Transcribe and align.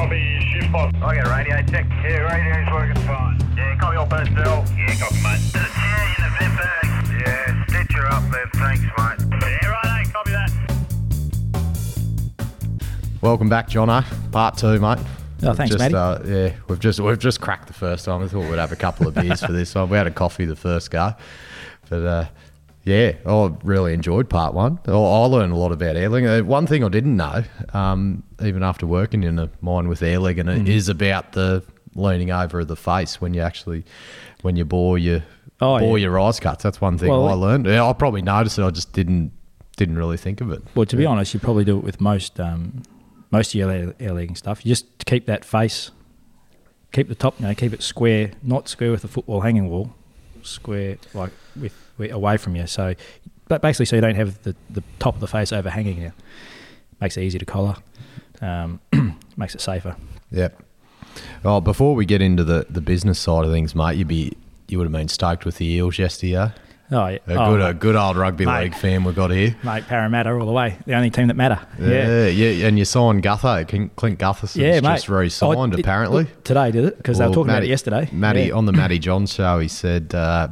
copy, 0.00 0.40
shift 0.50 0.72
box. 0.72 0.96
I 1.02 1.16
got 1.16 1.26
radio 1.28 1.56
check. 1.66 1.86
Yeah, 2.02 2.24
radio's 2.24 2.72
working 2.72 3.02
fine. 3.02 3.38
Yeah, 3.54 3.76
copy 3.78 3.96
all 3.98 4.06
personnel. 4.06 4.64
Yeah, 4.74 4.94
copy, 4.98 5.16
mate. 5.22 5.40
The 5.52 5.58
chair 5.76 6.00
in 6.08 6.20
the 6.24 6.30
vent 6.38 6.54
bag. 6.56 6.86
Yeah, 7.20 7.66
stitch 7.66 7.92
her 7.96 8.06
up 8.06 8.24
there. 8.30 8.48
Thanks, 8.54 8.82
mate. 8.82 9.18
Yeah, 9.42 9.68
right, 9.68 10.06
copy 10.10 10.30
that. 10.30 10.50
Welcome 13.20 13.50
back, 13.50 13.68
Jono. 13.68 14.02
Part 14.32 14.56
two, 14.56 14.80
mate. 14.80 14.98
Oh, 15.42 15.52
thanks, 15.52 15.74
just, 15.74 15.78
Matty. 15.78 15.94
Uh, 15.94 16.18
yeah, 16.24 16.54
we've 16.68 16.80
just 16.80 17.00
we've 17.00 17.18
just 17.18 17.42
cracked 17.42 17.66
the 17.66 17.74
first 17.74 18.06
time. 18.06 18.22
I 18.22 18.28
thought 18.28 18.48
we'd 18.48 18.58
have 18.58 18.72
a 18.72 18.76
couple 18.76 19.06
of 19.06 19.14
beers 19.14 19.44
for 19.44 19.52
this 19.52 19.74
one. 19.74 19.90
We 19.90 19.98
had 19.98 20.06
a 20.06 20.10
coffee 20.10 20.46
the 20.46 20.56
first 20.56 20.90
go, 20.90 21.14
but 21.90 22.02
uh, 22.02 22.24
yeah, 22.84 23.12
I 23.26 23.52
really 23.62 23.92
enjoyed 23.92 24.28
part 24.30 24.54
one. 24.54 24.78
I 24.86 24.92
I 24.92 25.24
learned 25.26 25.52
a 25.52 25.56
lot 25.56 25.72
about 25.72 25.96
airlegging. 25.96 26.40
Uh, 26.40 26.44
one 26.44 26.66
thing 26.66 26.82
I 26.84 26.88
didn't 26.88 27.16
know, 27.16 27.44
um, 27.72 28.22
even 28.42 28.62
after 28.62 28.86
working 28.86 29.22
in 29.22 29.38
a 29.38 29.50
mine 29.60 29.88
with 29.88 30.00
airlegging, 30.00 30.48
and 30.48 30.68
it 30.68 30.68
is 30.68 30.88
about 30.88 31.32
the 31.32 31.62
leaning 31.94 32.30
over 32.30 32.60
of 32.60 32.68
the 32.68 32.76
face 32.76 33.20
when 33.20 33.34
you 33.34 33.40
actually 33.42 33.84
when 34.42 34.56
you 34.56 34.64
bore 34.64 34.98
your 34.98 35.22
Oh, 35.62 35.78
bore 35.78 35.98
yeah. 35.98 36.04
your 36.04 36.18
eyes 36.18 36.40
cuts. 36.40 36.62
That's 36.62 36.80
one 36.80 36.96
thing 36.96 37.10
Well, 37.10 37.28
I 37.28 37.32
learned. 37.34 37.66
Yeah, 37.66 37.84
I 37.86 37.92
probably 37.92 38.22
noticed 38.22 38.58
it. 38.58 38.62
I 38.62 38.70
just 38.70 38.92
didn't 38.94 39.32
didn't 39.76 39.96
really 39.98 40.16
think 40.16 40.40
of 40.40 40.50
it. 40.50 40.62
Well, 40.74 40.86
to 40.86 40.96
be 40.96 41.04
honest, 41.04 41.34
you 41.34 41.40
probably 41.40 41.64
do 41.64 41.76
it 41.76 41.84
with 41.84 42.00
most 42.00 42.40
um, 42.40 42.82
most 43.30 43.54
of 43.54 43.58
your 43.58 43.70
air, 43.70 43.94
air 44.00 44.34
stuff. 44.34 44.64
You 44.64 44.70
just 44.70 45.04
keep 45.04 45.26
that 45.26 45.44
face, 45.44 45.90
keep 46.92 47.08
the 47.08 47.14
top, 47.14 47.38
you 47.40 47.46
know, 47.46 47.54
keep 47.54 47.72
it 47.74 47.82
square, 47.82 48.32
not 48.42 48.68
square 48.68 48.90
with 48.90 49.02
the 49.02 49.08
footwall 49.08 49.42
hanging 49.42 49.68
wall, 49.68 49.94
square 50.42 50.96
like 51.12 51.32
with 51.60 51.74
away 52.08 52.36
from 52.38 52.56
you. 52.56 52.66
So, 52.66 52.94
but 53.48 53.60
basically, 53.62 53.86
so 53.86 53.96
you 53.96 54.02
don't 54.02 54.14
have 54.16 54.42
the, 54.42 54.56
the 54.70 54.82
top 54.98 55.14
of 55.14 55.20
the 55.20 55.26
face 55.28 55.52
overhanging 55.52 56.00
you. 56.00 56.12
Makes 57.00 57.16
it 57.16 57.22
easier 57.22 57.38
to 57.40 57.46
collar. 57.46 57.76
Um, 58.40 58.80
makes 59.36 59.54
it 59.54 59.60
safer. 59.60 59.96
Yep. 60.30 60.62
Well, 61.42 61.60
before 61.60 61.94
we 61.94 62.06
get 62.06 62.22
into 62.22 62.44
the, 62.44 62.66
the 62.70 62.80
business 62.80 63.18
side 63.18 63.44
of 63.44 63.50
things, 63.50 63.74
mate, 63.74 63.96
you'd 63.96 64.08
be 64.08 64.32
you 64.68 64.78
would 64.78 64.84
have 64.84 64.92
been 64.92 65.08
stoked 65.08 65.44
with 65.44 65.56
the 65.58 65.66
Eels 65.66 65.98
yesterday. 65.98 66.52
Oh, 66.92 67.06
yeah. 67.06 67.18
A 67.28 67.34
Oh, 67.34 67.50
good 67.56 67.60
a 67.60 67.74
good 67.74 67.96
old 67.96 68.16
rugby 68.16 68.44
mate. 68.46 68.62
league 68.64 68.74
fan 68.74 69.04
we've 69.04 69.14
got 69.14 69.30
here. 69.30 69.54
mate, 69.62 69.84
Parramatta 69.86 70.32
all 70.32 70.44
the 70.46 70.52
way. 70.52 70.76
The 70.86 70.94
only 70.94 71.10
team 71.10 71.28
that 71.28 71.34
matter. 71.36 71.60
Yeah, 71.80 72.26
yeah, 72.26 72.66
and 72.66 72.78
you 72.78 72.84
signed 72.84 73.22
Gutho, 73.22 73.94
Clint 73.96 74.18
Gutherson's 74.18 74.56
Yeah, 74.56 74.80
mate. 74.80 74.94
just 74.96 75.08
re-signed 75.08 75.56
Oh, 75.56 75.64
it- 75.64 75.80
apparently. 75.80 76.26
today 76.44 76.70
did 76.72 76.84
it 76.84 76.96
because 76.96 77.18
they 77.18 77.24
were 77.24 77.30
Well, 77.30 77.34
talking 77.34 77.50
about 77.50 77.62
it 77.64 77.68
yesterday. 77.68 78.08
Matty 78.12 78.44
Yeah. 78.44 78.54
on 78.54 78.66
the 78.66 78.72
Matty 78.80 78.98
John 78.98 79.26
show, 79.26 79.58
he 79.60 79.68
said 79.68 80.14
uh, 80.14 80.48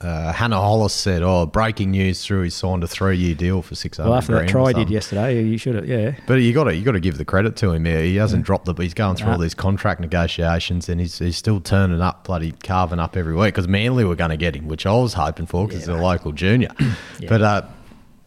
uh, 0.00 0.32
Hannah 0.32 0.60
Hollis 0.60 0.92
said, 0.92 1.22
"Oh, 1.22 1.46
breaking 1.46 1.90
news 1.92 2.24
through 2.24 2.42
he 2.42 2.50
signed 2.50 2.84
a 2.84 2.86
three-year 2.86 3.34
deal 3.34 3.62
for 3.62 3.74
six 3.74 3.96
hundred 3.96 4.10
Well, 4.10 4.18
after 4.18 4.32
that 4.32 4.38
grand." 4.40 4.50
try 4.50 4.66
he 4.68 4.74
did 4.74 4.90
yesterday, 4.90 5.42
you 5.42 5.56
should 5.56 5.74
have. 5.74 5.88
Yeah. 5.88 6.16
But 6.26 6.34
you 6.34 6.52
got 6.52 6.64
to 6.64 6.74
you 6.74 6.84
got 6.84 6.92
to 6.92 7.00
give 7.00 7.16
the 7.16 7.24
credit 7.24 7.56
to 7.56 7.70
him. 7.72 7.86
Yeah, 7.86 8.02
he 8.02 8.16
hasn't 8.16 8.44
dropped 8.44 8.66
the. 8.66 8.74
He's 8.74 8.92
going 8.92 9.16
through 9.16 9.32
all 9.32 9.38
these 9.38 9.54
contract 9.54 10.00
negotiations, 10.00 10.90
and 10.90 11.00
he's, 11.00 11.18
he's 11.18 11.36
still 11.36 11.60
turning 11.60 12.02
up, 12.02 12.24
bloody 12.24 12.52
carving 12.52 12.98
up 12.98 13.16
every 13.16 13.34
week. 13.34 13.54
Because 13.54 13.68
Manly 13.68 14.04
were 14.04 14.16
going 14.16 14.30
to 14.30 14.36
get 14.36 14.54
him, 14.54 14.68
which 14.68 14.84
I 14.84 14.92
was 14.92 15.14
hoping 15.14 15.46
for, 15.46 15.66
because 15.66 15.82
Yeah, 15.82 15.94
they're 15.94 16.02
a 16.02 16.06
local 16.06 16.32
junior. 16.32 16.70
Yeah. 17.18 17.28
But 17.30 17.42
uh, 17.42 17.62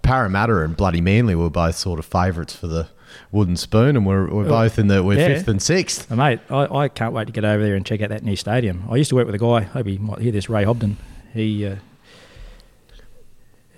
Parramatta 0.02 0.64
and 0.64 0.76
bloody 0.76 1.02
Manly 1.02 1.36
were 1.36 1.52
both 1.52 1.76
sort 1.76 2.00
of 2.00 2.06
favourites 2.06 2.56
for 2.56 2.66
the 2.66 2.88
wooden 3.32 3.56
spoon, 3.56 3.96
and 3.96 4.06
we're, 4.06 4.28
we're 4.28 4.48
both 4.48 4.80
in 4.80 4.88
the 4.88 5.04
we're 5.04 5.20
yeah. 5.20 5.28
fifth 5.28 5.48
and 5.48 5.62
sixth. 5.62 6.10
Mate, 6.10 6.40
I, 6.50 6.66
I 6.66 6.88
can't 6.88 7.14
wait 7.14 7.28
to 7.28 7.34
get 7.34 7.46
over 7.46 7.62
there 7.62 7.76
and 7.76 7.86
check 7.86 8.02
out 8.02 8.10
that 8.10 8.24
new 8.24 8.36
stadium. 8.36 8.86
I 8.90 8.96
used 8.96 9.10
to 9.12 9.16
work 9.16 9.28
with 9.28 9.36
a 9.36 9.40
guy, 9.40 9.58
I 9.58 9.62
hope 9.62 9.86
he 9.86 9.98
might 10.00 10.20
hear 10.20 10.32
this, 10.32 10.50
Ray 10.50 10.64
Hobden. 10.64 10.98
He 11.34 11.66
uh, 11.66 11.78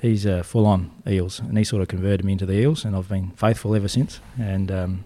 he's 0.01 0.25
uh, 0.25 0.43
full 0.43 0.65
on 0.65 0.91
Eels, 1.07 1.39
and 1.39 1.57
he 1.57 1.63
sort 1.63 1.81
of 1.81 1.87
converted 1.87 2.25
me 2.25 2.33
into 2.33 2.45
the 2.45 2.53
Eels, 2.53 2.85
and 2.85 2.95
I've 2.95 3.09
been 3.09 3.31
faithful 3.31 3.75
ever 3.75 3.87
since. 3.87 4.19
And 4.39 4.71
um, 4.71 5.05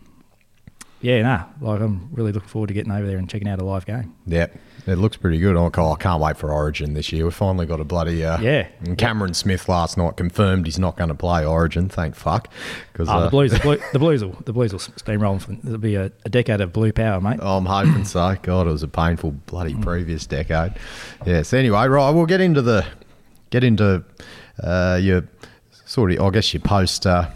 yeah, 1.01 1.21
nah, 1.21 1.45
like 1.61 1.81
I'm 1.81 2.09
really 2.11 2.31
looking 2.31 2.49
forward 2.49 2.67
to 2.67 2.73
getting 2.73 2.91
over 2.91 3.05
there 3.05 3.17
and 3.17 3.29
checking 3.29 3.47
out 3.47 3.59
a 3.59 3.63
live 3.63 3.85
game. 3.85 4.15
Yeah, 4.25 4.47
it 4.87 4.97
looks 4.97 5.17
pretty 5.17 5.39
good. 5.39 5.55
Oh, 5.55 5.67
I 5.91 5.95
can't 5.95 6.21
wait 6.21 6.37
for 6.37 6.51
Origin 6.51 6.93
this 6.93 7.11
year. 7.11 7.25
We 7.25 7.31
finally 7.31 7.65
got 7.65 7.79
a 7.79 7.83
bloody 7.83 8.23
uh, 8.23 8.39
Yeah. 8.39 8.67
And 8.81 8.97
Cameron 8.97 9.33
Smith 9.33 9.67
last 9.67 9.97
night 9.97 10.17
confirmed 10.17 10.65
he's 10.65 10.77
not 10.77 10.95
going 10.97 11.07
to 11.09 11.15
play 11.15 11.45
Origin. 11.45 11.89
Thank 11.89 12.15
fuck. 12.15 12.49
Because 12.93 13.09
Oh, 13.09 13.23
the 13.23 13.29
Blues, 13.29 13.51
the, 13.51 13.59
blue, 13.63 13.79
the 13.93 13.99
Blues 13.99 14.23
will 14.23 14.37
the 14.45 14.53
Blues 14.53 14.71
will 14.73 14.79
steamroll. 14.79 15.43
There'll 15.63 15.79
be 15.79 15.95
a, 15.95 16.11
a 16.25 16.29
decade 16.29 16.61
of 16.61 16.71
blue 16.71 16.91
power, 16.91 17.19
mate. 17.19 17.39
I'm 17.41 17.65
hoping 17.65 18.05
so. 18.05 18.35
God, 18.41 18.67
it 18.67 18.71
was 18.71 18.83
a 18.83 18.87
painful 18.87 19.31
bloody 19.47 19.75
previous 19.75 20.25
decade. 20.25 20.73
Yes. 21.25 21.53
Anyway, 21.53 21.87
right, 21.87 22.11
we'll 22.11 22.25
get 22.25 22.41
into 22.41 22.61
the 22.61 22.85
get 23.49 23.63
into 23.63 24.03
uh, 24.61 24.99
your 25.01 25.27
sort 25.85 26.11
of, 26.11 26.21
I 26.21 26.29
guess, 26.29 26.53
your 26.53 26.61
post 26.61 27.07
uh, 27.07 27.29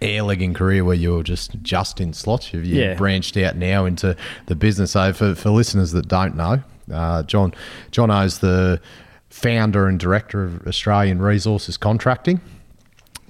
post 0.00 0.10
airlegging 0.12 0.54
career 0.54 0.84
where 0.84 0.96
you 0.96 1.12
were 1.14 1.22
just 1.22 1.60
just 1.62 2.00
in 2.00 2.12
slots. 2.12 2.52
You've 2.52 2.64
you 2.64 2.80
Yeah. 2.80 2.94
branched 2.94 3.36
out 3.36 3.56
now 3.56 3.84
into 3.84 4.16
the 4.46 4.54
business. 4.54 4.92
So 4.92 5.12
for, 5.12 5.34
for 5.34 5.50
listeners 5.50 5.92
that 5.92 6.08
don't 6.08 6.36
know, 6.36 6.62
uh, 6.92 7.22
John 7.24 7.52
John 7.90 8.10
O's 8.10 8.38
the 8.38 8.80
founder 9.28 9.86
and 9.86 9.98
director 10.00 10.42
of 10.44 10.66
Australian 10.66 11.20
Resources 11.22 11.76
Contracting 11.76 12.40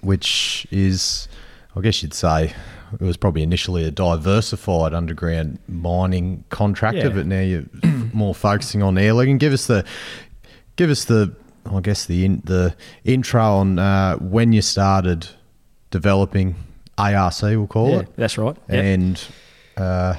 which 0.03 0.67
is, 0.71 1.29
I 1.77 1.83
guess 1.83 2.03
you'd 2.03 2.15
say, 2.15 2.55
it 2.95 3.05
was 3.05 3.19
probably 3.19 3.43
initially 3.43 3.85
a 3.85 3.91
diversified 3.91 4.95
underground 4.95 5.59
mining 5.69 6.43
contractor, 6.49 7.09
Yeah. 7.09 7.15
but 7.15 7.27
now 7.27 7.41
you're 7.43 7.65
more 8.15 8.35
focusing 8.35 8.83
on 8.83 8.95
airlegging. 8.95 9.39
Give 9.39 9.53
us 9.53 9.67
the, 9.67 9.85
give 10.77 10.89
us 10.89 11.05
the, 11.05 11.35
I 11.71 11.81
guess 11.81 12.07
the 12.07 12.25
in, 12.25 12.41
the 12.47 12.75
intro 13.05 13.43
on 13.45 13.79
uh, 13.79 14.17
when 14.17 14.55
you 14.55 14.63
started 14.63 15.29
developing 15.91 16.55
ARC, 16.99 17.43
we'll 17.43 17.67
call 17.67 17.91
Yeah, 17.91 17.99
it, 18.01 18.17
that's 18.17 18.37
right. 18.39 18.57
Yep. 18.69 18.85
and 18.85 19.25
uh, 19.77 20.15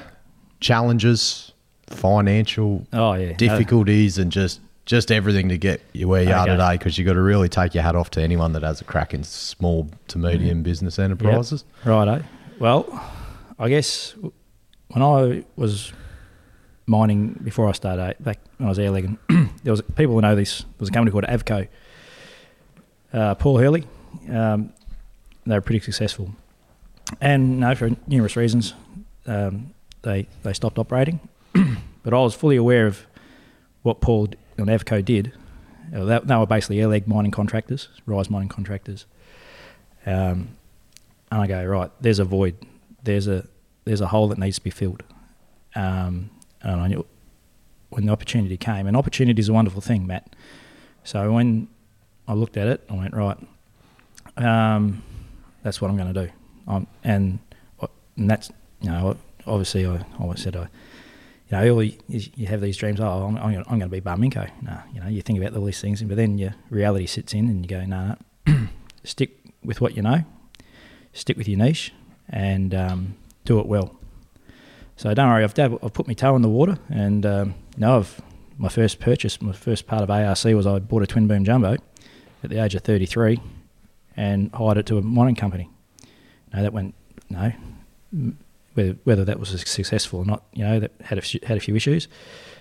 challenges, 0.60 1.52
financial 1.88 2.86
Oh, 2.94 3.14
yeah. 3.14 3.34
difficulties, 3.34 4.18
and 4.18 4.32
just 4.32 4.60
just 4.86 5.12
everything 5.12 5.48
to 5.50 5.58
get 5.58 5.80
you 5.94 6.08
where 6.08 6.24
you 6.24 6.32
are 6.34 6.46
today. 6.48 6.74
Because 6.74 6.98
you've 6.98 7.06
got 7.06 7.14
to 7.14 7.22
really 7.22 7.48
take 7.50 7.74
your 7.76 7.84
hat 7.84 7.96
off 7.96 8.10
to 8.12 8.22
anyone 8.22 8.54
that 8.54 8.64
has 8.64 8.82
a 8.82 8.84
crack 8.84 9.14
in 9.14 9.24
small 9.24 9.88
to 10.08 10.18
medium 10.18 10.64
business 10.64 10.98
enterprises. 11.00 11.64
Righto. 11.86 12.24
Well, 12.60 12.86
I 13.60 13.70
guess 13.70 14.16
when 14.90 15.04
I 15.04 15.44
was 15.56 15.94
mining 16.88 17.40
before 17.44 17.70
I 17.70 17.72
started 17.74 18.16
back 18.20 18.40
when 18.58 18.68
I 18.68 18.70
was 18.70 18.80
airlegging, 18.80 19.18
there 19.64 19.72
was 19.72 19.82
people 19.96 20.16
who 20.16 20.22
know 20.22 20.36
this. 20.36 20.60
There 20.62 20.68
was 20.80 20.90
a 20.90 20.92
company 20.92 21.12
called 21.12 21.26
Avco. 21.26 21.68
Uh, 23.14 23.36
Paul 23.36 23.58
Hurley. 23.60 23.86
Um, 24.30 24.74
they 25.46 25.56
were 25.56 25.62
pretty 25.62 25.80
successful, 25.80 26.32
and 27.20 27.78
for 27.78 27.92
numerous 28.08 28.36
reasons, 28.36 28.74
um, 29.26 29.74
they 30.02 30.28
they 30.44 30.54
stopped 30.54 30.78
operating. 30.78 31.20
but 32.04 32.14
I 32.14 32.18
was 32.18 32.34
fully 32.36 32.56
aware 32.56 32.88
of 32.88 33.06
what 33.82 34.02
Paul 34.02 34.30
and 34.58 34.68
Avco 34.68 35.04
did. 35.04 35.34
Uh, 35.94 36.06
they, 36.06 36.20
they 36.20 36.36
were 36.36 36.46
basically 36.46 36.78
airleg 36.78 37.08
mining 37.08 37.32
contractors, 37.32 37.90
rise 38.06 38.30
mining 38.30 38.50
contractors. 38.50 39.06
Um, 40.06 40.50
and 41.32 41.42
I 41.42 41.48
go 41.48 41.64
right. 41.66 41.92
There's 42.00 42.20
a 42.20 42.26
void. 42.26 42.56
There's 43.04 43.28
a 43.28 43.46
there's 43.86 44.02
a 44.02 44.08
hole 44.08 44.28
that 44.30 44.38
needs 44.38 44.58
to 44.58 44.64
be 44.64 44.70
filled. 44.70 45.04
Um, 45.76 46.30
and 46.62 46.82
I 46.82 46.88
knew 46.88 47.06
when 47.90 48.06
the 48.06 48.12
opportunity 48.12 48.58
came, 48.58 48.88
and 48.88 48.96
opportunity 48.96 49.40
is 49.40 49.50
a 49.50 49.54
wonderful 49.54 49.82
thing, 49.82 50.08
Matt. 50.08 50.36
So 51.04 51.32
when 51.34 51.68
I 52.28 52.34
looked 52.34 52.58
at 52.58 52.68
it, 52.68 52.84
I 52.90 52.94
went 52.94 53.14
right. 53.14 53.38
Um, 54.38 55.04
that's 55.64 55.82
what 55.82 55.90
I'm 55.90 55.98
going 55.98 56.14
to 56.14 56.26
do. 56.26 56.32
And, 56.68 56.88
and 57.04 57.40
that's 58.18 58.52
you 58.82 58.90
know 58.90 59.18
obviously 59.46 59.86
I 59.86 60.06
always 60.20 60.42
said 60.42 60.56
I. 60.56 60.68
You 61.50 61.58
know, 61.58 61.64
early 61.66 62.00
you, 62.08 62.22
you 62.36 62.48
have 62.48 62.62
these 62.62 62.78
dreams. 62.78 63.02
Oh, 63.02 63.24
I'm, 63.28 63.38
I'm, 63.38 63.64
going 63.66 63.82
to 63.82 63.88
be 63.90 64.00
Barminco. 64.00 64.50
No, 64.62 64.80
you 64.94 65.02
know, 65.02 65.10
you 65.10 65.22
think 65.22 65.38
about 65.38 65.54
all 65.54 65.66
these 65.66 65.82
things, 65.82 66.02
but 66.02 66.16
then 66.16 66.38
your 66.38 66.56
reality 66.70 67.06
sits 67.06 67.34
in, 67.34 67.50
and 67.50 67.62
you 67.62 67.68
go, 67.68 67.84
no, 67.84 68.16
no, 68.48 68.68
stick 69.04 69.38
with 69.62 69.82
what 69.82 69.98
you 69.98 70.02
know, 70.02 70.24
stick 71.12 71.36
with 71.36 71.50
your 71.50 71.58
niche, 71.58 71.94
and 72.30 72.74
um, 72.74 73.16
do 73.44 73.60
it 73.60 73.66
well. 73.66 73.98
So 74.96 75.14
don't 75.14 75.28
worry, 75.28 75.44
I've, 75.44 75.54
dab- 75.54 75.80
I've 75.84 75.92
put 75.92 76.08
my 76.08 76.14
toe 76.14 76.38
in 76.38 76.42
the 76.42 76.48
water, 76.48 76.78
and 76.90 77.26
um, 77.26 77.56
now 77.76 77.98
I've 77.98 78.22
my 78.58 78.70
first 78.70 79.00
purchase, 79.00 79.42
my 79.42 79.52
first 79.54 79.88
part 79.88 80.04
of 80.04 80.10
ARC 80.12 80.44
was 80.56 80.68
I 80.68 80.78
bought 80.80 81.02
a 81.02 81.08
twin 81.08 81.28
boom 81.28 81.44
jumbo 81.44 81.78
at 82.44 82.50
the 82.50 82.64
age 82.64 82.76
of 82.76 82.84
33, 82.84 83.40
and 84.22 84.52
hired 84.54 84.78
it 84.78 84.86
to 84.86 85.00
a 85.00 85.02
mining 85.02 85.34
company. 85.34 85.68
No, 86.54 86.62
that 86.62 86.74
went 86.74 86.94
no. 87.32 87.52
Whether 88.76 88.96
whether 89.04 89.26
that 89.26 89.40
was 89.40 89.50
successful 89.50 90.20
or 90.20 90.26
not, 90.26 90.44
you 90.54 90.64
know, 90.64 90.80
that 90.80 90.92
had 91.02 91.18
a 91.18 91.48
had 91.48 91.58
a 91.58 91.60
few 91.60 91.76
issues, 91.76 92.08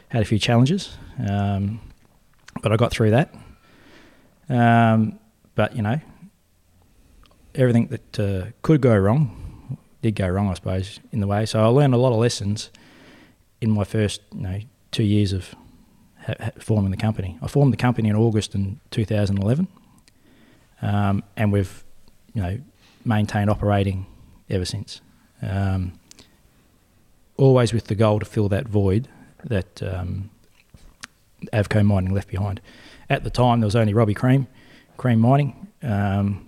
had 0.08 0.22
a 0.22 0.24
few 0.24 0.38
challenges, 0.38 0.96
um, 1.28 1.80
but 2.62 2.72
I 2.72 2.76
got 2.76 2.90
through 2.92 3.10
that. 3.10 3.34
Um, 4.48 5.18
but 5.54 5.76
you 5.76 5.82
know, 5.82 6.00
everything 7.54 7.88
that 7.88 8.18
uh, 8.18 8.50
could 8.62 8.80
go 8.80 8.96
wrong 8.96 9.76
did 10.00 10.14
go 10.14 10.28
wrong, 10.28 10.48
I 10.48 10.54
suppose, 10.54 10.98
in 11.12 11.20
the 11.20 11.26
way. 11.26 11.44
So 11.44 11.62
I 11.62 11.66
learned 11.66 11.92
a 11.92 11.98
lot 11.98 12.12
of 12.12 12.18
lessons 12.18 12.70
in 13.60 13.70
my 13.70 13.84
first, 13.84 14.22
you 14.34 14.40
know, 14.40 14.60
two 14.92 15.04
years 15.04 15.34
of 15.34 15.54
ha- 16.24 16.34
ha- 16.40 16.50
forming 16.58 16.90
the 16.90 16.96
company. 16.96 17.38
I 17.42 17.48
formed 17.48 17.74
the 17.74 17.76
company 17.76 18.08
in 18.08 18.16
August 18.16 18.54
in 18.54 18.80
2011, 18.92 19.68
um, 20.82 21.22
and 21.36 21.52
we've, 21.52 21.84
you 22.34 22.42
know, 22.42 22.58
maintained 23.04 23.50
operating 23.50 24.06
ever 24.48 24.64
since. 24.64 25.00
Um, 25.42 25.92
always 27.36 27.72
with 27.72 27.86
the 27.86 27.94
goal 27.94 28.18
to 28.18 28.26
fill 28.26 28.48
that 28.50 28.68
void 28.68 29.08
that 29.44 29.82
um, 29.82 30.30
Avco 31.52 31.84
Mining 31.84 32.12
left 32.12 32.28
behind. 32.28 32.60
At 33.08 33.24
the 33.24 33.30
time, 33.30 33.60
there 33.60 33.66
was 33.66 33.76
only 33.76 33.94
Robbie 33.94 34.14
Cream, 34.14 34.46
Cream 34.96 35.18
Mining. 35.18 35.68
Um, 35.82 36.46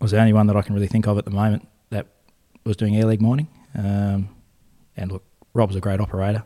was 0.00 0.10
the 0.10 0.20
only 0.20 0.32
one 0.32 0.46
that 0.46 0.56
I 0.56 0.62
can 0.62 0.74
really 0.74 0.86
think 0.86 1.06
of 1.06 1.18
at 1.18 1.24
the 1.24 1.30
moment 1.30 1.66
that 1.90 2.06
was 2.64 2.76
doing 2.76 2.96
air 2.96 3.06
leg 3.06 3.20
mining. 3.20 3.48
Um, 3.76 4.28
and 4.96 5.12
look, 5.12 5.24
Rob's 5.54 5.76
a 5.76 5.80
great 5.80 6.00
operator. 6.00 6.44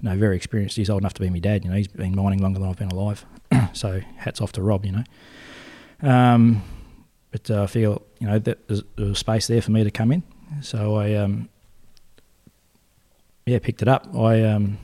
You 0.00 0.08
know, 0.08 0.16
very 0.16 0.36
experienced. 0.36 0.76
He's 0.76 0.88
old 0.88 1.02
enough 1.02 1.14
to 1.14 1.20
be 1.20 1.30
my 1.30 1.40
dad. 1.40 1.64
You 1.64 1.70
know, 1.70 1.76
he's 1.76 1.88
been 1.88 2.14
mining 2.14 2.40
longer 2.40 2.58
than 2.58 2.68
I've 2.68 2.76
been 2.76 2.90
alive. 2.90 3.26
so 3.72 4.00
hats 4.16 4.40
off 4.40 4.52
to 4.52 4.62
Rob. 4.62 4.84
You 4.84 4.92
know. 4.92 5.04
Um, 6.02 6.62
but 7.30 7.50
uh, 7.50 7.62
I 7.62 7.66
feel 7.66 8.02
you 8.18 8.26
know 8.26 8.38
that 8.38 8.68
there 8.68 9.06
was 9.06 9.18
space 9.18 9.46
there 9.46 9.62
for 9.62 9.70
me 9.70 9.84
to 9.84 9.90
come 9.90 10.12
in. 10.12 10.22
So 10.62 10.96
I 10.96 11.14
um, 11.14 11.48
yeah 13.46 13.58
picked 13.58 13.82
it 13.82 13.88
up. 13.88 14.14
I 14.14 14.42
um, 14.44 14.78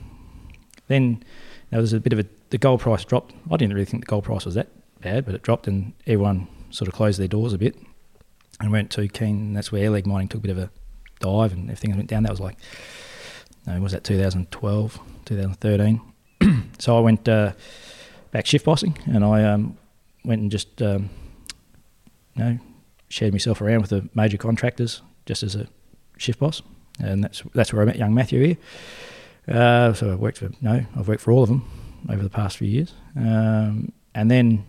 then 0.87 1.23
there 1.69 1.81
was 1.81 1.93
a 1.93 1.99
bit 1.99 2.13
of 2.13 2.19
a 2.19 2.25
the 2.49 2.57
gold 2.57 2.79
price 2.79 3.03
dropped. 3.03 3.33
I 3.51 3.57
didn't 3.57 3.73
really 3.73 3.85
think 3.85 4.05
the 4.05 4.09
gold 4.09 4.23
price 4.23 4.45
was 4.45 4.55
that 4.55 4.67
bad, 5.01 5.25
but 5.25 5.35
it 5.35 5.41
dropped 5.41 5.67
and 5.67 5.93
everyone 6.05 6.47
sort 6.69 6.87
of 6.87 6.93
closed 6.93 7.19
their 7.19 7.27
doors 7.27 7.53
a 7.53 7.57
bit 7.57 7.75
and 8.59 8.71
weren't 8.71 8.91
too 8.91 9.07
keen. 9.07 9.53
That's 9.53 9.71
where 9.71 9.83
air 9.83 9.89
leg 9.89 10.07
mining 10.07 10.27
took 10.27 10.39
a 10.39 10.41
bit 10.41 10.51
of 10.51 10.57
a 10.57 10.69
dive 11.19 11.53
and 11.53 11.63
everything 11.63 11.95
went 11.95 12.09
down. 12.09 12.23
That 12.23 12.31
was 12.31 12.39
like, 12.39 12.57
no, 13.65 13.79
was 13.81 13.91
that 13.91 14.03
2012, 14.03 14.99
2013? 15.25 16.01
so 16.79 16.97
I 16.97 16.99
went 17.01 17.27
uh, 17.27 17.53
back 18.31 18.45
shift 18.45 18.65
bossing 18.65 18.97
and 19.05 19.23
I 19.23 19.43
um, 19.43 19.77
went 20.27 20.41
and 20.41 20.51
just, 20.51 20.81
um, 20.81 21.09
you 22.35 22.43
know, 22.43 22.59
shared 23.09 23.31
myself 23.33 23.61
around 23.61 23.81
with 23.81 23.89
the 23.89 24.07
major 24.13 24.37
contractors 24.37 25.01
just 25.25 25.41
as 25.41 25.55
a 25.55 25.67
shift 26.17 26.39
boss. 26.39 26.61
And 26.99 27.23
that's 27.23 27.41
that's 27.53 27.71
where 27.71 27.81
I 27.81 27.85
met 27.85 27.95
young 27.95 28.13
Matthew 28.13 28.43
here. 28.43 28.57
Uh, 29.47 29.93
so 29.93 30.11
I've 30.11 30.19
worked 30.19 30.39
for 30.39 30.49
no, 30.61 30.85
I've 30.95 31.07
worked 31.07 31.21
for 31.21 31.31
all 31.31 31.43
of 31.43 31.49
them 31.49 31.63
over 32.09 32.21
the 32.21 32.29
past 32.29 32.57
few 32.57 32.67
years, 32.67 32.93
um, 33.15 33.91
and 34.13 34.29
then 34.29 34.65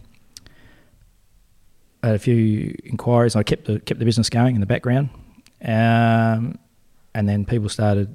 I 2.02 2.08
had 2.08 2.16
a 2.16 2.18
few 2.18 2.76
inquiries. 2.84 3.34
I 3.34 3.42
kept 3.42 3.64
the 3.64 3.80
kept 3.80 3.98
the 3.98 4.04
business 4.04 4.30
going 4.30 4.54
in 4.54 4.60
the 4.60 4.66
background, 4.66 5.08
um, 5.64 6.58
and 7.14 7.28
then 7.28 7.44
people 7.44 7.68
started. 7.68 8.14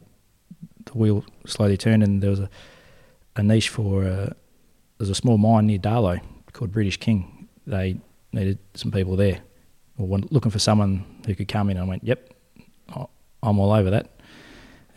The 0.85 0.93
wheel 0.93 1.25
slowly 1.45 1.77
turned, 1.77 2.03
and 2.03 2.21
there 2.21 2.29
was 2.29 2.39
a, 2.39 2.49
a 3.35 3.43
niche 3.43 3.69
for 3.69 4.05
uh, 4.05 4.29
there's 4.97 5.09
a 5.09 5.15
small 5.15 5.37
mine 5.37 5.67
near 5.67 5.79
Darlot 5.79 6.21
called 6.53 6.71
British 6.71 6.97
King. 6.97 7.47
They 7.67 7.99
needed 8.31 8.59
some 8.73 8.91
people 8.91 9.15
there, 9.15 9.39
or 9.97 10.07
one- 10.07 10.27
looking 10.31 10.51
for 10.51 10.59
someone 10.59 11.05
who 11.25 11.35
could 11.35 11.47
come 11.47 11.69
in. 11.69 11.77
And 11.77 11.85
I 11.85 11.87
went, 11.87 12.03
"Yep, 12.03 12.33
I'm 13.43 13.59
all 13.59 13.71
over 13.71 13.89
that." 13.89 14.09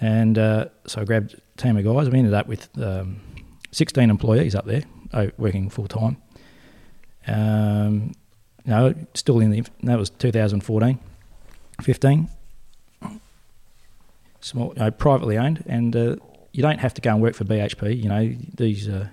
And 0.00 0.38
uh, 0.38 0.66
so 0.86 1.00
I 1.00 1.04
grabbed 1.04 1.34
a 1.34 1.60
team 1.60 1.76
of 1.76 1.84
guys. 1.84 2.08
We 2.10 2.18
ended 2.18 2.34
up 2.34 2.46
with 2.46 2.68
um, 2.78 3.20
16 3.72 4.10
employees 4.10 4.54
up 4.54 4.66
there, 4.66 4.82
uh, 5.12 5.28
working 5.38 5.70
full 5.70 5.88
time. 5.88 6.18
Um, 7.26 8.12
no, 8.66 8.94
still 9.14 9.40
in 9.40 9.50
the 9.50 9.64
that 9.84 9.98
was 9.98 10.10
2014, 10.10 10.98
15. 11.82 12.28
Small, 14.40 14.72
you 14.76 14.80
know, 14.80 14.90
privately 14.90 15.38
owned, 15.38 15.64
and 15.66 15.96
uh, 15.96 16.16
you 16.52 16.62
don't 16.62 16.78
have 16.78 16.94
to 16.94 17.00
go 17.00 17.10
and 17.10 17.22
work 17.22 17.34
for 17.34 17.44
BHP. 17.44 18.00
You 18.00 18.08
know, 18.08 18.36
these 18.54 18.88
uh, 18.88 19.08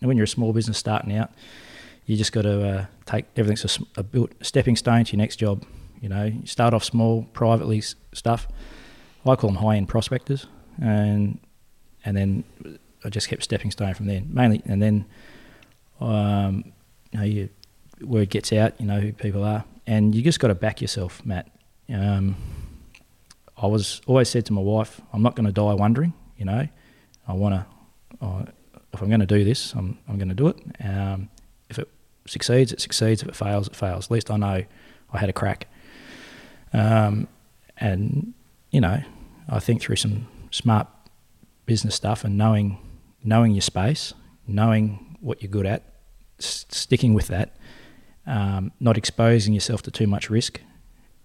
when 0.00 0.16
you're 0.16 0.24
a 0.24 0.28
small 0.28 0.52
business 0.52 0.78
starting 0.78 1.16
out, 1.16 1.30
you 2.08 2.16
just 2.16 2.32
got 2.32 2.42
to 2.42 2.66
uh, 2.66 2.86
take 3.04 3.26
everything's 3.36 3.78
a, 3.96 4.02
built 4.02 4.32
stepping 4.40 4.76
stone 4.76 5.04
to 5.04 5.12
your 5.12 5.18
next 5.18 5.36
job. 5.36 5.62
You 6.00 6.08
know, 6.08 6.24
you 6.24 6.46
start 6.46 6.72
off 6.72 6.82
small, 6.82 7.24
privately 7.34 7.82
stuff. 7.82 8.48
I 9.26 9.36
call 9.36 9.50
them 9.50 9.56
high 9.56 9.76
end 9.76 9.88
prospectors, 9.88 10.46
and 10.80 11.38
and 12.06 12.16
then 12.16 12.44
I 13.04 13.10
just 13.10 13.28
kept 13.28 13.42
stepping 13.42 13.70
stone 13.70 13.92
from 13.92 14.06
there. 14.06 14.22
Mainly, 14.26 14.62
and 14.64 14.80
then 14.80 15.04
um, 16.00 16.72
you 17.12 17.18
know, 17.18 17.24
you, 17.26 17.48
word 18.00 18.30
gets 18.30 18.54
out, 18.54 18.80
you 18.80 18.86
know 18.86 19.00
who 19.00 19.12
people 19.12 19.44
are, 19.44 19.64
and 19.86 20.14
you 20.14 20.22
just 20.22 20.40
got 20.40 20.48
to 20.48 20.54
back 20.54 20.80
yourself, 20.80 21.24
Matt. 21.26 21.50
Um, 21.92 22.36
I 23.60 23.66
was 23.66 24.00
always 24.06 24.30
said 24.30 24.46
to 24.46 24.54
my 24.54 24.62
wife, 24.62 25.02
I'm 25.12 25.20
not 25.20 25.36
going 25.36 25.46
to 25.46 25.52
die 25.52 25.74
wondering. 25.74 26.14
You 26.38 26.46
know, 26.46 26.66
I 27.26 27.32
want 27.34 27.54
to. 27.54 28.52
If 28.94 29.02
I'm 29.02 29.08
going 29.08 29.20
to 29.20 29.26
do 29.26 29.44
this, 29.44 29.74
I'm 29.74 29.98
I'm 30.08 30.16
going 30.16 30.30
to 30.30 30.34
do 30.34 30.48
it. 30.48 30.56
Um, 30.82 31.28
succeeds, 32.28 32.72
it 32.72 32.80
succeeds. 32.80 33.22
If 33.22 33.28
it 33.28 33.36
fails, 33.36 33.66
it 33.66 33.76
fails. 33.76 34.06
At 34.06 34.10
least 34.10 34.30
I 34.30 34.36
know 34.36 34.64
I 35.12 35.18
had 35.18 35.28
a 35.28 35.32
crack. 35.32 35.66
Um, 36.72 37.28
and 37.76 38.34
you 38.70 38.80
know, 38.80 39.00
I 39.48 39.58
think 39.60 39.80
through 39.80 39.96
some 39.96 40.28
smart 40.50 40.86
business 41.66 41.94
stuff 41.94 42.24
and 42.24 42.36
knowing 42.36 42.78
knowing 43.24 43.52
your 43.52 43.62
space, 43.62 44.14
knowing 44.46 45.16
what 45.20 45.42
you're 45.42 45.50
good 45.50 45.66
at, 45.66 45.82
s- 46.38 46.66
sticking 46.68 47.14
with 47.14 47.28
that, 47.28 47.56
um, 48.26 48.72
not 48.80 48.96
exposing 48.96 49.52
yourself 49.54 49.82
to 49.82 49.90
too 49.90 50.06
much 50.06 50.30
risk, 50.30 50.60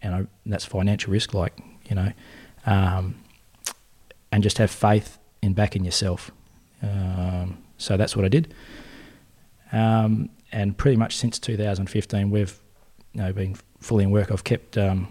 and 0.02 0.16
I, 0.16 0.26
that's 0.46 0.66
financial 0.66 1.12
risk, 1.12 1.34
like 1.34 1.60
you 1.90 1.96
know, 1.96 2.12
um, 2.66 3.16
and 4.32 4.42
just 4.44 4.58
have 4.58 4.72
faith 4.72 5.18
in 5.42 5.54
backing 5.54 5.84
yourself. 5.86 6.32
Um, 6.82 7.58
so 7.78 7.98
that's 7.98 8.16
what 8.16 8.26
I 8.26 8.30
did, 8.30 8.54
um, 9.72 10.30
and 10.54 10.78
pretty 10.78 10.96
much 10.96 11.18
since 11.18 11.40
2015, 11.40 12.30
we've 12.30 12.58
you 13.14 13.22
know 13.22 13.34
been 13.34 13.56
fully 13.80 14.04
in 14.04 14.12
work. 14.12 14.32
I've 14.32 14.44
kept 14.44 14.78
um, 14.78 15.10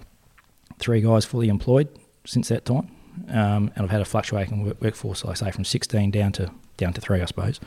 three 0.79 1.01
guys 1.01 1.25
fully 1.25 1.49
employed 1.49 1.89
since 2.25 2.49
that 2.49 2.65
time, 2.65 2.89
um, 3.29 3.71
and 3.75 3.85
I've 3.85 3.91
had 3.91 4.01
a 4.01 4.07
fluctuating 4.07 4.65
work- 4.65 4.81
workforce, 4.81 5.25
I 5.25 5.35
say, 5.35 5.51
from 5.51 5.65
16 5.65 6.11
down 6.11 6.33
to 6.33 6.51
down 6.77 6.93
to 6.95 7.01
three, 7.01 7.21
I 7.21 7.27
suppose, 7.27 7.61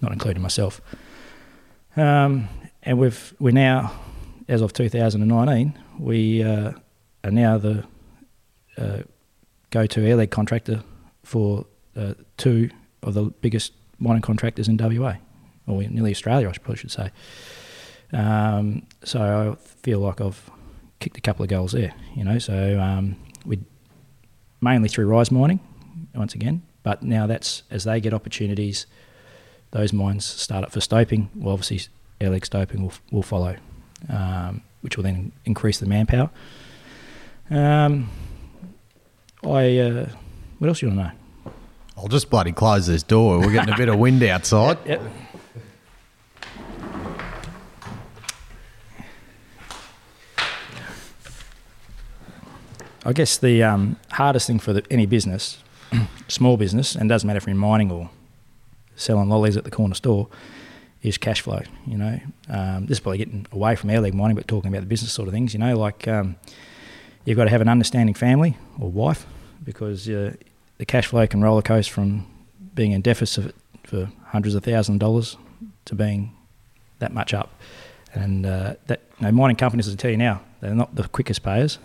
not 0.00 0.12
including 0.12 0.42
myself. 0.42 0.80
Um, 1.96 2.48
and 2.82 2.98
we've 2.98 3.34
we're 3.38 3.50
now, 3.50 3.92
as 4.48 4.62
of 4.62 4.72
2019, 4.72 5.78
we 5.98 6.42
uh, 6.42 6.72
are 7.24 7.30
now 7.30 7.58
the 7.58 7.84
uh, 8.78 9.02
go-to 9.70 10.06
air 10.06 10.16
leg 10.16 10.30
contractor 10.30 10.82
for 11.24 11.66
uh, 11.96 12.14
two 12.36 12.70
of 13.02 13.14
the 13.14 13.24
biggest 13.24 13.72
mining 13.98 14.22
contractors 14.22 14.68
in 14.68 14.76
WA, 14.76 15.16
or 15.66 15.82
nearly 15.82 16.10
Australia, 16.10 16.48
I 16.48 16.52
probably 16.52 16.76
should 16.76 16.92
say. 16.92 17.10
Um, 18.12 18.86
so 19.04 19.20
I 19.20 19.64
feel 19.82 20.00
like 20.00 20.20
I've 20.20 20.50
kicked 21.00 21.18
a 21.18 21.20
couple 21.20 21.42
of 21.42 21.48
goals 21.48 21.72
there, 21.72 21.92
you 22.14 22.24
know. 22.24 22.38
So 22.38 22.80
um, 22.80 23.16
we 23.44 23.58
mainly 24.60 24.88
through 24.88 25.06
rise 25.06 25.30
mining, 25.30 25.60
once 26.14 26.34
again, 26.34 26.62
but 26.82 27.02
now 27.02 27.26
that's 27.26 27.62
as 27.70 27.84
they 27.84 28.00
get 28.00 28.14
opportunities, 28.14 28.86
those 29.72 29.92
mines 29.92 30.24
start 30.24 30.64
up 30.64 30.72
for 30.72 30.80
stoping. 30.80 31.30
Well, 31.34 31.52
obviously, 31.52 31.80
air 32.20 32.30
leg 32.30 32.46
stoping 32.46 32.82
will 32.82 32.92
will 33.10 33.22
follow, 33.22 33.56
um, 34.08 34.62
which 34.80 34.96
will 34.96 35.04
then 35.04 35.32
increase 35.44 35.78
the 35.78 35.86
manpower. 35.86 36.30
Um, 37.50 38.08
I 39.42 39.78
uh, 39.78 40.08
what 40.58 40.68
else 40.68 40.80
do 40.80 40.86
you 40.86 40.96
want 40.96 41.12
to 41.12 41.50
know? 41.50 41.52
I'll 41.96 42.08
just 42.08 42.28
bloody 42.28 42.52
close 42.52 42.86
this 42.86 43.02
door. 43.02 43.38
We're 43.38 43.52
getting 43.52 43.72
a 43.72 43.76
bit 43.76 43.88
of 43.88 43.98
wind 43.98 44.22
outside. 44.34 44.78
Yep. 44.86 45.02
I 53.06 53.12
guess 53.12 53.38
the 53.38 53.62
um, 53.62 53.96
hardest 54.10 54.48
thing 54.48 54.58
for 54.58 54.72
the, 54.72 54.84
any 54.90 55.06
business, 55.06 55.58
small 56.28 56.56
business, 56.56 56.96
and 56.96 57.08
doesn't 57.08 57.24
matter 57.24 57.36
if 57.36 57.46
you're 57.46 57.52
in 57.52 57.58
mining 57.58 57.92
or 57.92 58.10
selling 58.96 59.28
lollies 59.28 59.56
at 59.56 59.62
the 59.62 59.70
corner 59.70 59.94
store, 59.94 60.26
is 61.02 61.16
cash 61.16 61.40
flow. 61.40 61.62
You 61.86 61.98
know, 61.98 62.20
um, 62.48 62.86
this 62.86 62.96
is 62.96 63.00
probably 63.00 63.18
getting 63.18 63.46
away 63.52 63.76
from 63.76 63.90
air 63.90 64.00
leg 64.00 64.12
mining, 64.12 64.34
but 64.34 64.48
talking 64.48 64.72
about 64.72 64.80
the 64.80 64.88
business 64.88 65.12
sort 65.12 65.28
of 65.28 65.34
things. 65.34 65.54
You 65.54 65.60
know, 65.60 65.78
like 65.78 66.08
um, 66.08 66.34
you've 67.24 67.36
got 67.36 67.44
to 67.44 67.50
have 67.50 67.60
an 67.60 67.68
understanding 67.68 68.12
family 68.12 68.56
or 68.80 68.90
wife 68.90 69.24
because 69.62 70.08
uh, 70.08 70.34
the 70.78 70.84
cash 70.84 71.06
flow 71.06 71.28
can 71.28 71.40
roller 71.40 71.62
coast 71.62 71.90
from 71.90 72.26
being 72.74 72.90
in 72.90 73.02
deficit 73.02 73.54
for 73.84 74.10
hundreds 74.24 74.56
of 74.56 74.64
thousands 74.64 74.96
of 74.96 75.00
dollars 75.00 75.36
to 75.84 75.94
being 75.94 76.32
that 76.98 77.14
much 77.14 77.32
up. 77.32 77.54
And 78.14 78.44
uh, 78.44 78.74
that 78.88 79.02
you 79.20 79.26
know, 79.26 79.30
mining 79.30 79.54
companies, 79.54 79.88
will 79.88 79.94
tell 79.94 80.10
you 80.10 80.16
now, 80.16 80.40
they're 80.60 80.74
not 80.74 80.96
the 80.96 81.06
quickest 81.06 81.44
payers. 81.44 81.78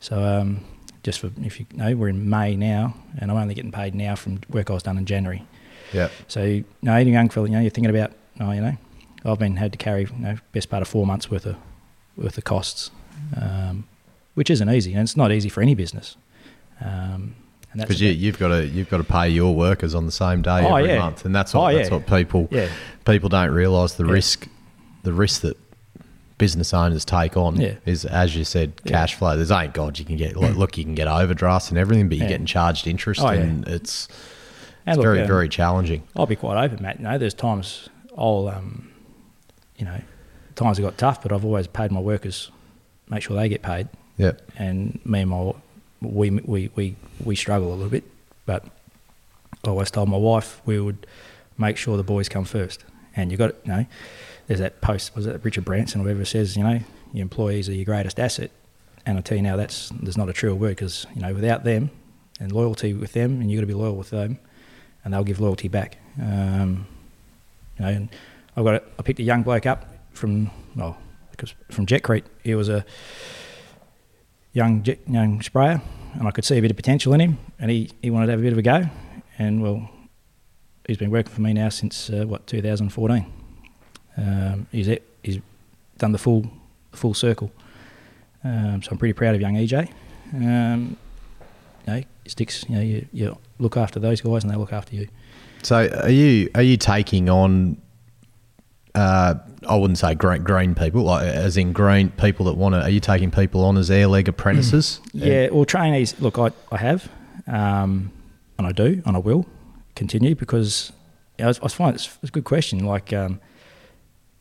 So 0.00 0.22
um, 0.22 0.60
just 1.02 1.20
for 1.20 1.30
if 1.42 1.58
you 1.60 1.66
know, 1.74 1.94
we're 1.96 2.08
in 2.08 2.28
May 2.28 2.56
now, 2.56 2.94
and 3.18 3.30
I'm 3.30 3.36
only 3.36 3.54
getting 3.54 3.72
paid 3.72 3.94
now 3.94 4.14
from 4.14 4.40
work 4.50 4.70
I 4.70 4.74
was 4.74 4.82
done 4.82 4.98
in 4.98 5.06
January. 5.06 5.44
Yeah. 5.92 6.08
So 6.28 6.42
you 6.42 6.64
know, 6.82 6.94
any 6.94 7.12
young 7.12 7.28
fella, 7.28 7.46
you 7.48 7.54
know, 7.54 7.60
you're 7.60 7.70
thinking 7.70 7.94
about, 7.94 8.12
oh, 8.40 8.50
you 8.52 8.60
know, 8.60 8.76
I've 9.24 9.38
been 9.38 9.56
had 9.56 9.72
to 9.72 9.78
carry 9.78 10.02
you 10.02 10.18
know 10.18 10.36
best 10.52 10.68
part 10.70 10.82
of 10.82 10.88
four 10.88 11.06
months 11.06 11.30
worth 11.30 11.46
of 11.46 11.56
worth 12.16 12.36
of 12.38 12.44
costs, 12.44 12.90
um, 13.40 13.84
which 14.34 14.50
isn't 14.50 14.68
easy, 14.70 14.92
and 14.92 15.02
it's 15.02 15.16
not 15.16 15.32
easy 15.32 15.48
for 15.48 15.62
any 15.62 15.74
business. 15.74 16.16
Um, 16.80 17.34
Because 17.76 18.00
you, 18.00 18.10
you've 18.10 18.38
got 18.38 18.48
to 18.48 18.66
you've 18.66 18.88
got 18.90 18.98
to 18.98 19.04
pay 19.04 19.28
your 19.28 19.54
workers 19.54 19.94
on 19.94 20.06
the 20.06 20.12
same 20.12 20.42
day 20.42 20.64
Oh, 20.64 20.76
every 20.76 20.90
yeah. 20.90 20.98
month, 20.98 21.24
and 21.24 21.34
that's 21.34 21.54
what 21.54 21.72
Oh, 21.72 21.76
that's 21.76 21.88
yeah. 21.90 21.96
what 21.96 22.06
people 22.06 22.48
yeah, 22.50 22.68
people 23.04 23.28
don't 23.28 23.50
realise 23.52 23.94
the 23.94 24.04
risk 24.04 24.48
the 25.02 25.12
risk 25.12 25.42
that 25.42 25.56
business 26.38 26.74
owners 26.74 27.04
take 27.04 27.36
on 27.36 27.60
Yeah. 27.60 27.74
is, 27.86 28.04
as 28.04 28.34
you 28.36 28.44
said, 28.44 28.72
cash 28.84 29.14
flow. 29.14 29.36
There's 29.36 29.50
ain't 29.52 29.72
God 29.72 29.98
you 29.98 30.04
can 30.04 30.16
get. 30.16 30.36
Look, 30.36 30.56
look, 30.56 30.76
you 30.78 30.84
can 30.84 30.94
get 30.94 31.06
overdrafts 31.06 31.68
and 31.70 31.78
everything, 31.78 32.08
but 32.08 32.18
you're 32.18 32.24
Yeah. 32.24 32.30
getting 32.32 32.46
charged 32.46 32.86
interest, 32.86 33.20
Oh, 33.22 33.30
yeah. 33.30 33.40
and 33.40 33.68
it's, 33.68 34.08
And 34.86 34.94
it's 34.94 34.96
look, 34.98 35.04
very, 35.04 35.20
um, 35.22 35.26
very 35.26 35.48
challenging. 35.48 36.02
I'll 36.16 36.26
be 36.26 36.36
quite 36.36 36.62
open, 36.62 36.82
Matt. 36.82 36.98
You 36.98 37.04
know, 37.04 37.18
there's 37.18 37.34
times 37.34 37.88
I'll, 38.18 38.48
um, 38.48 38.90
you 39.76 39.84
know, 39.84 40.00
times 40.56 40.78
have 40.78 40.84
got 40.84 40.98
tough, 40.98 41.22
but 41.22 41.32
I've 41.32 41.44
always 41.44 41.66
paid 41.66 41.90
my 41.92 42.00
workers, 42.00 42.50
make 43.08 43.22
sure 43.22 43.36
they 43.36 43.48
get 43.48 43.62
paid. 43.62 43.88
Yep. 44.18 44.42
And 44.56 44.98
me 45.04 45.20
and 45.20 45.30
my, 45.30 45.52
we, 46.00 46.30
we, 46.30 46.70
we, 46.74 46.96
we 47.24 47.36
struggle 47.36 47.68
a 47.70 47.74
little 47.74 47.88
bit, 47.90 48.04
but 48.46 48.64
I 49.64 49.68
always 49.68 49.90
told 49.90 50.08
my 50.08 50.16
wife 50.18 50.60
we 50.66 50.80
would 50.80 51.06
make 51.58 51.76
sure 51.76 51.96
the 51.96 52.02
boys 52.02 52.28
come 52.28 52.44
first. 52.44 52.84
And 53.16 53.30
you 53.30 53.38
got, 53.38 53.50
it, 53.50 53.60
you 53.64 53.72
know, 53.72 53.86
there's 54.46 54.60
that 54.60 54.80
post, 54.80 55.14
was 55.16 55.26
it 55.26 55.40
Richard 55.42 55.64
Branson 55.64 56.00
or 56.00 56.04
whoever 56.04 56.24
says, 56.24 56.56
you 56.56 56.62
know, 56.62 56.80
your 57.12 57.22
employees 57.22 57.68
are 57.68 57.72
your 57.72 57.84
greatest 57.84 58.18
asset. 58.18 58.50
And 59.06 59.18
I 59.18 59.20
tell 59.20 59.36
you 59.36 59.42
now, 59.42 59.56
that's 59.56 59.90
there's 60.00 60.16
not 60.16 60.28
a 60.28 60.32
true 60.32 60.54
word 60.54 60.70
because 60.70 61.06
you 61.14 61.20
know 61.20 61.34
without 61.34 61.64
them 61.64 61.90
and 62.40 62.50
loyalty 62.52 62.94
with 62.94 63.12
them, 63.12 63.40
and 63.40 63.50
you 63.50 63.56
got 63.56 63.60
to 63.60 63.66
be 63.66 63.74
loyal 63.74 63.96
with 63.96 64.10
them, 64.10 64.38
and 65.04 65.12
they'll 65.12 65.24
give 65.24 65.40
loyalty 65.40 65.68
back. 65.68 65.98
Um, 66.20 66.86
you 67.78 67.84
know, 67.84 67.90
and 67.90 68.08
I've 68.56 68.64
got 68.64 68.74
a, 68.76 68.82
I 68.98 69.02
picked 69.02 69.20
a 69.20 69.22
young 69.22 69.42
bloke 69.42 69.66
up 69.66 69.86
from 70.12 70.50
well, 70.74 70.96
because 71.30 71.54
from 71.70 71.86
Jetcrete. 71.86 72.24
He 72.42 72.54
was 72.54 72.68
a 72.68 72.84
young 74.52 74.82
jet, 74.82 75.00
young 75.06 75.42
sprayer, 75.42 75.82
and 76.14 76.26
I 76.26 76.30
could 76.30 76.44
see 76.44 76.56
a 76.56 76.62
bit 76.62 76.70
of 76.70 76.76
potential 76.76 77.12
in 77.12 77.20
him, 77.20 77.38
and 77.58 77.70
he, 77.70 77.90
he 78.00 78.10
wanted 78.10 78.26
to 78.26 78.32
have 78.32 78.40
a 78.40 78.42
bit 78.42 78.52
of 78.52 78.58
a 78.58 78.62
go, 78.62 78.84
and 79.38 79.62
well, 79.62 79.90
he's 80.86 80.96
been 80.96 81.10
working 81.10 81.32
for 81.32 81.42
me 81.42 81.52
now 81.52 81.68
since 81.68 82.08
uh, 82.08 82.24
what 82.26 82.46
2014. 82.46 83.43
Um, 84.16 84.66
he's 84.72 84.88
at, 84.88 85.02
he's 85.22 85.40
done 85.98 86.12
the 86.12 86.18
full 86.18 86.50
full 86.92 87.14
circle, 87.14 87.50
um, 88.44 88.82
so 88.82 88.90
I'm 88.92 88.98
pretty 88.98 89.12
proud 89.14 89.34
of 89.34 89.40
young 89.40 89.54
EJ. 89.54 89.90
Um, 90.34 90.96
you 91.86 91.92
know, 91.92 92.02
sticks. 92.26 92.64
You 92.68 92.76
know, 92.76 92.82
you, 92.82 93.06
you 93.12 93.38
look 93.58 93.76
after 93.76 93.98
those 93.98 94.20
guys, 94.20 94.44
and 94.44 94.52
they 94.52 94.56
look 94.56 94.72
after 94.72 94.94
you. 94.94 95.08
So 95.62 95.88
are 96.02 96.10
you 96.10 96.50
are 96.54 96.62
you 96.62 96.76
taking 96.76 97.28
on? 97.28 97.80
Uh, 98.94 99.34
I 99.68 99.76
wouldn't 99.76 99.98
say 99.98 100.14
green, 100.14 100.44
green 100.44 100.74
people, 100.74 101.02
like 101.02 101.26
as 101.26 101.56
in 101.56 101.72
green 101.72 102.10
people 102.10 102.46
that 102.46 102.54
want 102.54 102.74
to. 102.74 102.82
Are 102.82 102.90
you 102.90 103.00
taking 103.00 103.30
people 103.30 103.64
on 103.64 103.76
as 103.76 103.90
air 103.90 104.06
leg 104.06 104.28
apprentices? 104.28 105.00
Yeah, 105.12 105.48
well, 105.50 105.64
trainees. 105.64 106.20
Look, 106.20 106.38
I, 106.38 106.50
I 106.70 106.76
have, 106.78 107.08
um, 107.46 108.12
and 108.58 108.66
I 108.66 108.72
do, 108.72 109.02
and 109.04 109.16
I 109.16 109.18
will 109.18 109.46
continue 109.96 110.34
because 110.34 110.92
you 111.38 111.44
know, 111.44 111.50
I, 111.50 111.64
I 111.64 111.68
find 111.68 111.94
it's, 111.96 112.06
it's 112.22 112.28
a 112.28 112.32
good 112.32 112.44
question. 112.44 112.84
Like, 112.84 113.12
um, 113.12 113.40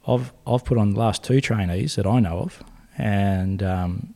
I've 0.07 0.33
I've 0.45 0.65
put 0.65 0.77
on 0.77 0.93
the 0.93 0.99
last 0.99 1.23
two 1.23 1.39
trainees 1.41 1.95
that 1.95 2.05
I 2.05 2.19
know 2.19 2.39
of, 2.39 2.63
and 2.97 3.63
um, 3.63 4.13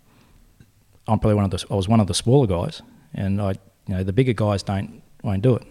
I'm 1.08 1.20
probably 1.20 1.36
one 1.36 1.46
of 1.46 1.52
the. 1.52 1.66
I 1.72 1.76
was 1.76 1.88
one 1.88 2.00
of 2.00 2.08
the 2.08 2.14
smaller 2.14 2.48
guys, 2.48 2.82
and 3.14 3.42
I, 3.42 3.52
you 3.88 3.96
know, 3.96 4.04
the 4.04 4.14
bigger 4.14 4.34
guys 4.34 4.64
don't 4.64 5.02
won't 5.24 5.42
do 5.42 5.56
it. 5.56 5.68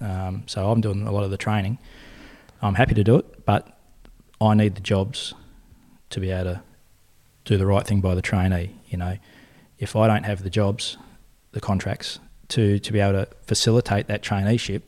Um, 0.00 0.44
so 0.46 0.70
I'm 0.70 0.80
doing 0.80 1.06
a 1.06 1.12
lot 1.12 1.24
of 1.24 1.30
the 1.30 1.36
training. 1.36 1.78
I'm 2.62 2.74
happy 2.74 2.94
to 2.94 3.04
do 3.04 3.16
it, 3.16 3.44
but 3.44 3.78
I 4.40 4.54
need 4.54 4.74
the 4.74 4.80
jobs 4.80 5.34
to 6.10 6.20
be 6.20 6.30
able 6.30 6.54
to 6.54 6.62
do 7.44 7.56
the 7.56 7.66
right 7.66 7.86
thing 7.86 8.00
by 8.00 8.14
the 8.14 8.22
trainee. 8.22 8.74
You 8.88 8.98
know, 8.98 9.18
if 9.78 9.94
I 9.94 10.06
don't 10.06 10.24
have 10.24 10.42
the 10.42 10.50
jobs, 10.50 10.96
the 11.52 11.60
contracts 11.60 12.18
to 12.48 12.78
to 12.78 12.92
be 12.92 13.00
able 13.00 13.24
to 13.24 13.28
facilitate 13.42 14.06
that 14.06 14.22
traineeship, 14.22 14.82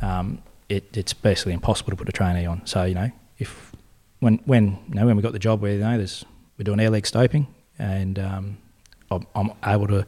um, 0.00 0.42
it, 0.70 0.96
it's 0.96 1.12
basically 1.12 1.52
impossible 1.52 1.90
to 1.90 1.96
put 1.96 2.08
a 2.08 2.12
trainee 2.12 2.46
on. 2.46 2.64
So 2.66 2.84
you 2.84 2.94
know, 2.94 3.10
if 3.38 3.71
when 4.22 4.38
when 4.44 4.78
you 4.88 4.94
know 4.94 5.04
when 5.04 5.16
we 5.16 5.22
got 5.22 5.32
the 5.32 5.38
job 5.40 5.60
where 5.60 5.72
you 5.72 5.80
know 5.80 5.96
there's 5.96 6.24
we're 6.56 6.62
doing 6.62 6.78
air 6.78 6.90
leg 6.90 7.06
stoping, 7.06 7.52
and 7.76 8.20
um, 8.20 8.58
I'm, 9.10 9.26
I'm 9.34 9.50
able 9.66 9.88
to 9.88 10.06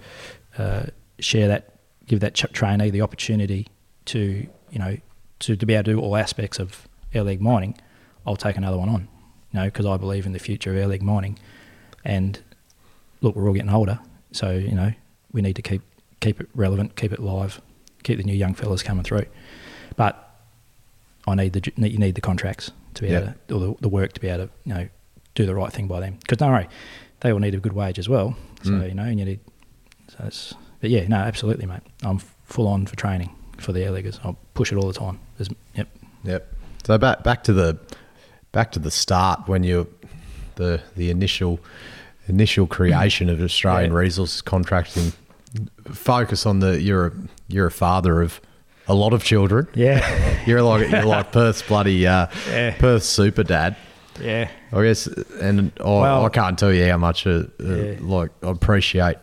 uh, 0.56 0.84
share 1.18 1.48
that, 1.48 1.74
give 2.06 2.20
that 2.20 2.34
ch- 2.34 2.52
trainee 2.52 2.90
the 2.90 3.00
opportunity 3.00 3.66
to 4.06 4.46
you 4.70 4.78
know 4.78 4.96
to, 5.40 5.56
to 5.56 5.66
be 5.66 5.74
able 5.74 5.84
to 5.84 5.92
do 5.94 6.00
all 6.00 6.16
aspects 6.16 6.60
of 6.60 6.86
air 7.12 7.24
leg 7.24 7.40
mining, 7.40 7.76
I'll 8.24 8.36
take 8.36 8.56
another 8.56 8.78
one 8.78 8.88
on. 8.88 9.08
You 9.52 9.60
know, 9.60 9.64
because 9.64 9.84
I 9.84 9.96
believe 9.96 10.26
in 10.26 10.32
the 10.32 10.38
future 10.38 10.70
of 10.70 10.76
air 10.76 10.86
leg 10.86 11.02
mining, 11.02 11.36
and 12.04 12.40
look, 13.20 13.34
we're 13.34 13.48
all 13.48 13.54
getting 13.54 13.70
older, 13.70 13.98
so 14.30 14.52
you 14.52 14.76
know 14.76 14.92
we 15.32 15.42
need 15.42 15.56
to 15.56 15.62
keep 15.62 15.82
keep 16.20 16.40
it 16.40 16.48
relevant, 16.54 16.94
keep 16.94 17.12
it 17.12 17.18
live, 17.18 17.60
keep 18.04 18.18
the 18.18 18.24
new 18.24 18.32
young 18.32 18.54
fellas 18.54 18.84
coming 18.84 19.02
through. 19.02 19.26
But 19.96 20.23
I 21.26 21.34
need 21.34 21.52
the 21.54 21.72
you 21.76 21.98
need 21.98 22.14
the 22.14 22.20
contracts 22.20 22.70
to 22.94 23.02
be 23.02 23.08
able 23.08 23.34
to, 23.48 23.54
or 23.54 23.60
the, 23.60 23.74
the 23.82 23.88
work 23.88 24.12
to 24.12 24.20
be 24.20 24.28
able 24.28 24.46
to 24.46 24.52
you 24.64 24.74
know 24.74 24.88
do 25.34 25.46
the 25.46 25.54
right 25.54 25.72
thing 25.72 25.86
by 25.88 26.00
them. 26.00 26.16
Because 26.20 26.38
don't 26.38 26.50
worry, 26.52 26.68
they 27.20 27.32
all 27.32 27.38
need 27.38 27.54
a 27.54 27.58
good 27.58 27.72
wage 27.72 27.98
as 27.98 28.08
well. 28.08 28.36
So 28.62 28.70
Mm. 28.70 28.88
you 28.88 28.94
know, 28.94 29.02
and 29.04 29.18
you 29.18 29.24
need. 29.24 29.40
So 30.08 30.24
it's, 30.26 30.54
but 30.80 30.90
yeah, 30.90 31.06
no, 31.08 31.16
absolutely, 31.16 31.66
mate. 31.66 31.80
I'm 32.02 32.18
full 32.44 32.68
on 32.68 32.86
for 32.86 32.94
training 32.96 33.30
for 33.58 33.72
the 33.72 33.82
air 33.84 33.90
leggers. 33.90 34.18
I'll 34.24 34.36
push 34.54 34.70
it 34.72 34.76
all 34.76 34.86
the 34.86 34.92
time. 34.98 35.18
There's, 35.38 35.48
yep. 35.74 35.88
Yep. 36.24 36.54
So 36.86 36.98
back 36.98 37.22
back 37.24 37.42
to 37.44 37.52
the 37.52 37.78
back 38.52 38.70
to 38.72 38.78
the 38.78 38.90
start 38.90 39.48
when 39.48 39.64
you 39.64 39.86
the 40.56 40.80
the 40.96 41.10
initial 41.10 41.58
initial 42.28 42.66
creation 42.66 43.28
of 43.28 43.40
Australian 43.42 43.90
Yeah. 43.92 43.98
resources 43.98 44.40
contracting. 44.42 45.12
Focus 45.92 46.46
on 46.46 46.60
the 46.60 46.80
you're 46.80 47.06
a, 47.08 47.12
you're 47.48 47.66
a 47.66 47.70
father 47.70 48.22
of 48.22 48.40
a 48.88 48.94
lot 48.94 49.12
of 49.12 49.24
children. 49.24 49.66
Yeah. 49.74 50.44
You're 50.46 50.62
like 50.62 50.90
you're 50.90 51.04
like 51.04 51.32
Perth's 51.32 51.62
bloody 51.62 52.06
uh, 52.06 52.26
Yeah. 52.48 52.76
Perth's 52.78 53.06
super 53.06 53.42
dad. 53.42 53.76
yeah. 54.20 54.50
I 54.72 54.82
guess, 54.82 55.06
and 55.06 55.72
I, 55.80 55.84
Well- 55.84 56.24
I 56.26 56.28
can't 56.28 56.58
tell 56.58 56.72
you 56.72 56.86
how 56.90 56.98
much 56.98 57.26
uh, 57.26 57.44
uh, 57.60 57.64
Yeah. 57.64 57.96
like 58.00 58.30
I 58.42 58.50
appreciate 58.50 59.16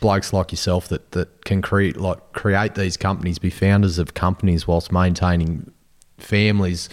blokes 0.00 0.32
like 0.32 0.52
yourself 0.52 0.88
that, 0.88 1.10
that 1.12 1.44
can 1.44 1.62
create 1.62 1.96
like 1.96 2.32
create 2.32 2.74
these 2.74 2.96
companies, 2.96 3.38
be 3.38 3.50
founders 3.50 3.98
of 3.98 4.14
companies 4.14 4.66
whilst 4.66 4.92
maintaining 4.92 5.70
families 6.18 6.88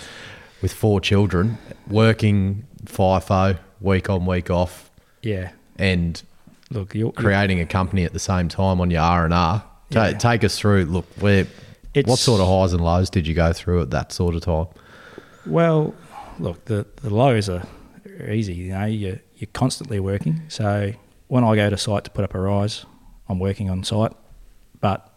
with 0.62 0.74
four 0.74 1.00
children, 1.02 1.58
working 1.88 2.66
FIFO 2.86 3.58
week 3.82 4.10
on 4.10 4.26
week 4.26 4.50
off, 4.50 4.90
Yeah. 5.22 5.52
and 5.78 6.22
Look, 6.72 6.96
you're, 6.96 7.12
creating 7.12 7.60
a 7.60 7.66
company 7.66 8.04
at 8.04 8.14
the 8.14 8.20
same 8.20 8.48
time 8.48 8.80
on 8.82 8.90
your 8.90 9.02
R 9.02 9.26
and 9.26 9.34
R. 9.34 9.64
Ta- 9.92 10.06
Yeah. 10.08 10.18
Take 10.18 10.44
us 10.44 10.58
through. 10.58 10.86
Look, 10.86 11.06
where 11.20 11.48
what 12.06 12.18
sort 12.20 12.42
of 12.42 12.48
highs 12.48 12.74
and 12.74 12.84
lows 12.84 13.10
did 13.10 13.28
you 13.28 13.34
go 13.36 13.54
through 13.54 13.82
at 13.82 13.90
that 13.92 14.12
sort 14.12 14.36
of 14.36 14.42
time? 14.42 14.68
Well, 15.46 15.94
look, 16.40 16.66
the, 16.66 16.86
the 16.98 17.10
lows 17.14 17.50
are 17.50 17.64
easy. 18.28 18.54
You 18.54 18.72
know, 18.74 18.86
you're, 18.86 19.20
you're 19.36 19.50
constantly 19.54 20.00
working. 20.00 20.42
So 20.48 20.94
when 21.28 21.44
I 21.44 21.56
go 21.56 21.70
to 21.70 21.78
site 21.78 22.04
to 22.06 22.12
put 22.12 22.24
up 22.24 22.34
a 22.34 22.40
rise, 22.40 22.86
I'm 23.30 23.40
working 23.40 23.70
on 23.70 23.84
site, 23.84 24.14
but 24.82 25.12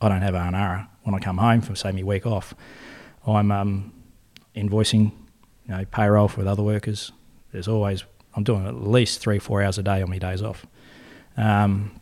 I 0.00 0.08
don't 0.08 0.22
have 0.22 0.34
R&R. 0.34 0.88
When 1.02 1.14
I 1.14 1.18
come 1.18 1.38
home 1.38 1.60
from, 1.60 1.76
say, 1.76 1.92
my 1.92 2.02
week 2.02 2.26
off, 2.26 2.54
I'm 3.26 3.50
um, 3.50 3.92
invoicing, 4.54 5.12
you 5.66 5.74
know, 5.74 5.84
payroll 5.90 6.28
for 6.28 6.46
other 6.46 6.62
workers. 6.62 7.12
There's 7.52 7.68
always, 7.68 8.04
I'm 8.34 8.44
doing 8.44 8.66
at 8.66 8.74
least 8.74 9.20
three, 9.20 9.38
four 9.38 9.62
hours 9.62 9.78
a 9.78 9.82
day 9.82 10.02
on 10.02 10.10
my 10.10 10.18
days 10.18 10.42
off. 10.42 10.66
Um, 11.36 12.00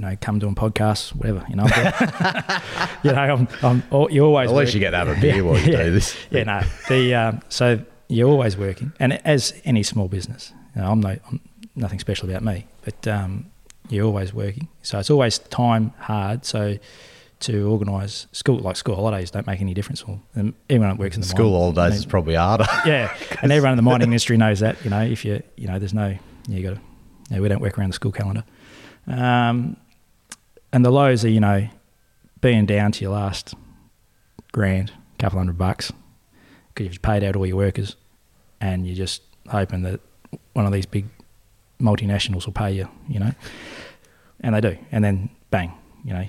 you 0.00 0.06
know, 0.06 0.16
come 0.18 0.38
doing 0.38 0.54
podcasts, 0.54 1.14
whatever. 1.14 1.44
You 1.50 1.56
know, 1.56 1.64
you 3.04 3.12
know, 3.12 3.46
I'm, 3.62 3.82
I'm, 3.92 4.10
you 4.10 4.24
always. 4.24 4.50
At 4.50 4.56
least 4.56 4.72
you 4.72 4.80
get 4.80 4.92
to 4.92 4.96
have 4.96 5.08
a 5.08 5.20
beer 5.20 5.44
while 5.44 5.58
you 5.58 5.72
yeah. 5.72 5.84
do 5.84 5.90
this. 5.90 6.16
Yeah, 6.30 6.44
no. 6.44 6.62
The 6.88 7.14
um, 7.14 7.40
so 7.50 7.84
you're 8.08 8.30
always 8.30 8.56
working, 8.56 8.94
and 8.98 9.24
as 9.26 9.52
any 9.64 9.82
small 9.82 10.08
business, 10.08 10.54
you 10.74 10.80
know, 10.80 10.90
I'm 10.90 11.00
no, 11.00 11.18
I'm 11.28 11.40
nothing 11.76 11.98
special 11.98 12.30
about 12.30 12.42
me, 12.42 12.66
but 12.82 13.06
um, 13.08 13.50
you're 13.90 14.06
always 14.06 14.32
working. 14.32 14.68
So 14.80 14.98
it's 14.98 15.10
always 15.10 15.38
time 15.38 15.92
hard. 15.98 16.46
So 16.46 16.78
to 17.40 17.70
organise 17.70 18.26
school 18.32 18.58
like 18.58 18.76
school 18.76 18.96
holidays 18.96 19.30
don't 19.30 19.46
make 19.46 19.60
any 19.60 19.74
difference. 19.74 20.08
Well, 20.08 20.22
and 20.34 20.54
everyone 20.70 20.96
that 20.96 20.98
works 20.98 21.16
in 21.16 21.20
the 21.20 21.28
School 21.28 21.50
mine- 21.50 21.74
holidays 21.74 21.92
I 21.92 21.96
is 21.96 22.06
probably 22.06 22.36
harder. 22.36 22.66
yeah, 22.86 23.14
and 23.42 23.52
everyone 23.52 23.72
in 23.72 23.76
the 23.76 23.82
mining 23.82 24.08
industry 24.08 24.38
knows 24.38 24.60
that. 24.60 24.82
You 24.82 24.88
know, 24.88 25.02
if 25.02 25.26
you 25.26 25.42
you 25.56 25.66
know, 25.66 25.78
there's 25.78 25.92
no 25.92 26.16
you 26.48 26.62
got 26.62 26.76
to. 26.76 26.80
You 27.28 27.36
know, 27.36 27.42
we 27.42 27.48
don't 27.48 27.60
work 27.60 27.78
around 27.78 27.90
the 27.90 27.94
school 27.94 28.12
calendar. 28.12 28.44
Um, 29.06 29.76
and 30.72 30.84
the 30.84 30.90
lows 30.90 31.24
are 31.24 31.28
you 31.28 31.40
know 31.40 31.68
being 32.40 32.66
down 32.66 32.92
to 32.92 33.02
your 33.02 33.12
last 33.12 33.54
grand, 34.52 34.92
couple 35.18 35.38
hundred 35.38 35.58
bucks 35.58 35.92
because 36.68 36.86
you've 36.86 37.02
paid 37.02 37.22
out 37.24 37.36
all 37.36 37.46
your 37.46 37.56
workers, 37.56 37.96
and 38.60 38.86
you're 38.86 38.96
just 38.96 39.22
hoping 39.48 39.82
that 39.82 40.00
one 40.52 40.66
of 40.66 40.72
these 40.72 40.86
big 40.86 41.06
multinationals 41.80 42.46
will 42.46 42.52
pay 42.52 42.72
you. 42.72 42.88
You 43.08 43.20
know, 43.20 43.32
and 44.40 44.54
they 44.54 44.60
do, 44.60 44.78
and 44.92 45.04
then 45.04 45.30
bang, 45.50 45.72
you 46.04 46.12
know. 46.12 46.26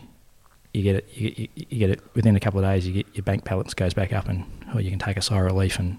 You 0.74 0.84
get 0.84 0.96
it. 0.96 1.10
You, 1.14 1.34
you, 1.36 1.48
you 1.70 1.80
get 1.80 1.90
it 1.90 2.02
within 2.16 2.38
a 2.38 2.40
couple 2.40 2.60
of 2.60 2.66
days. 2.66 2.88
You 2.88 2.94
get 2.94 3.08
your 3.14 3.24
bank 3.24 3.44
balance 3.44 3.74
goes 3.74 3.94
back 3.94 4.14
up, 4.14 4.30
and 4.30 4.46
or 4.74 4.80
you 4.80 4.90
can 4.90 5.00
take 5.00 5.18
a 5.18 5.22
sigh 5.22 5.38
of 5.38 5.46
relief, 5.46 5.78
and 5.80 5.98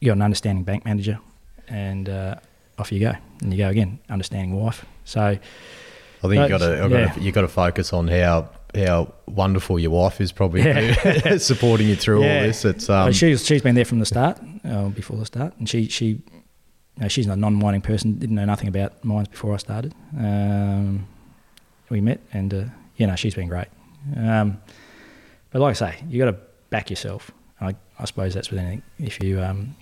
you 0.00 0.06
got 0.06 0.16
an 0.16 0.22
understanding 0.22 0.64
bank 0.64 0.84
manager, 0.84 1.20
and 1.68 2.08
uh, 2.08 2.34
off 2.76 2.90
you 2.90 2.98
go, 2.98 3.12
and 3.40 3.52
you 3.52 3.58
go 3.58 3.68
again, 3.68 4.00
understanding 4.08 4.52
wife. 4.52 4.84
So 5.04 5.38
I 6.24 6.28
think 6.28 6.42
you 6.42 6.48
got 6.48 6.58
to 6.58 6.88
yeah. 6.90 7.18
you 7.18 7.32
got 7.32 7.42
to 7.42 7.48
focus 7.48 7.92
on 7.92 8.08
how 8.08 8.50
how 8.74 9.12
wonderful 9.26 9.78
your 9.78 9.90
wife 9.90 10.20
is 10.20 10.32
probably 10.32 10.62
Yeah. 10.62 11.36
supporting 11.38 11.88
you 11.88 11.96
through 11.96 12.18
all 12.18 12.22
this. 12.22 12.64
It's 12.64 12.88
um, 12.90 13.12
she's 13.12 13.44
she's 13.44 13.62
been 13.62 13.74
there 13.74 13.84
from 13.84 13.98
the 14.00 14.06
start, 14.06 14.40
uh, 14.64 14.88
before 14.88 15.16
the 15.16 15.26
start, 15.26 15.54
and 15.58 15.68
she 15.68 15.86
she, 15.88 16.06
you 16.06 16.22
know, 16.98 17.08
she's 17.08 17.26
a 17.26 17.36
non-mining 17.36 17.82
person. 17.82 18.18
Didn't 18.18 18.36
know 18.36 18.44
nothing 18.44 18.68
about 18.68 19.04
mines 19.04 19.28
before 19.28 19.54
I 19.54 19.58
started. 19.58 19.94
Um, 20.18 21.06
we 21.90 22.00
met, 22.00 22.20
and 22.32 22.52
uh, 22.52 22.64
you 22.96 23.06
know 23.06 23.16
she's 23.16 23.34
been 23.34 23.48
great. 23.48 23.68
Um, 24.16 24.58
but 25.50 25.60
like 25.60 25.70
I 25.70 25.74
say, 25.74 26.02
you 26.08 26.18
got 26.18 26.30
to 26.30 26.36
back 26.70 26.90
yourself. 26.90 27.30
I, 27.60 27.76
I 27.98 28.04
suppose 28.06 28.34
that's 28.34 28.50
with 28.50 28.58
anything. 28.58 28.82
If 28.98 29.22
you 29.22 29.40
um, 29.40 29.76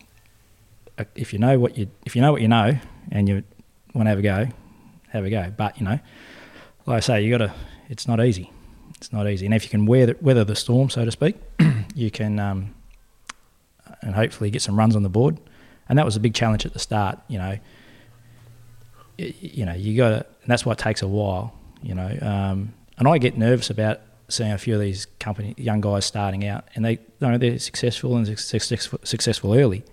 uh, 0.98 1.04
if 1.14 1.32
you 1.32 1.38
know 1.38 1.58
what 1.58 1.78
you 1.78 1.88
if 2.04 2.14
you 2.14 2.20
know 2.22 2.32
what 2.32 2.42
you 2.42 2.48
know, 2.48 2.78
and 3.10 3.28
you 3.28 3.42
want 3.94 4.06
to 4.06 4.10
have 4.10 4.18
a 4.18 4.22
go, 4.22 4.48
have 5.08 5.24
a 5.24 5.30
go. 5.30 5.52
But 5.56 5.78
you 5.78 5.84
know, 5.86 5.98
like 6.86 6.98
I 6.98 7.00
say, 7.00 7.22
you 7.22 7.36
got 7.36 7.46
to. 7.46 7.54
It's 7.88 8.08
not 8.08 8.24
easy. 8.24 8.50
It's 8.96 9.12
not 9.12 9.28
easy, 9.28 9.46
and 9.46 9.54
if 9.54 9.64
you 9.64 9.70
can 9.70 9.86
weather 9.86 10.16
weather 10.20 10.44
the 10.44 10.56
storm, 10.56 10.88
so 10.90 11.04
to 11.04 11.10
speak, 11.10 11.36
you 11.94 12.10
can 12.10 12.38
um, 12.38 12.74
and 14.00 14.14
hopefully 14.14 14.50
get 14.50 14.62
some 14.62 14.78
runs 14.78 14.94
on 14.96 15.02
the 15.02 15.08
board. 15.08 15.38
And 15.88 15.98
that 15.98 16.04
was 16.04 16.16
a 16.16 16.20
big 16.20 16.34
challenge 16.34 16.64
at 16.64 16.72
the 16.72 16.78
start. 16.78 17.18
You 17.28 17.38
know, 17.38 17.58
Y- 19.18 19.34
you 19.40 19.66
know, 19.66 19.74
you 19.74 19.96
got 19.96 20.08
to, 20.10 20.16
and 20.16 20.50
that's 20.50 20.64
why 20.64 20.72
it 20.72 20.78
takes 20.78 21.02
a 21.02 21.08
while. 21.08 21.54
You 21.82 21.94
know, 21.94 22.18
um, 22.22 22.74
and 22.98 23.08
I 23.08 23.18
get 23.18 23.36
nervous 23.36 23.70
about 23.70 24.00
seeing 24.28 24.52
a 24.52 24.58
few 24.58 24.74
of 24.74 24.80
these 24.80 25.06
company 25.18 25.54
young 25.56 25.80
guys 25.80 26.04
starting 26.04 26.46
out, 26.46 26.64
and 26.74 26.84
they, 26.84 26.92
you 26.92 26.98
know, 27.20 27.38
they're 27.38 27.58
successful 27.58 28.16
and 28.16 28.26
successful, 28.38 29.00
successful 29.04 29.54
early, 29.54 29.84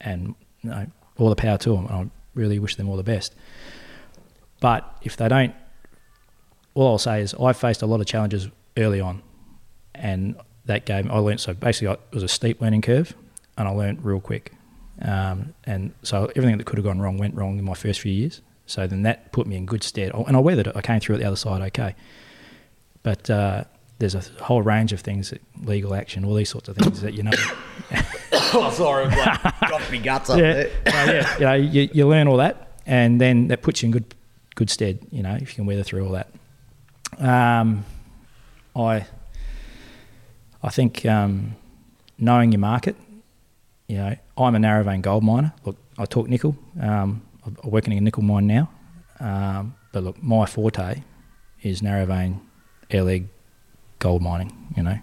and 0.00 0.34
you 0.62 0.70
know, 0.70 0.86
all 1.18 1.28
the 1.28 1.36
power 1.36 1.58
to 1.58 1.74
them. 1.74 1.86
I 1.88 2.08
really 2.34 2.58
wish 2.58 2.76
them 2.76 2.88
all 2.88 2.96
the 2.96 3.02
best. 3.02 3.34
But 4.60 4.98
if 5.02 5.16
they 5.16 5.28
don't, 5.28 5.54
all 6.80 6.92
I'll 6.92 6.98
say 6.98 7.20
is 7.20 7.34
I 7.34 7.52
faced 7.52 7.82
a 7.82 7.86
lot 7.86 8.00
of 8.00 8.06
challenges 8.06 8.48
early 8.76 9.00
on, 9.00 9.22
and 9.94 10.36
that 10.64 10.86
game 10.86 11.10
I 11.10 11.18
learned 11.18 11.40
so 11.40 11.54
basically 11.54 11.88
I, 11.88 11.92
it 11.92 12.14
was 12.14 12.22
a 12.22 12.28
steep 12.28 12.60
learning 12.60 12.82
curve, 12.82 13.14
and 13.58 13.68
I 13.68 13.70
learned 13.70 14.04
real 14.04 14.20
quick, 14.20 14.52
um, 15.02 15.54
and 15.64 15.92
so 16.02 16.30
everything 16.36 16.58
that 16.58 16.66
could 16.66 16.78
have 16.78 16.84
gone 16.84 17.00
wrong 17.00 17.18
went 17.18 17.34
wrong 17.34 17.58
in 17.58 17.64
my 17.64 17.74
first 17.74 18.00
few 18.00 18.12
years. 18.12 18.40
So 18.66 18.86
then 18.86 19.02
that 19.02 19.32
put 19.32 19.46
me 19.46 19.56
in 19.56 19.66
good 19.66 19.82
stead, 19.82 20.12
and 20.14 20.36
I 20.36 20.40
weathered 20.40 20.68
it. 20.68 20.76
I 20.76 20.80
came 20.80 21.00
through 21.00 21.16
at 21.16 21.20
the 21.20 21.26
other 21.26 21.36
side 21.36 21.60
okay, 21.60 21.94
but 23.02 23.28
uh, 23.28 23.64
there's 23.98 24.14
a 24.14 24.22
whole 24.42 24.62
range 24.62 24.92
of 24.92 25.00
things, 25.00 25.30
that, 25.30 25.42
legal 25.62 25.94
action, 25.94 26.24
all 26.24 26.34
these 26.34 26.48
sorts 26.48 26.68
of 26.68 26.76
things 26.76 27.02
that 27.02 27.14
you 27.14 27.22
know. 27.22 27.32
oh, 28.32 28.70
sorry, 28.72 29.06
I've 29.06 29.44
like, 29.44 29.70
got 29.70 29.90
me 29.90 29.98
guts 29.98 30.30
up 30.30 30.38
yeah, 30.38 30.52
there. 30.52 30.70
Uh, 30.86 31.12
yeah. 31.12 31.34
You 31.34 31.44
know, 31.44 31.54
you, 31.54 31.88
you 31.92 32.08
learn 32.08 32.28
all 32.28 32.38
that, 32.38 32.78
and 32.86 33.20
then 33.20 33.48
that 33.48 33.62
puts 33.62 33.82
you 33.82 33.86
in 33.86 33.92
good 33.92 34.14
good 34.54 34.70
stead. 34.70 35.00
You 35.10 35.22
know, 35.22 35.34
if 35.34 35.50
you 35.50 35.56
can 35.56 35.66
weather 35.66 35.82
through 35.82 36.06
all 36.06 36.12
that. 36.12 36.28
Um, 37.18 37.84
I 38.76 39.06
I 40.62 40.68
think 40.70 41.04
um, 41.06 41.56
knowing 42.18 42.52
your 42.52 42.60
market. 42.60 42.96
You 43.88 43.96
know, 43.96 44.16
I'm 44.38 44.54
a 44.54 44.58
narrow 44.58 44.84
vein 44.84 45.00
gold 45.00 45.24
miner. 45.24 45.52
Look, 45.64 45.76
I 45.98 46.04
talk 46.04 46.28
nickel. 46.28 46.56
Um, 46.80 47.22
I'm 47.44 47.56
working 47.64 47.92
in 47.92 47.98
a 47.98 48.02
nickel 48.02 48.22
mine 48.22 48.46
now, 48.46 48.70
um, 49.18 49.74
but 49.92 50.04
look, 50.04 50.22
my 50.22 50.46
forte 50.46 51.02
is 51.62 51.82
narrow 51.82 52.06
vein 52.06 52.40
air 52.90 53.02
leg 53.02 53.28
gold 53.98 54.22
mining. 54.22 54.52
You 54.76 54.84
know, 54.84 54.98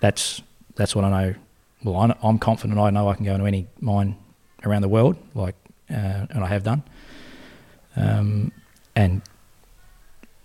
that's 0.00 0.42
that's 0.74 0.94
what 0.94 1.04
I 1.04 1.10
know. 1.10 1.34
Well, 1.84 1.96
I, 1.96 2.16
I'm 2.26 2.38
confident. 2.38 2.78
I 2.78 2.90
know 2.90 3.08
I 3.08 3.14
can 3.14 3.24
go 3.24 3.34
into 3.34 3.46
any 3.46 3.66
mine 3.80 4.16
around 4.64 4.82
the 4.82 4.88
world, 4.88 5.16
like, 5.34 5.54
uh, 5.90 6.26
and 6.28 6.44
I 6.44 6.48
have 6.48 6.64
done. 6.64 6.82
Um, 7.96 8.52
and 8.94 9.22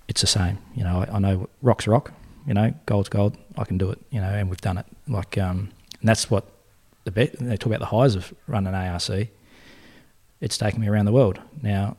it's 0.08 0.22
the 0.22 0.28
same. 0.28 0.58
You 0.76 0.84
know, 0.84 1.00
I, 1.00 1.16
I 1.16 1.20
know 1.20 1.50
rock's 1.62 1.88
rock. 1.88 2.12
You 2.46 2.54
know, 2.54 2.74
gold's 2.86 3.10
gold. 3.10 3.38
I 3.58 3.64
can 3.64 3.78
do 3.78 3.90
it. 3.92 4.00
You 4.10 4.20
know, 4.22 4.30
and 4.30 4.50
we've 4.50 4.62
done 4.62 4.78
it. 4.78 4.86
Like, 5.08 5.38
um, 5.38 5.72
and 6.00 6.10
that's 6.10 6.30
what 6.30 6.46
the 7.06 7.12
bet. 7.12 7.34
They 7.40 7.58
talk 7.58 7.68
about 7.68 7.80
the 7.80 7.86
highs 7.86 8.16
of 8.16 8.34
running 8.48 8.74
ARC. 8.74 9.28
It's 10.42 10.58
taken 10.58 10.82
me 10.82 10.88
around 10.88 11.06
the 11.06 11.14
world. 11.14 11.40
Now, 11.62 11.96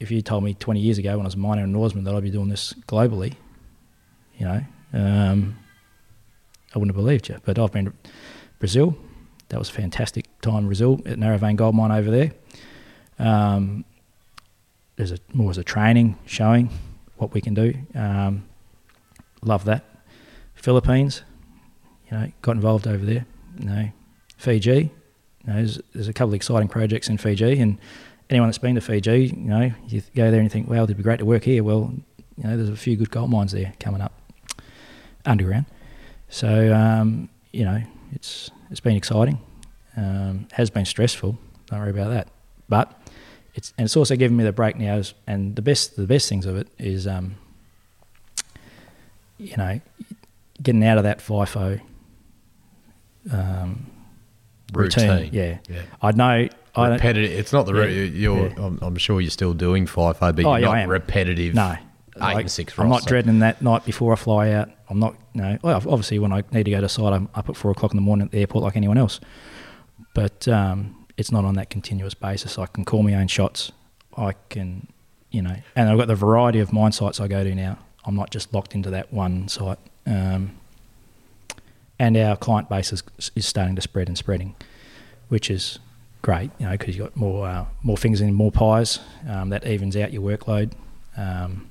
if 0.00 0.10
you 0.10 0.20
told 0.22 0.44
me 0.44 0.54
20 0.54 0.80
years 0.80 0.98
ago 0.98 1.10
when 1.12 1.20
I 1.20 1.28
was 1.28 1.34
a 1.34 1.38
miner 1.38 1.62
in 1.62 1.72
Norseman 1.72 2.04
that 2.04 2.14
I'd 2.14 2.22
be 2.22 2.30
doing 2.30 2.48
this 2.48 2.74
globally, 2.86 3.34
you 4.36 4.46
know, 4.46 4.60
um, 4.92 5.56
I 6.74 6.78
wouldn't 6.78 6.96
have 6.96 7.04
believed 7.04 7.28
you. 7.28 7.38
But 7.44 7.58
I've 7.58 7.72
been 7.72 7.86
to 7.86 7.92
Brazil. 8.58 8.96
That 9.48 9.58
was 9.58 9.70
a 9.70 9.72
fantastic 9.72 10.26
time 10.40 10.66
Brazil 10.66 11.00
at 11.06 11.18
Narrow 11.18 11.38
Vein 11.38 11.56
Gold 11.56 11.74
Mine 11.74 11.92
over 11.92 12.10
there. 12.10 12.32
Um, 13.18 13.84
there's 14.96 15.12
a 15.12 15.18
more 15.32 15.50
as 15.50 15.58
a 15.58 15.64
training 15.64 16.18
showing 16.26 16.70
what 17.18 17.34
we 17.34 17.40
can 17.40 17.54
do. 17.54 17.74
Um, 17.94 18.46
love 19.42 19.64
that. 19.64 19.84
Philippines, 20.54 21.22
you 22.10 22.16
know, 22.16 22.32
got 22.42 22.52
involved 22.56 22.86
over 22.86 23.04
there. 23.04 23.26
You 23.58 23.66
know, 23.66 23.88
Fiji. 24.36 24.90
You 25.44 25.52
know, 25.52 25.54
there's, 25.54 25.80
there's 25.94 26.08
a 26.08 26.12
couple 26.12 26.30
of 26.30 26.34
exciting 26.34 26.68
projects 26.68 27.08
in 27.08 27.16
Fiji, 27.18 27.60
and 27.60 27.78
anyone 28.30 28.48
that's 28.48 28.58
been 28.58 28.74
to 28.74 28.80
Fiji, 28.80 29.26
you 29.26 29.36
know, 29.36 29.72
you 29.86 30.02
go 30.14 30.30
there 30.30 30.40
and 30.40 30.44
you 30.44 30.50
think, 30.50 30.68
well, 30.68 30.84
it'd 30.84 30.96
be 30.96 31.02
great 31.02 31.18
to 31.20 31.24
work 31.24 31.44
here. 31.44 31.62
Well, 31.64 31.92
you 32.36 32.44
know, 32.44 32.56
there's 32.56 32.68
a 32.68 32.76
few 32.76 32.96
good 32.96 33.10
gold 33.10 33.30
mines 33.30 33.52
there 33.52 33.72
coming 33.80 34.00
up 34.00 34.12
underground. 35.24 35.66
So, 36.28 36.74
um, 36.74 37.28
you 37.52 37.64
know, 37.64 37.82
it's 38.12 38.50
it's 38.70 38.80
been 38.80 38.96
exciting. 38.96 39.40
Um, 39.96 40.46
has 40.52 40.70
been 40.70 40.84
stressful. 40.84 41.38
Don't 41.66 41.80
worry 41.80 41.90
about 41.90 42.10
that. 42.10 42.28
But 42.68 42.92
it's 43.58 43.74
and 43.76 43.84
it's 43.84 43.96
also 43.96 44.16
given 44.16 44.36
me 44.36 44.44
the 44.44 44.52
break 44.52 44.76
now. 44.76 45.02
And 45.26 45.54
the 45.56 45.62
best 45.62 45.96
the 45.96 46.06
best 46.06 46.28
things 46.28 46.46
of 46.46 46.56
it 46.56 46.68
is, 46.78 47.06
um, 47.06 47.34
you 49.38 49.56
know, 49.56 49.80
getting 50.62 50.84
out 50.84 50.98
of 50.98 51.04
that 51.04 51.18
FIFO 51.18 51.80
um, 53.32 53.86
routine. 54.72 55.08
Routine. 55.10 55.30
Yeah, 55.32 55.58
Yeah. 55.68 55.82
I 56.02 56.12
know. 56.12 56.48
I 56.74 56.88
repetitive. 56.90 57.32
It's 57.38 57.52
not 57.52 57.66
the. 57.66 57.74
Yeah, 57.74 57.80
Re- 57.84 58.06
you're. 58.08 58.48
yeah. 58.48 58.54
I'm, 58.64 58.78
I'm 58.82 58.96
sure 58.96 59.20
you're 59.20 59.30
still 59.30 59.52
doing 59.54 59.86
FIFO, 59.86 60.36
but 60.36 60.44
Oh, 60.44 60.54
you're 60.56 60.68
yeah, 60.68 60.84
not 60.84 60.88
repetitive. 60.88 61.54
No. 61.54 61.76
Eight 62.20 62.36
and 62.36 62.50
six 62.50 62.76
I'm 62.78 62.88
not 62.88 62.96
roster. 62.96 63.08
dreading 63.10 63.38
that 63.40 63.62
night 63.62 63.84
before 63.84 64.12
I 64.12 64.16
fly 64.16 64.50
out. 64.50 64.68
I'm 64.88 64.98
not, 64.98 65.14
no. 65.34 65.56
Well, 65.62 65.76
obviously, 65.76 66.18
when 66.18 66.32
I 66.32 66.42
need 66.50 66.64
to 66.64 66.70
go 66.72 66.80
to 66.80 66.88
site, 66.88 67.12
I'm 67.12 67.28
up 67.34 67.48
at 67.48 67.56
four 67.56 67.70
o'clock 67.70 67.92
in 67.92 67.96
the 67.96 68.02
morning 68.02 68.26
at 68.26 68.32
the 68.32 68.40
airport 68.40 68.64
like 68.64 68.76
anyone 68.76 68.98
else. 68.98 69.20
But 70.14 70.48
um, 70.48 70.97
it's 71.18 71.32
not 71.32 71.44
on 71.44 71.56
that 71.56 71.68
continuous 71.68 72.14
basis. 72.14 72.58
I 72.58 72.66
can 72.66 72.84
call 72.84 73.02
my 73.02 73.14
own 73.14 73.26
shots. 73.26 73.72
I 74.16 74.34
can, 74.48 74.86
you 75.30 75.42
know, 75.42 75.56
and 75.74 75.90
I've 75.90 75.98
got 75.98 76.06
the 76.06 76.14
variety 76.14 76.60
of 76.60 76.72
mine 76.72 76.92
sites 76.92 77.20
I 77.20 77.26
go 77.26 77.42
to 77.44 77.54
now. 77.54 77.76
I'm 78.04 78.14
not 78.14 78.30
just 78.30 78.54
locked 78.54 78.74
into 78.74 78.88
that 78.90 79.12
one 79.12 79.48
site. 79.48 79.78
Um, 80.06 80.56
and 81.98 82.16
our 82.16 82.36
client 82.36 82.68
base 82.68 82.92
is, 82.92 83.02
is 83.34 83.44
starting 83.44 83.74
to 83.74 83.82
spread 83.82 84.06
and 84.06 84.16
spreading, 84.16 84.54
which 85.28 85.50
is 85.50 85.80
great, 86.22 86.52
you 86.60 86.66
know, 86.66 86.72
because 86.72 86.96
you've 86.96 87.04
got 87.04 87.16
more 87.16 87.48
uh, 87.48 87.66
more 87.82 87.96
fingers 87.96 88.20
in 88.20 88.32
more 88.32 88.52
pies. 88.52 89.00
Um, 89.28 89.50
that 89.50 89.66
evens 89.66 89.96
out 89.96 90.12
your 90.12 90.22
workload. 90.22 90.72
Um, 91.16 91.68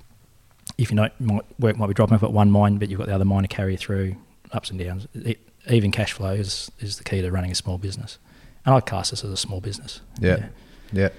if 0.78 0.92
you 0.92 0.98
know 0.98 1.10
work 1.58 1.78
might 1.78 1.88
be 1.88 1.94
dropping 1.94 2.16
off 2.16 2.24
at 2.24 2.34
one 2.34 2.52
mine, 2.52 2.78
but 2.78 2.90
you've 2.90 3.00
got 3.00 3.08
the 3.08 3.16
other 3.16 3.26
mine 3.26 3.44
to 3.44 3.48
carry 3.48 3.78
through 3.78 4.18
ups 4.52 4.70
and 4.70 4.78
downs. 4.78 5.08
It, 5.16 5.40
even 5.70 5.92
cash 5.92 6.12
flow 6.12 6.34
is, 6.34 6.70
is 6.80 6.98
the 6.98 7.04
key 7.04 7.22
to 7.22 7.32
running 7.32 7.52
a 7.52 7.56
small 7.56 7.78
business. 7.78 8.20
And 8.68 8.76
I 8.76 8.82
cast 8.82 9.12
this 9.12 9.24
as 9.24 9.32
a 9.32 9.38
small 9.38 9.62
business. 9.62 10.02
Yeah. 10.20 10.48
Yeah. 10.92 11.10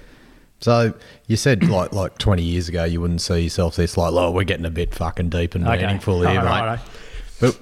So 0.61 0.93
you 1.27 1.35
said 1.35 1.63
like 1.69 1.91
like 1.93 2.17
20 2.19 2.43
years 2.43 2.69
ago 2.69 2.83
you 2.83 3.01
wouldn't 3.01 3.21
see 3.21 3.39
yourself 3.41 3.75
this 3.75 3.97
like, 3.97 4.13
oh, 4.13 4.31
we're 4.31 4.43
getting 4.43 4.65
a 4.65 4.69
bit 4.71 4.93
fucking 4.93 5.29
deep 5.29 5.55
and 5.55 5.67
Okay. 5.67 5.81
meaningful 5.81 6.21
here, 6.21 6.41
mate. 6.41 6.45
right, 6.47 6.79
But 7.41 7.59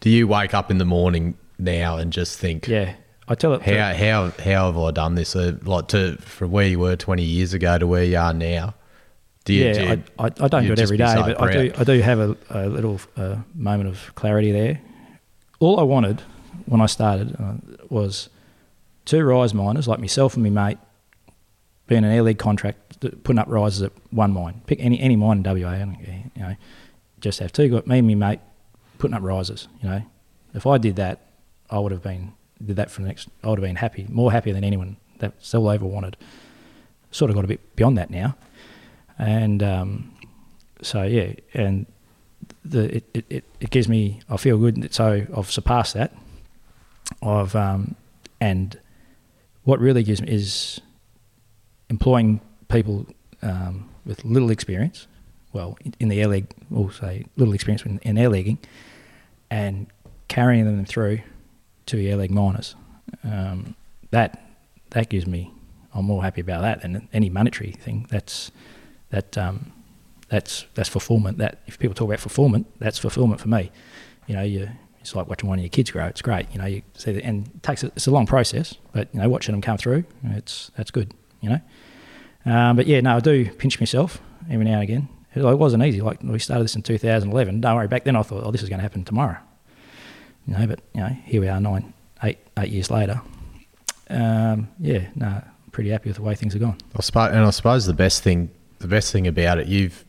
do 0.00 0.08
you 0.10 0.26
wake 0.26 0.54
up 0.54 0.70
in 0.70 0.78
the 0.78 0.84
morning 0.86 1.36
now 1.58 1.96
and 1.98 2.12
just 2.12 2.38
think, 2.38 2.66
Yeah. 2.66 2.94
I 3.28 3.34
tell 3.34 3.52
it. 3.54 3.62
how 3.62 3.92
how 3.94 4.32
how 4.42 4.66
have 4.72 4.78
I 4.78 4.90
done 4.90 5.14
this? 5.14 5.36
Uh, 5.36 5.56
like 5.62 5.88
to 5.88 6.16
from 6.16 6.50
where 6.50 6.66
you 6.66 6.78
were 6.80 6.96
20 6.96 7.22
years 7.22 7.52
ago 7.54 7.78
to 7.78 7.86
where 7.86 8.02
you 8.04 8.16
are 8.16 8.32
now. 8.34 8.74
Do 9.44 9.52
you, 9.54 9.64
yeah, 9.66 9.72
do 9.74 9.82
you- 9.82 10.02
I, 10.18 10.24
I, 10.24 10.30
I 10.40 10.48
don't 10.48 10.66
do 10.66 10.72
it 10.72 10.78
every 10.78 10.96
day, 10.96 11.06
so 11.14 11.22
but 11.22 11.40
I 11.40 11.52
do. 11.52 11.72
I 11.76 11.84
do 11.84 12.00
have 12.00 12.18
a, 12.18 12.36
a 12.50 12.66
little 12.68 13.00
uh, 13.16 13.36
moment 13.54 13.88
of 13.90 14.12
clarity 14.14 14.52
there. 14.52 14.80
All 15.60 15.78
I 15.80 15.82
wanted 15.82 16.22
when 16.66 16.80
I 16.80 16.86
started 16.86 17.36
uh, 17.40 17.54
was 17.90 18.28
two 19.04 19.22
rise 19.24 19.54
miners 19.54 19.88
like 19.88 20.00
myself 20.00 20.34
and 20.34 20.44
my 20.44 20.50
mate 20.50 20.78
being 21.86 22.04
an 22.04 22.10
air 22.10 22.22
leg 22.22 22.38
contract, 22.38 23.00
putting 23.24 23.38
up 23.38 23.48
rises 23.48 23.82
at 23.82 23.92
one 24.10 24.32
mine. 24.32 24.62
Pick 24.66 24.80
any 24.80 25.00
any 25.00 25.16
mine 25.16 25.44
in 25.44 25.62
WA, 25.62 25.74
you 25.74 26.42
know, 26.42 26.56
just 27.20 27.40
have 27.40 27.52
two. 27.52 27.82
Me 27.86 27.98
and 27.98 28.08
my 28.08 28.14
mate 28.14 28.40
putting 28.98 29.14
up 29.14 29.22
rises. 29.22 29.68
You 29.82 29.88
know, 29.88 30.02
if 30.54 30.66
I 30.66 30.78
did 30.78 30.96
that, 30.96 31.26
I 31.70 31.78
would 31.78 31.92
have 31.92 32.02
been 32.02 32.32
did 32.64 32.76
that 32.76 32.90
for 32.90 33.02
the 33.02 33.08
next. 33.08 33.28
I 33.42 33.48
would 33.48 33.58
have 33.58 33.66
been 33.66 33.76
happy, 33.76 34.06
more 34.08 34.32
happy 34.32 34.52
than 34.52 34.64
anyone. 34.64 34.96
That's 35.18 35.54
all 35.54 35.68
I 35.68 35.74
ever 35.74 35.86
wanted. 35.86 36.16
Sort 37.10 37.30
of 37.30 37.34
got 37.34 37.44
a 37.44 37.48
bit 37.48 37.76
beyond 37.76 37.98
that 37.98 38.10
now 38.10 38.36
and 39.18 39.62
um, 39.62 40.12
so 40.82 41.02
yeah, 41.02 41.34
and 41.54 41.86
the 42.64 42.96
it, 42.96 43.04
it, 43.14 43.24
it, 43.30 43.44
it 43.60 43.70
gives 43.70 43.88
me 43.88 44.20
I 44.28 44.36
feel 44.36 44.58
good. 44.58 44.92
So 44.92 45.26
I've 45.34 45.50
surpassed 45.50 45.94
that. 45.94 46.12
I've 47.22 47.54
um, 47.54 47.94
and 48.40 48.78
what 49.64 49.80
really 49.80 50.02
gives 50.02 50.20
me 50.20 50.28
is 50.28 50.80
employing 51.88 52.40
people 52.68 53.06
um, 53.42 53.88
with 54.04 54.24
little 54.24 54.50
experience, 54.50 55.06
well, 55.52 55.76
in- 55.98 56.08
the 56.08 56.20
air 56.20 56.28
leg, 56.28 56.46
we'll 56.70 56.90
say 56.90 57.24
little 57.36 57.54
experience 57.54 57.84
in, 57.84 57.98
in 58.02 58.18
air 58.18 58.28
legging, 58.28 58.58
and 59.50 59.86
carrying 60.28 60.64
them 60.64 60.84
through 60.84 61.20
to 61.86 62.08
air 62.08 62.16
leg 62.16 62.30
miners. 62.30 62.74
Um, 63.24 63.74
that 64.10 64.42
that 64.90 65.08
gives 65.08 65.26
me, 65.26 65.52
I'm 65.94 66.04
more 66.04 66.22
happy 66.22 66.40
about 66.40 66.62
that 66.62 66.82
than 66.82 67.08
any 67.12 67.30
monetary 67.30 67.72
thing. 67.72 68.06
That's 68.10 68.50
that 69.10 69.36
um, 69.36 69.72
that's 70.28 70.66
that's 70.74 70.88
fulfillment. 70.88 71.38
That 71.38 71.60
if 71.66 71.78
people 71.78 71.94
talk 71.94 72.08
about 72.08 72.20
fulfillment, 72.20 72.66
that's 72.78 72.98
fulfillment 72.98 73.40
for 73.40 73.48
me. 73.48 73.70
You 74.26 74.36
know, 74.36 74.42
you 74.42 74.70
it's 75.02 75.14
like 75.14 75.28
watching 75.28 75.48
one 75.48 75.58
of 75.58 75.64
your 75.64 75.70
kids 75.70 75.90
grow. 75.90 76.06
It's 76.06 76.22
great. 76.22 76.46
You 76.52 76.58
know, 76.58 76.66
you 76.66 76.82
see 76.94 77.12
that, 77.12 77.24
and 77.24 77.46
it 77.46 77.62
takes 77.62 77.82
a, 77.82 77.88
it's 77.88 78.06
a 78.06 78.10
long 78.10 78.26
process, 78.26 78.74
but 78.92 79.08
you 79.12 79.20
know, 79.20 79.28
watching 79.28 79.52
them 79.52 79.60
come 79.60 79.76
through, 79.76 80.04
it's 80.24 80.70
that's 80.76 80.90
good. 80.90 81.12
You 81.40 81.50
know, 81.50 81.60
um, 82.46 82.76
but 82.76 82.86
yeah, 82.86 83.00
no, 83.00 83.16
I 83.16 83.20
do 83.20 83.50
pinch 83.50 83.80
myself 83.80 84.20
every 84.48 84.64
now 84.64 84.74
and 84.74 84.82
again. 84.82 85.08
It 85.34 85.42
wasn't 85.42 85.82
easy. 85.82 86.00
Like 86.00 86.22
we 86.22 86.38
started 86.38 86.64
this 86.64 86.76
in 86.76 86.82
2011. 86.82 87.60
Don't 87.60 87.76
worry. 87.76 87.88
Back 87.88 88.04
then, 88.04 88.16
I 88.16 88.22
thought, 88.22 88.44
oh, 88.44 88.50
this 88.50 88.62
is 88.62 88.68
going 88.68 88.78
to 88.78 88.82
happen 88.82 89.04
tomorrow. 89.04 89.38
You 90.46 90.56
know, 90.56 90.66
but 90.66 90.80
you 90.94 91.00
know, 91.00 91.08
here 91.24 91.40
we 91.40 91.48
are, 91.48 91.60
nine, 91.60 91.92
eight, 92.22 92.38
eight 92.58 92.70
years 92.70 92.90
later. 92.90 93.20
Um, 94.08 94.68
yeah, 94.78 95.08
no, 95.14 95.42
pretty 95.72 95.90
happy 95.90 96.10
with 96.10 96.16
the 96.16 96.22
way 96.22 96.34
things 96.34 96.54
are 96.54 96.58
gone. 96.58 96.76
I 96.96 97.02
suppose, 97.02 97.30
and 97.30 97.40
I 97.40 97.50
suppose 97.50 97.86
the 97.86 97.94
best 97.94 98.22
thing, 98.22 98.50
the 98.78 98.88
best 98.88 99.12
thing 99.12 99.26
about 99.26 99.58
it, 99.58 99.66
you've 99.66 100.04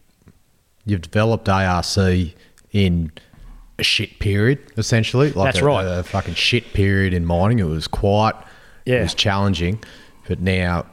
you've 0.85 1.01
developed 1.01 1.49
ARC 1.49 1.97
in 2.71 3.11
a 3.83 3.85
shit 3.85 4.19
period, 4.19 4.59
essentially. 4.77 5.31
Like 5.31 5.53
That's 5.53 5.61
a, 5.61 5.65
right. 5.65 5.83
A 5.85 6.03
fucking 6.03 6.35
shit 6.35 6.73
period 6.73 7.13
in 7.13 7.25
mining. 7.25 7.59
It 7.59 7.63
was 7.65 7.87
quite, 7.87 8.33
it 8.85 8.93
Yeah. 8.93 9.01
was 9.03 9.13
challenging, 9.13 9.83
but 10.27 10.39
now 10.39 10.85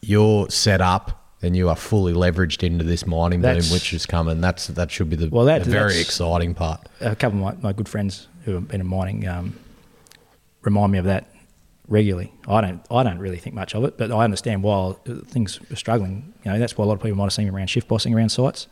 you're 0.00 0.48
set 0.50 0.80
up 0.80 1.14
and 1.42 1.54
you 1.56 1.68
are 1.68 1.76
fully 1.76 2.12
leveraged 2.14 2.62
into 2.62 2.84
this 2.84 3.06
mining 3.06 3.42
boom, 3.42 3.62
which 3.70 3.92
is 3.92 4.06
coming. 4.06 4.40
That's 4.40 4.66
that 4.68 4.90
should 4.90 5.10
be 5.10 5.16
the, 5.16 5.28
Well, 5.28 5.44
that- 5.44 5.64
the 5.64 5.70
very 5.70 6.00
exciting 6.00 6.54
part. 6.54 6.88
a 7.00 7.14
couple 7.14 7.38
of 7.46 7.62
my, 7.62 7.68
my 7.68 7.72
good 7.72 7.88
friends 7.88 8.26
who 8.44 8.52
have 8.54 8.68
been 8.68 8.80
in 8.80 8.86
mining 8.86 9.28
um, 9.28 9.54
remind 10.62 10.92
me 10.92 10.98
of 10.98 11.04
that 11.04 11.26
regularly. 11.86 12.32
I 12.48 12.60
don't 12.60 12.80
I 12.90 13.02
don't 13.02 13.18
really 13.18 13.38
think 13.38 13.54
much 13.54 13.74
of 13.74 13.84
it, 13.84 13.96
but 13.98 14.10
I 14.10 14.24
understand 14.24 14.62
why 14.62 14.94
things 15.26 15.60
are 15.70 15.76
struggling. 15.76 16.32
You 16.44 16.52
know, 16.52 16.58
that's 16.58 16.76
why 16.76 16.84
a 16.84 16.88
lot 16.88 16.94
of 16.94 17.02
people 17.02 17.16
might 17.18 17.24
have 17.24 17.32
seen 17.34 17.44
me 17.46 17.50
around 17.50 17.68
shift 17.68 17.88
bossing 17.88 18.14
around 18.14 18.30
sites, 18.30 18.66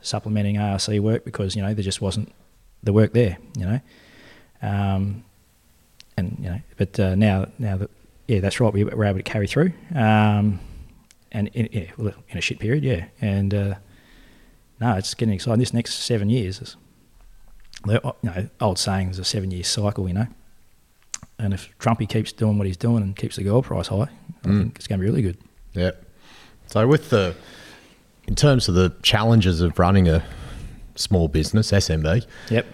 supplementing 0.00 0.58
ARC 0.58 0.88
work 1.00 1.24
because 1.24 1.54
you 1.56 1.62
know 1.62 1.74
there 1.74 1.84
just 1.84 2.00
wasn't 2.00 2.32
the 2.86 2.92
work 2.94 3.12
there. 3.12 3.36
You 3.58 3.66
know, 3.66 3.80
um, 4.62 5.24
and 6.16 6.36
you 6.40 6.48
know, 6.50 6.60
but 6.78 6.98
uh, 6.98 7.14
now 7.14 7.46
now 7.58 7.76
that 7.76 7.90
yeah, 8.26 8.40
that's 8.40 8.58
right, 8.60 8.72
we 8.72 8.82
were 8.84 9.04
able 9.04 9.18
to 9.18 9.22
carry 9.22 9.46
through. 9.46 9.72
Um, 9.94 10.60
and 11.32 11.48
in, 11.48 11.68
yeah, 11.72 12.10
in 12.30 12.38
a 12.38 12.40
shit 12.40 12.58
period, 12.58 12.82
yeah, 12.84 13.06
and 13.20 13.52
uh, 13.52 13.74
no, 14.80 14.94
it's 14.96 15.12
getting 15.14 15.34
exciting. 15.34 15.58
This 15.60 15.74
next 15.74 15.94
seven 15.94 16.30
years 16.30 16.60
is 16.62 16.76
the 17.84 18.00
you 18.22 18.30
know, 18.30 18.48
old 18.60 18.78
saying 18.78 19.10
is 19.10 19.18
a 19.18 19.24
seven 19.24 19.50
year 19.50 19.62
cycle, 19.64 20.08
you 20.08 20.14
know. 20.14 20.26
And 21.38 21.52
if 21.52 21.76
Trumpy 21.78 22.08
keeps 22.08 22.32
doing 22.32 22.56
what 22.56 22.66
he's 22.66 22.78
doing 22.78 23.02
and 23.02 23.14
keeps 23.14 23.36
the 23.36 23.44
gold 23.44 23.66
price 23.66 23.88
high, 23.88 24.08
I 24.44 24.48
Mm. 24.48 24.58
think 24.62 24.76
it's 24.76 24.86
going 24.86 24.98
to 25.00 25.04
be 25.04 25.10
really 25.10 25.22
good. 25.22 25.36
Yeah. 25.74 25.90
So 26.68 26.86
with 26.86 27.10
the, 27.10 27.34
in 28.26 28.34
terms 28.34 28.68
of 28.68 28.74
the 28.74 28.94
challenges 29.02 29.60
of 29.60 29.78
running 29.78 30.08
a 30.08 30.24
small 30.96 31.28
business, 31.28 31.70
SMB, 31.72 32.26
Yep. 32.50 32.66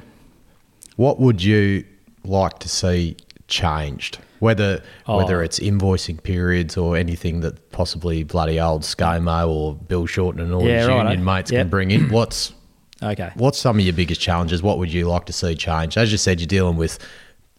What 0.96 1.20
would 1.20 1.42
you 1.42 1.84
like 2.24 2.58
to 2.60 2.68
see 2.68 3.16
changed? 3.48 4.18
Whether 4.40 4.82
Oh. 5.06 5.16
whether 5.18 5.42
it's 5.42 5.58
invoicing 5.60 6.22
periods 6.22 6.76
or 6.76 6.96
anything 6.96 7.40
that 7.40 7.70
possibly 7.72 8.24
bloody 8.24 8.58
old 8.60 8.82
ScoMo 8.82 9.48
or 9.48 9.74
Bill 9.74 10.06
Shorten 10.06 10.40
and 10.40 10.52
all 10.52 10.64
Yeah, 10.66 10.78
his 10.80 10.88
righto. 10.88 11.02
union 11.10 11.24
mates 11.24 11.50
Yep. 11.52 11.60
can 11.60 11.68
bring 11.68 11.90
in. 11.90 12.08
What's 12.10 12.52
Okay. 13.02 13.30
what's 13.34 13.58
some 13.58 13.78
of 13.78 13.84
your 13.84 13.94
biggest 13.94 14.20
challenges? 14.20 14.62
What 14.62 14.78
would 14.78 14.92
you 14.92 15.06
like 15.08 15.26
to 15.26 15.32
see 15.32 15.54
change? 15.54 15.96
As 15.96 16.10
you 16.12 16.18
said, 16.18 16.40
you're 16.40 16.46
dealing 16.46 16.76
with 16.76 16.98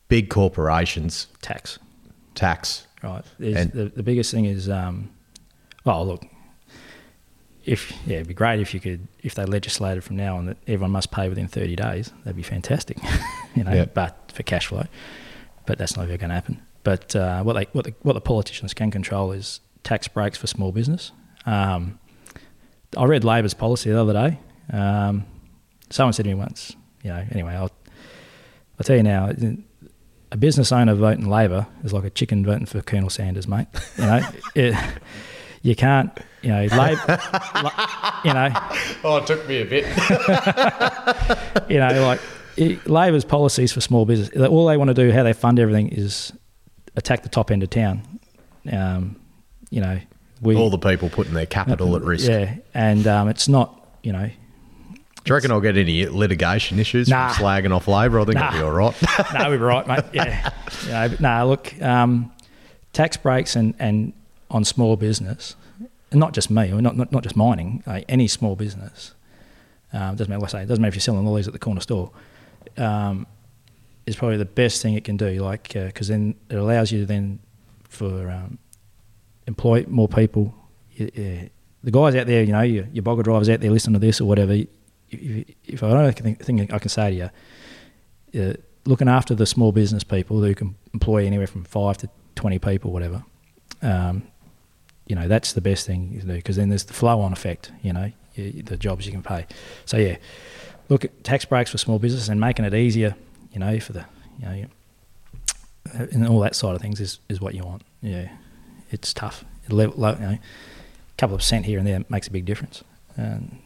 big 0.10 0.30
corporations, 0.30 1.28
Tax. 1.42 1.80
tax. 2.36 2.86
Right. 3.02 3.24
And- 3.40 3.72
the, 3.72 3.86
the 3.96 4.04
biggest 4.04 4.32
thing 4.32 4.46
is, 4.46 4.70
um, 4.70 5.10
oh, 5.86 6.04
look, 6.04 6.24
if, 7.66 7.92
yeah, 8.06 8.16
it'd 8.18 8.28
be 8.28 8.34
great 8.34 8.60
if 8.60 8.74
you 8.74 8.80
could, 8.80 9.08
if 9.22 9.36
they 9.36 9.46
legislated 9.46 10.04
from 10.04 10.18
now 10.18 10.38
on 10.38 10.46
that 10.48 10.58
everyone 10.68 10.92
must 10.92 11.12
pay 11.12 11.30
within 11.30 11.48
30 11.48 11.76
days, 11.76 12.12
that'd 12.24 12.36
be 12.36 12.44
fantastic, 12.44 12.98
you 13.56 13.64
know, 13.64 13.74
Yep. 13.74 13.94
but 13.94 14.32
for 14.34 14.44
cash 14.44 14.68
flow. 14.68 14.86
But 15.66 15.78
that's 15.78 15.96
not 15.96 16.04
ever 16.04 16.18
going 16.18 16.30
to 16.30 16.36
happen. 16.36 16.62
But 16.84 17.16
uh, 17.16 17.42
what, 17.44 17.54
they, 17.54 17.68
what, 17.72 17.86
the, 17.86 17.94
what 18.02 18.14
the 18.14 18.22
politicians 18.22 18.74
can 18.74 18.92
control 18.92 19.32
is 19.32 19.62
tax 19.84 20.08
breaks 20.10 20.38
for 20.38 20.48
small 20.48 20.72
business. 20.74 21.12
Um, 21.46 22.00
I 22.98 23.06
read 23.06 23.24
Labor's 23.24 23.54
policy 23.54 23.90
the 23.90 24.00
other 24.02 24.14
day. 24.14 24.40
Um, 24.72 25.26
someone 25.90 26.12
said 26.14 26.24
to 26.24 26.30
me 26.30 26.36
once, 26.36 26.76
you 27.04 27.10
know, 27.12 27.26
anyway, 27.32 27.54
I'll, 27.54 27.72
I'll 28.78 28.84
tell 28.84 28.98
you 28.98 29.04
now, 29.04 29.32
a 30.32 30.38
business 30.38 30.72
owner 30.74 30.94
voting 30.96 31.30
Labor 31.30 31.68
is 31.84 31.94
like 31.94 32.04
a 32.04 32.10
chicken 32.10 32.46
voting 32.46 32.66
for 32.66 32.82
Colonel 32.82 33.10
Sanders, 33.10 33.48
mate. 33.48 33.68
You 33.98 34.04
know, 34.06 34.22
it, 34.56 34.76
you 35.62 35.76
can't, 35.76 36.12
you 36.44 36.50
know, 36.50 36.66
Labor, 36.66 37.20
you 38.26 38.34
know, 38.34 38.50
Oh, 39.04 39.18
it 39.18 39.26
took 39.28 39.48
me 39.48 39.62
a 39.62 39.66
bit. 39.66 39.86
you 41.70 41.80
know, 41.80 42.06
like 42.06 42.20
it, 42.58 42.88
Labor's 42.88 43.26
policies 43.26 43.72
for 43.74 43.82
small 43.82 44.06
business, 44.06 44.30
all 44.48 44.68
they 44.68 44.78
want 44.78 44.90
to 44.90 44.94
do, 44.94 45.12
how 45.12 45.24
they 45.24 45.34
fund 45.34 45.60
everything, 45.60 45.90
is 45.90 46.32
attack 46.96 47.24
the 47.24 47.30
top 47.30 47.50
end 47.52 47.64
of 47.64 47.70
town. 47.70 48.02
Um, 48.72 49.16
you 49.70 49.82
know, 49.82 50.00
we 50.42 50.56
All 50.56 50.70
the 50.70 50.78
people 50.78 51.10
putting 51.10 51.34
their 51.34 51.46
capital 51.46 51.96
at 51.96 52.02
risk. 52.04 52.30
Yeah, 52.30 52.56
and 52.74 53.08
um, 53.08 53.28
it's 53.30 53.48
not, 53.48 53.88
you 54.04 54.12
know, 54.12 54.28
Do 54.28 55.00
you 55.26 55.34
reckon 55.36 55.52
I'll 55.52 55.62
get 55.62 55.78
any 55.78 56.06
litigation 56.06 56.80
issues 56.80 57.08
Nah. 57.10 57.30
from 57.30 57.46
slagging 57.46 57.76
off 57.76 57.88
Labor? 57.88 58.20
I 58.20 58.26
think 58.26 58.36
Nah. 58.36 58.48
I'll 58.48 58.52
be 58.58 58.62
all 58.62 58.72
right. 58.72 58.96
no, 59.34 59.50
we'll 59.50 59.58
be 59.58 59.64
right, 59.64 59.88
mate. 59.88 60.04
Yeah. 60.14 60.50
You 60.84 60.90
know, 60.90 61.16
no, 61.20 61.48
look, 61.48 61.82
um, 61.82 62.32
tax 62.92 63.16
breaks 63.18 63.56
and, 63.56 63.74
and 63.80 64.14
on 64.52 64.64
small 64.66 64.96
business, 64.98 65.56
and 66.14 66.20
not 66.20 66.34
just 66.34 66.50
me, 66.50 66.72
or 66.72 66.82
not, 66.82 66.96
not, 66.96 67.12
not 67.12 67.24
just 67.24 67.36
mining, 67.36 67.84
any 68.08 68.28
small 68.28 68.56
business, 68.56 69.14
um, 69.92 70.16
doesn't 70.16 70.30
matter 70.30 70.40
what 70.40 70.54
I 70.54 70.62
say, 70.62 70.66
doesn't 70.66 70.82
matter 70.82 70.90
if 70.90 70.96
you're 70.96 71.02
selling 71.02 71.26
lollies 71.26 71.48
at 71.48 71.54
the 71.54 71.60
corner 71.60 71.82
store, 71.82 72.12
um, 72.78 73.28
is 74.06 74.16
probably 74.16 74.38
the 74.38 74.46
best 74.46 74.82
thing 74.82 74.94
it 74.94 75.04
can 75.04 75.18
do. 75.18 75.42
Like, 75.44 75.74
because 75.74 76.08
then 76.08 76.36
it 76.50 76.56
allows 76.56 76.92
you 76.92 77.02
to 77.02 77.06
then 77.06 77.40
for 77.90 78.30
um, 78.30 78.58
employ 79.48 79.86
more 79.88 80.08
people. 80.08 80.54
You-. 80.94 81.50
The 81.84 81.92
guys 81.92 82.16
out 82.16 82.28
there, 82.28 82.44
you 82.44 82.54
know, 82.54 82.62
your, 82.62 82.88
your 82.94 83.04
bogger 83.04 83.24
drivers 83.24 83.50
out 83.50 83.60
there 83.60 83.70
listening 83.70 84.00
to 84.00 84.00
this 84.00 84.22
or 84.22 84.26
whatever. 84.26 84.54
If, 84.54 84.68
if, 85.10 85.56
if 85.66 85.84
I 85.84 85.90
don't 85.90 86.18
think, 86.18 86.44
think 86.44 86.74
I 86.74 86.80
can 86.80 86.90
say 86.90 87.10
to 87.10 87.32
you, 88.34 88.42
uh, 88.42 88.54
looking 88.86 89.10
after 89.10 89.36
the 89.36 89.46
small 89.46 89.72
business 89.72 90.04
people 90.04 90.42
who 90.42 90.56
can 90.56 90.76
employ 90.94 91.26
anywhere 91.26 91.48
from 91.48 91.66
five 91.66 91.98
to 91.98 92.10
20 92.36 92.60
people, 92.60 92.92
whatever, 92.92 93.24
um, 93.82 94.24
you 95.08 95.16
know, 95.16 95.28
that's 95.28 95.54
the 95.54 95.62
best 95.62 95.86
thing 95.86 96.20
to 96.20 96.26
do 96.26 96.34
because 96.34 96.56
then 96.56 96.70
there's 96.70 96.86
the 96.86 96.94
flow 96.94 97.22
on 97.22 97.34
effect, 97.34 97.72
you 97.82 97.94
know, 97.94 98.12
the 98.36 98.78
jobs 98.78 99.06
you 99.06 99.12
can 99.12 99.24
pay. 99.24 99.46
So, 99.86 99.98
yeah, 99.98 100.18
look 100.90 101.06
at 101.06 101.24
tax 101.24 101.46
breaks 101.46 101.72
for 101.72 101.78
small 101.78 102.00
business 102.00 102.30
and 102.30 102.40
making 102.40 102.66
it 102.66 102.74
easier, 102.74 103.16
you 103.52 103.60
know, 103.60 103.80
for 103.80 103.94
the, 103.94 104.06
you 104.40 104.46
know, 104.46 104.66
and 105.94 106.28
all 106.28 106.40
that 106.40 106.56
side 106.56 106.76
of 106.76 106.82
things 106.82 107.00
is, 107.00 107.20
is 107.30 107.42
what 107.42 107.54
you 107.54 107.64
want. 107.64 107.84
Yeah, 108.02 108.30
it's 108.90 109.14
tough. 109.14 109.44
You 109.70 109.78
know, 109.78 109.94
a 109.94 110.40
couple 111.18 111.36
of 111.36 111.42
percent 111.42 111.66
here 111.66 111.78
and 111.78 111.88
there 111.88 112.04
makes 112.10 112.28
a 112.28 112.32
big 112.32 112.46
difference. 112.46 112.84
And, 113.16 113.60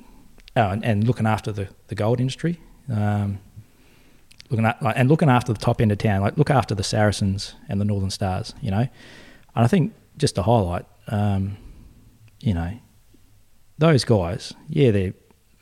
oh, 0.56 0.70
and, 0.70 0.84
and 0.84 1.08
looking 1.08 1.26
after 1.26 1.52
the, 1.52 1.70
the 1.88 1.96
gold 1.96 2.20
industry, 2.20 2.60
um, 2.92 3.40
looking 4.50 4.66
at 4.66 4.82
like, 4.82 4.96
and 4.98 5.10
looking 5.10 5.30
after 5.30 5.54
the 5.54 5.60
top 5.60 5.82
end 5.82 5.92
of 5.92 5.98
town, 5.98 6.22
like 6.22 6.38
look 6.38 6.50
after 6.50 6.76
the 6.76 6.84
Saracens 6.84 7.56
and 7.70 7.80
the 7.80 7.86
Northern 7.86 8.10
Stars, 8.10 8.54
you 8.62 8.72
know. 8.72 8.88
And 9.56 9.66
I 9.66 9.68
think 9.68 9.94
just 10.18 10.36
to 10.36 10.44
highlight, 10.44 10.86
um, 11.08 11.58
you 12.40 12.54
know, 12.54 12.72
those 13.78 14.04
guys, 14.04 14.54
yeah, 14.68 14.92
they're 14.92 15.14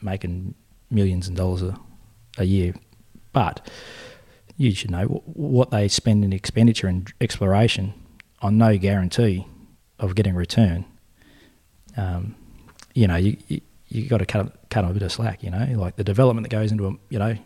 making 0.02 0.56
millions 0.90 1.28
of 1.28 1.36
dollars 1.36 1.62
a, 1.62 1.78
a 2.38 2.44
year, 2.46 2.74
but 3.34 3.70
you 4.58 4.74
should 4.74 4.92
know 4.92 5.06
wh- 5.06 5.38
what 5.38 5.72
they 5.72 5.88
spend 5.88 6.24
in 6.24 6.34
expenditure 6.34 6.88
and 6.88 7.12
exploration 7.20 7.94
on 8.42 8.58
no 8.58 8.78
guarantee 8.78 9.46
of 10.00 10.16
getting 10.16 10.36
return. 10.36 10.86
Um, 11.98 12.36
you 12.94 13.08
know, 13.08 13.16
you 13.16 13.38
you, 13.48 13.62
you 13.88 14.08
got 14.08 14.18
to 14.18 14.26
cut 14.26 14.70
cut 14.70 14.82
them 14.82 14.92
a 14.92 14.94
bit 14.94 15.04
of 15.04 15.12
slack. 15.12 15.44
You 15.44 15.52
know, 15.52 15.68
like 15.76 15.96
the 15.96 16.04
development 16.04 16.46
that 16.50 16.56
goes 16.56 16.72
into 16.72 16.88
a 16.88 16.92
you 17.10 17.20
know, 17.20 17.38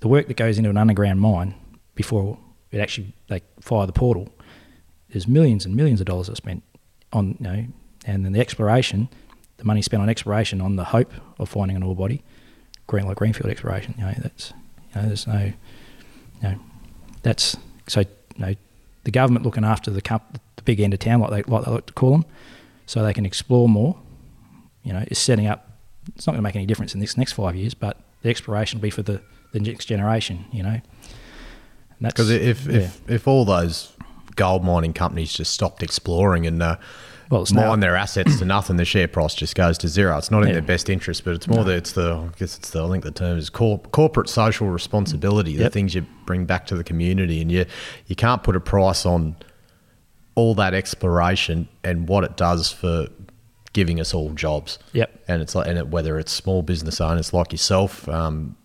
the 0.00 0.08
work 0.08 0.28
that 0.28 0.36
goes 0.36 0.58
into 0.58 0.70
an 0.70 0.76
underground 0.76 1.20
mine 1.20 1.54
before 1.94 2.38
it 2.70 2.80
actually 2.80 3.14
they 3.28 3.42
fire 3.60 3.86
the 3.86 3.92
portal. 3.92 4.28
There's 5.10 5.28
millions 5.28 5.66
and 5.66 5.76
millions 5.76 6.00
of 6.00 6.06
dollars 6.06 6.30
are 6.30 6.34
spent 6.34 6.62
on 7.12 7.36
you 7.38 7.44
know, 7.44 7.66
and 8.06 8.24
then 8.24 8.32
the 8.32 8.40
exploration, 8.40 9.08
the 9.58 9.64
money 9.64 9.82
spent 9.82 10.02
on 10.02 10.08
exploration 10.08 10.60
on 10.60 10.76
the 10.76 10.84
hope 10.84 11.12
of 11.38 11.48
finding 11.48 11.76
an 11.76 11.82
ore 11.82 11.96
body, 11.96 12.22
green 12.86 13.06
like 13.06 13.16
greenfield 13.16 13.50
exploration. 13.50 13.94
You 13.98 14.04
know, 14.04 14.14
that's 14.18 14.52
you 14.94 15.00
know, 15.00 15.06
there's 15.08 15.26
no, 15.26 15.44
you 15.44 15.52
know, 16.42 16.58
that's 17.22 17.56
so 17.86 18.00
you 18.00 18.06
know, 18.38 18.54
the 19.04 19.10
government 19.10 19.44
looking 19.44 19.64
after 19.64 19.90
the 19.90 20.02
comp- 20.02 20.40
the 20.56 20.62
big 20.62 20.80
end 20.80 20.94
of 20.94 21.00
town, 21.00 21.20
like 21.20 21.30
they 21.30 21.50
like 21.50 21.64
they 21.64 21.70
like 21.70 21.86
to 21.86 21.92
call 21.92 22.12
them, 22.12 22.24
so 22.86 23.02
they 23.02 23.14
can 23.14 23.26
explore 23.26 23.68
more. 23.68 23.98
You 24.82 24.92
know, 24.92 25.04
is 25.08 25.18
setting 25.18 25.46
up 25.46 25.72
it's 26.16 26.26
not 26.26 26.32
going 26.32 26.38
to 26.38 26.42
make 26.42 26.56
any 26.56 26.66
difference 26.66 26.94
in 26.94 27.00
this 27.00 27.16
next 27.16 27.32
five 27.32 27.54
years, 27.54 27.74
but 27.74 28.00
the 28.22 28.30
exploration 28.30 28.78
will 28.78 28.82
be 28.82 28.90
for 28.90 29.02
the, 29.02 29.20
the 29.52 29.60
next 29.60 29.86
generation, 29.86 30.44
you 30.52 30.62
know. 30.62 30.80
Because 32.00 32.30
if, 32.30 32.66
yeah. 32.66 32.78
if 32.78 33.10
if 33.10 33.28
all 33.28 33.44
those 33.44 33.92
gold 34.36 34.64
mining 34.64 34.92
companies 34.92 35.32
just 35.32 35.52
stopped 35.52 35.82
exploring 35.82 36.46
and 36.46 36.62
uh, 36.62 36.76
Well, 37.30 37.46
mine 37.52 37.66
now- 37.66 37.76
their 37.76 37.96
assets 37.96 38.38
to 38.38 38.44
nothing, 38.44 38.76
the 38.76 38.84
share 38.84 39.08
price 39.08 39.34
just 39.34 39.54
goes 39.54 39.78
to 39.78 39.88
zero. 39.88 40.16
It's 40.18 40.30
not 40.30 40.42
in 40.42 40.48
Yeah. 40.48 40.54
their 40.54 40.62
best 40.62 40.88
interest, 40.90 41.24
but 41.24 41.34
it's 41.34 41.48
more 41.48 41.64
that 41.64 41.74
it's 41.76 41.92
the 41.92 42.14
I 42.14 42.28
guess 42.38 42.58
it's 42.58 42.70
the 42.70 42.84
I 42.86 42.90
think 42.90 43.04
the 43.04 43.10
term 43.10 43.38
is 43.38 43.50
cor- 43.50 43.78
corporate 43.92 44.28
social 44.28 44.68
responsibility. 44.68 45.56
The 45.56 45.70
things 45.70 45.94
you 45.94 46.04
bring 46.26 46.44
back 46.44 46.66
to 46.66 46.74
the 46.76 46.84
community, 46.84 47.40
and 47.40 47.50
you 47.50 47.64
you 48.06 48.16
can't 48.16 48.42
put 48.42 48.56
a 48.56 48.60
price 48.60 49.06
on 49.06 49.36
all 50.34 50.54
that 50.54 50.72
exploration 50.74 51.68
and 51.84 52.08
what 52.08 52.24
it 52.24 52.36
does 52.36 52.70
for 52.72 53.06
giving 53.74 54.00
us 54.00 54.12
all 54.14 54.30
jobs. 54.30 54.78
Yep. 54.92 55.24
And 55.28 55.42
it's 55.42 55.54
like, 55.54 55.66
and 55.66 55.78
it, 55.78 55.88
whether 55.88 56.18
it's 56.18 56.32
small 56.32 56.62
business 56.62 57.00
owners 57.00 57.32
like 57.32 57.52
yourself, 57.52 58.06
um, 58.08 58.56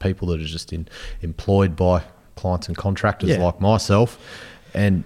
people 0.00 0.28
that 0.28 0.40
are 0.40 0.44
just 0.44 0.72
in, 0.72 0.88
employed 1.22 1.74
by 1.76 2.02
clients 2.36 2.66
and 2.68 2.76
contractors 2.76 3.30
Yeah. 3.30 3.44
like 3.44 3.60
myself, 3.60 4.18
and 4.74 5.04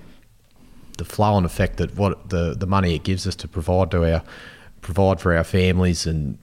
the 1.00 1.04
flow 1.06 1.36
and 1.38 1.46
effect 1.46 1.78
that 1.78 1.96
what 1.96 2.28
the 2.28 2.54
the 2.54 2.66
money 2.66 2.94
it 2.94 3.02
gives 3.02 3.26
us 3.26 3.34
to 3.36 3.48
provide 3.48 3.90
to 3.90 4.04
our 4.12 4.22
provide 4.82 5.18
for 5.18 5.34
our 5.34 5.44
families 5.44 6.06
and 6.06 6.36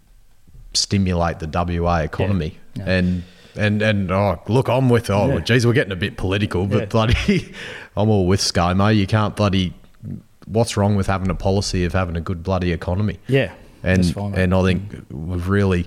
stimulate 0.73 1.37
the 1.39 1.47
WA 1.47 1.97
economy. 1.99 2.57
Yeah. 2.75 2.83
And 2.89 3.23
and 3.55 3.81
and 3.83 4.11
oh, 4.11 4.41
look, 4.47 4.67
I'm 4.67 4.89
with 4.89 5.09
oh, 5.11 5.27
Yeah. 5.27 5.39
geez, 5.41 5.65
we're 5.65 5.73
getting 5.73 5.93
a 5.93 6.01
bit 6.07 6.17
political, 6.17 6.65
but 6.65 6.79
Yeah. 6.79 6.85
bloody, 6.85 7.53
I'm 7.95 8.09
all 8.09 8.25
with 8.27 8.39
ScoMo. 8.39 8.95
You 8.95 9.05
can't 9.07 9.35
bloody. 9.35 9.73
What's 10.47 10.75
wrong 10.75 10.95
with 10.95 11.07
having 11.07 11.29
a 11.29 11.35
policy 11.35 11.85
of 11.85 11.93
having 11.93 12.15
a 12.15 12.21
good 12.21 12.41
bloody 12.41 12.71
economy? 12.71 13.19
Yeah, 13.27 13.51
and 13.83 14.11
fine, 14.13 14.33
and 14.35 14.53
I 14.55 14.63
think 14.63 14.81
we've 15.11 15.47
really 15.47 15.85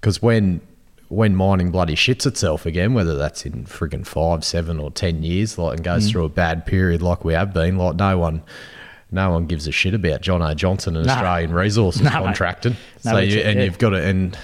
because 0.00 0.22
when 0.22 0.60
when 1.08 1.36
mining 1.36 1.70
bloody 1.70 1.94
shits 1.94 2.26
itself 2.26 2.66
again, 2.66 2.94
whether 2.94 3.16
that's 3.16 3.44
in 3.46 3.64
friggin' 3.64 4.06
five, 4.06 4.44
seven, 4.44 4.78
or 4.80 4.90
ten 4.90 5.22
years, 5.22 5.58
like 5.58 5.72
and 5.76 5.80
Mm. 5.82 5.84
goes 5.84 6.10
through 6.10 6.24
a 6.24 6.28
bad 6.28 6.66
period 6.66 7.02
like 7.02 7.24
we 7.24 7.34
have 7.34 7.52
been, 7.54 7.76
like 7.78 7.96
no 7.96 8.18
one. 8.18 8.42
No 9.12 9.30
one 9.30 9.46
gives 9.46 9.68
a 9.68 9.70
shit 9.72 9.94
about 9.94 10.22
John 10.22 10.42
O. 10.42 10.54
Johnson 10.54 10.96
and 10.96 11.06
No. 11.06 11.12
Australian 11.12 11.52
Resources 11.52 12.02
No, 12.02 12.10
contracting. 12.10 12.76
No, 13.04 13.12
so 13.12 13.18
you, 13.18 13.38
and 13.42 13.58
yeah. 13.58 13.64
you've 13.66 13.78
got 13.78 13.90
to 13.90 14.02
and 14.02 14.36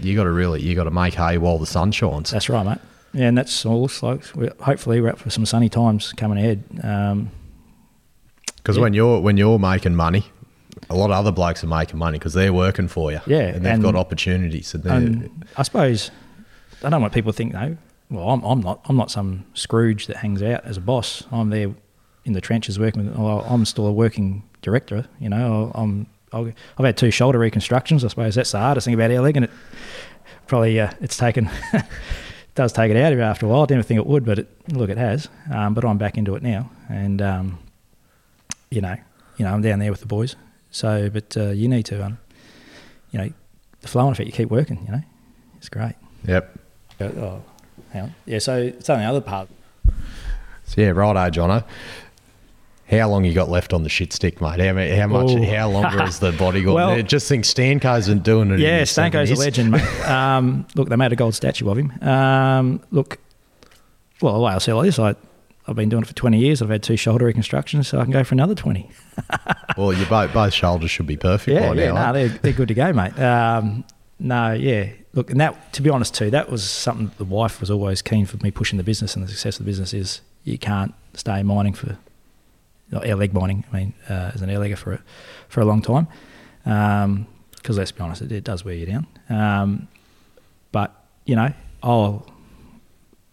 you 0.00 0.16
got 0.16 0.24
to 0.24 0.30
really 0.30 0.62
you 0.62 0.74
got 0.74 0.84
to 0.84 0.90
make 0.90 1.12
hay 1.14 1.36
while 1.36 1.58
the 1.58 1.66
sun 1.66 1.92
shines. 1.92 2.30
That's 2.30 2.48
right, 2.48 2.64
mate. 2.64 2.78
Yeah, 3.12 3.26
and 3.26 3.36
that's 3.36 3.66
all. 3.66 3.90
Like 4.00 4.22
we're, 4.34 4.54
hopefully 4.60 5.00
we're 5.02 5.10
up 5.10 5.18
for 5.18 5.28
some 5.28 5.44
sunny 5.44 5.68
times 5.68 6.12
coming 6.16 6.38
ahead. 6.38 6.62
Um, 6.82 7.30
Because 8.56 8.76
Yeah. 8.76 8.82
when 8.84 8.94
you're 8.94 9.20
when 9.20 9.36
you're 9.36 9.58
making 9.58 9.96
money, 9.96 10.24
a 10.88 10.94
lot 10.96 11.10
of 11.10 11.16
other 11.16 11.32
blokes 11.32 11.62
are 11.62 11.68
making 11.68 11.98
money 11.98 12.18
because 12.18 12.32
they're 12.34 12.52
working 12.52 12.88
for 12.88 13.12
you. 13.12 13.20
Yeah, 13.26 13.40
and 13.40 13.64
they've 13.64 13.74
and- 13.74 13.82
got 13.82 13.94
opportunities. 13.94 14.74
And, 14.74 14.86
and 14.86 15.46
I 15.56 15.62
suppose 15.62 16.10
I 16.82 16.90
don't 16.90 17.00
want 17.00 17.12
people 17.12 17.32
to 17.32 17.36
think 17.36 17.52
though. 17.52 17.76
Well, 18.10 18.28
I'm, 18.30 18.42
I'm 18.42 18.60
not. 18.60 18.80
I'm 18.86 18.96
not 18.96 19.10
some 19.10 19.44
Scrooge 19.54 20.06
that 20.08 20.16
hangs 20.16 20.42
out 20.42 20.64
as 20.64 20.76
a 20.76 20.80
boss. 20.80 21.22
I'm 21.30 21.50
there 21.50 21.72
in 22.24 22.32
the 22.32 22.40
trenches 22.40 22.78
working. 22.78 23.06
with 23.06 23.16
well, 23.16 23.46
I'm 23.48 23.64
still 23.64 23.86
a 23.86 23.92
working 23.92 24.42
director. 24.62 25.06
You 25.20 25.28
know, 25.28 25.70
I'm. 25.74 26.06
I'll, 26.32 26.52
I've 26.78 26.84
had 26.84 26.96
two 26.96 27.10
shoulder 27.10 27.38
reconstructions. 27.38 28.04
I 28.04 28.08
suppose 28.08 28.34
that's 28.34 28.52
the 28.52 28.58
hardest 28.58 28.84
thing 28.84 28.94
about 28.94 29.10
air 29.10 29.20
leg, 29.20 29.36
and 29.36 29.44
it 29.44 29.50
probably 30.46 30.80
uh, 30.80 30.92
it's 31.00 31.16
taken 31.16 31.48
does 32.54 32.72
take 32.72 32.90
it 32.90 32.96
out 32.96 33.12
of 33.12 33.18
you 33.18 33.24
after 33.24 33.46
a 33.46 33.48
while. 33.48 33.62
I 33.62 33.66
didn't 33.66 33.84
think 33.84 33.98
it 33.98 34.06
would, 34.06 34.24
but 34.24 34.40
it, 34.40 34.48
look, 34.68 34.90
it 34.90 34.98
has. 34.98 35.28
Um, 35.52 35.74
but 35.74 35.84
I'm 35.84 35.98
back 35.98 36.18
into 36.18 36.34
it 36.34 36.42
now, 36.42 36.70
and 36.88 37.22
um, 37.22 37.58
you 38.70 38.80
know, 38.80 38.96
you 39.36 39.44
know, 39.44 39.52
I'm 39.52 39.62
down 39.62 39.78
there 39.78 39.90
with 39.90 40.00
the 40.00 40.06
boys. 40.06 40.36
So, 40.70 41.10
but 41.10 41.36
uh, 41.36 41.50
you 41.50 41.68
need 41.68 41.84
to, 41.86 42.04
um, 42.04 42.18
you 43.10 43.18
know, 43.18 43.30
the 43.80 43.88
flow 43.88 44.06
and 44.06 44.12
effect. 44.12 44.26
You 44.26 44.32
keep 44.32 44.50
working. 44.50 44.82
You 44.86 44.92
know, 44.92 45.02
it's 45.56 45.68
great. 45.68 45.94
yep. 46.26 46.56
Oh, 47.00 47.42
hang 47.90 48.02
on. 48.02 48.14
Yeah. 48.26 48.38
So 48.38 48.56
it's 48.58 48.88
on 48.90 48.98
the 48.98 49.04
other 49.04 49.20
part. 49.20 49.48
So 50.64 50.80
yeah, 50.80 50.90
righto, 50.90 51.18
Jono. 51.30 51.64
How 52.90 53.08
long 53.08 53.24
you 53.24 53.32
got 53.32 53.48
left 53.48 53.72
on 53.72 53.84
the 53.84 53.88
shit 53.88 54.12
stick, 54.12 54.40
mate? 54.40 54.58
How, 54.58 54.74
how 54.74 55.06
much? 55.06 55.30
Oh. 55.30 55.42
How 55.44 55.70
long 55.70 55.84
has 55.84 56.18
the 56.18 56.32
body 56.32 56.62
got? 56.62 56.74
Well- 56.74 57.02
just 57.02 57.28
think 57.28 57.44
Stanko's 57.44 58.08
been 58.08 58.18
doing 58.18 58.50
it. 58.50 58.54
in 58.54 58.60
Yeah, 58.60 58.80
his 58.80 58.90
Stanko's 58.90 59.30
a 59.30 59.36
legend, 59.36 59.70
mate. 59.70 59.82
Um, 60.06 60.66
look, 60.74 60.88
they 60.88 60.96
made 60.96 61.12
a 61.12 61.16
gold 61.16 61.34
statue 61.34 61.68
of 61.70 61.78
him. 61.78 61.92
Um, 62.02 62.82
look, 62.90 63.18
well, 64.20 64.34
the 64.34 64.40
way 64.40 64.52
I'll 64.52 64.60
say 64.60 64.72
it 64.72 64.74
like 64.74 64.86
this, 64.86 64.98
I, 64.98 65.14
I've 65.70 65.76
been 65.76 65.88
doing 65.88 66.02
it 66.02 66.06
for 66.08 66.14
20 66.14 66.36
years. 66.38 66.60
I've 66.60 66.68
had 66.68 66.82
two 66.82 66.96
shoulder 66.96 67.24
reconstructions, 67.26 67.86
so 67.88 68.00
I 68.00 68.02
can 68.02 68.10
go 68.12 68.24
for 68.24 68.34
another 68.34 68.54
20. 68.54 68.90
Well, 69.76 69.92
your 69.92 70.06
both 70.06 70.32
both 70.34 70.52
shoulders 70.52 70.90
should 70.90 71.06
be 71.06 71.16
perfect 71.16 71.54
Yeah, 71.54 71.68
by 71.68 71.74
yeah, 71.74 71.92
now. 71.92 72.06
no, 72.08 72.12
they're, 72.12 72.28
they're 72.28 72.52
good 72.52 72.68
to 72.68 72.74
go, 72.74 72.92
mate. 72.92 73.16
Um, 73.18 73.84
no, 74.18 74.52
yeah. 74.52 74.90
Look, 75.14 75.30
and 75.30 75.40
that, 75.40 75.72
to 75.74 75.80
be 75.82 75.88
honest, 75.88 76.12
too, 76.14 76.28
that 76.30 76.50
was 76.50 76.68
something 76.68 77.10
the 77.18 77.24
wife 77.24 77.60
was 77.60 77.70
always 77.70 78.02
keen 78.02 78.26
for 78.26 78.36
me 78.38 78.50
pushing 78.50 78.76
the 78.78 78.82
business, 78.84 79.14
and 79.14 79.24
the 79.24 79.28
success 79.28 79.58
of 79.58 79.64
the 79.64 79.70
business 79.70 79.94
is 79.94 80.20
you 80.44 80.58
can't 80.58 80.92
stay 81.14 81.42
mining 81.44 81.72
for 81.72 81.96
not 82.90 83.06
air 83.06 83.14
leg 83.14 83.32
mining. 83.32 83.64
I 83.72 83.76
mean, 83.76 83.94
uh, 84.08 84.32
as 84.34 84.42
an 84.42 84.50
air 84.50 84.58
legger 84.58 84.76
for 84.76 84.94
a, 84.94 85.02
for 85.48 85.60
a 85.60 85.64
long 85.64 85.82
time, 85.82 86.08
because 87.54 87.78
let's 87.78 87.92
be 87.92 88.00
honest, 88.02 88.20
it, 88.22 88.32
it 88.32 88.44
does 88.44 88.64
wear 88.64 88.74
you 88.74 88.86
down. 88.86 89.06
Um, 89.28 89.88
but 90.72 90.92
you 91.26 91.36
know, 91.36 91.52
I'll 91.82 92.26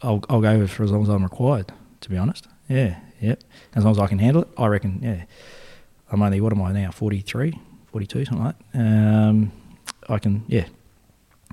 I'll 0.03 0.23
I'll 0.29 0.41
go 0.41 0.65
for 0.67 0.83
as 0.83 0.91
long 0.91 1.01
as 1.03 1.09
I'm 1.09 1.23
required. 1.23 1.73
To 2.07 2.11
be 2.13 2.17
honest, 2.17 2.47
yeah, 2.69 2.99
yep. 3.19 3.43
As 3.75 3.83
long 3.83 3.91
as 3.91 3.99
I 3.99 4.07
can 4.07 4.17
handle 4.17 4.43
it, 4.43 4.47
I 4.57 4.67
reckon. 4.67 5.01
Yeah, 5.03 5.23
I'm 6.09 6.21
only 6.21 6.39
what 6.39 6.53
am 6.53 6.61
I 6.61 6.71
now? 6.71 6.89
43, 6.89 7.53
42, 7.87 8.23
something 8.23 8.45
like 8.45 8.55
that. 8.71 8.79
Um, 8.79 9.51
I 10.07 10.17
can, 10.17 10.45
yeah, 10.47 10.67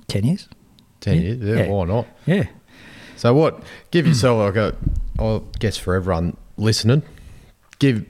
ten 0.07 0.23
years. 0.23 0.47
Ten 1.01 1.15
Yeah. 1.15 1.21
years, 1.23 1.39
yeah, 1.41 1.55
Yeah. 1.65 1.67
why 1.69 1.83
not? 1.83 2.07
Yeah, 2.25 2.45
So 3.17 3.33
what? 3.33 3.63
Give 3.91 4.07
yourself 4.11 4.39
like 4.39 4.55
a, 4.55 4.75
I 5.19 5.41
guess 5.59 5.75
for 5.75 5.93
everyone 5.93 6.37
listening, 6.55 7.03
give 7.79 8.05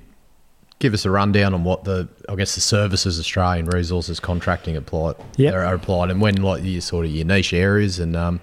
give 0.77 0.93
us 0.93 1.03
a 1.03 1.09
rundown 1.09 1.55
on 1.55 1.63
what 1.63 1.83
the 1.85 2.07
I 2.29 2.35
guess 2.35 2.53
the 2.53 2.61
services 2.61 3.19
Australian 3.19 3.65
Resources 3.65 4.19
contracting 4.19 4.77
apply 4.77 5.13
Yep. 5.37 5.51
are 5.55 5.73
applied 5.73 6.11
and 6.11 6.21
when 6.21 6.35
like 6.43 6.63
your 6.63 6.81
sort 6.81 7.07
of 7.07 7.11
your 7.11 7.25
niche 7.25 7.53
areas 7.53 7.97
and 7.97 8.15
um 8.15 8.39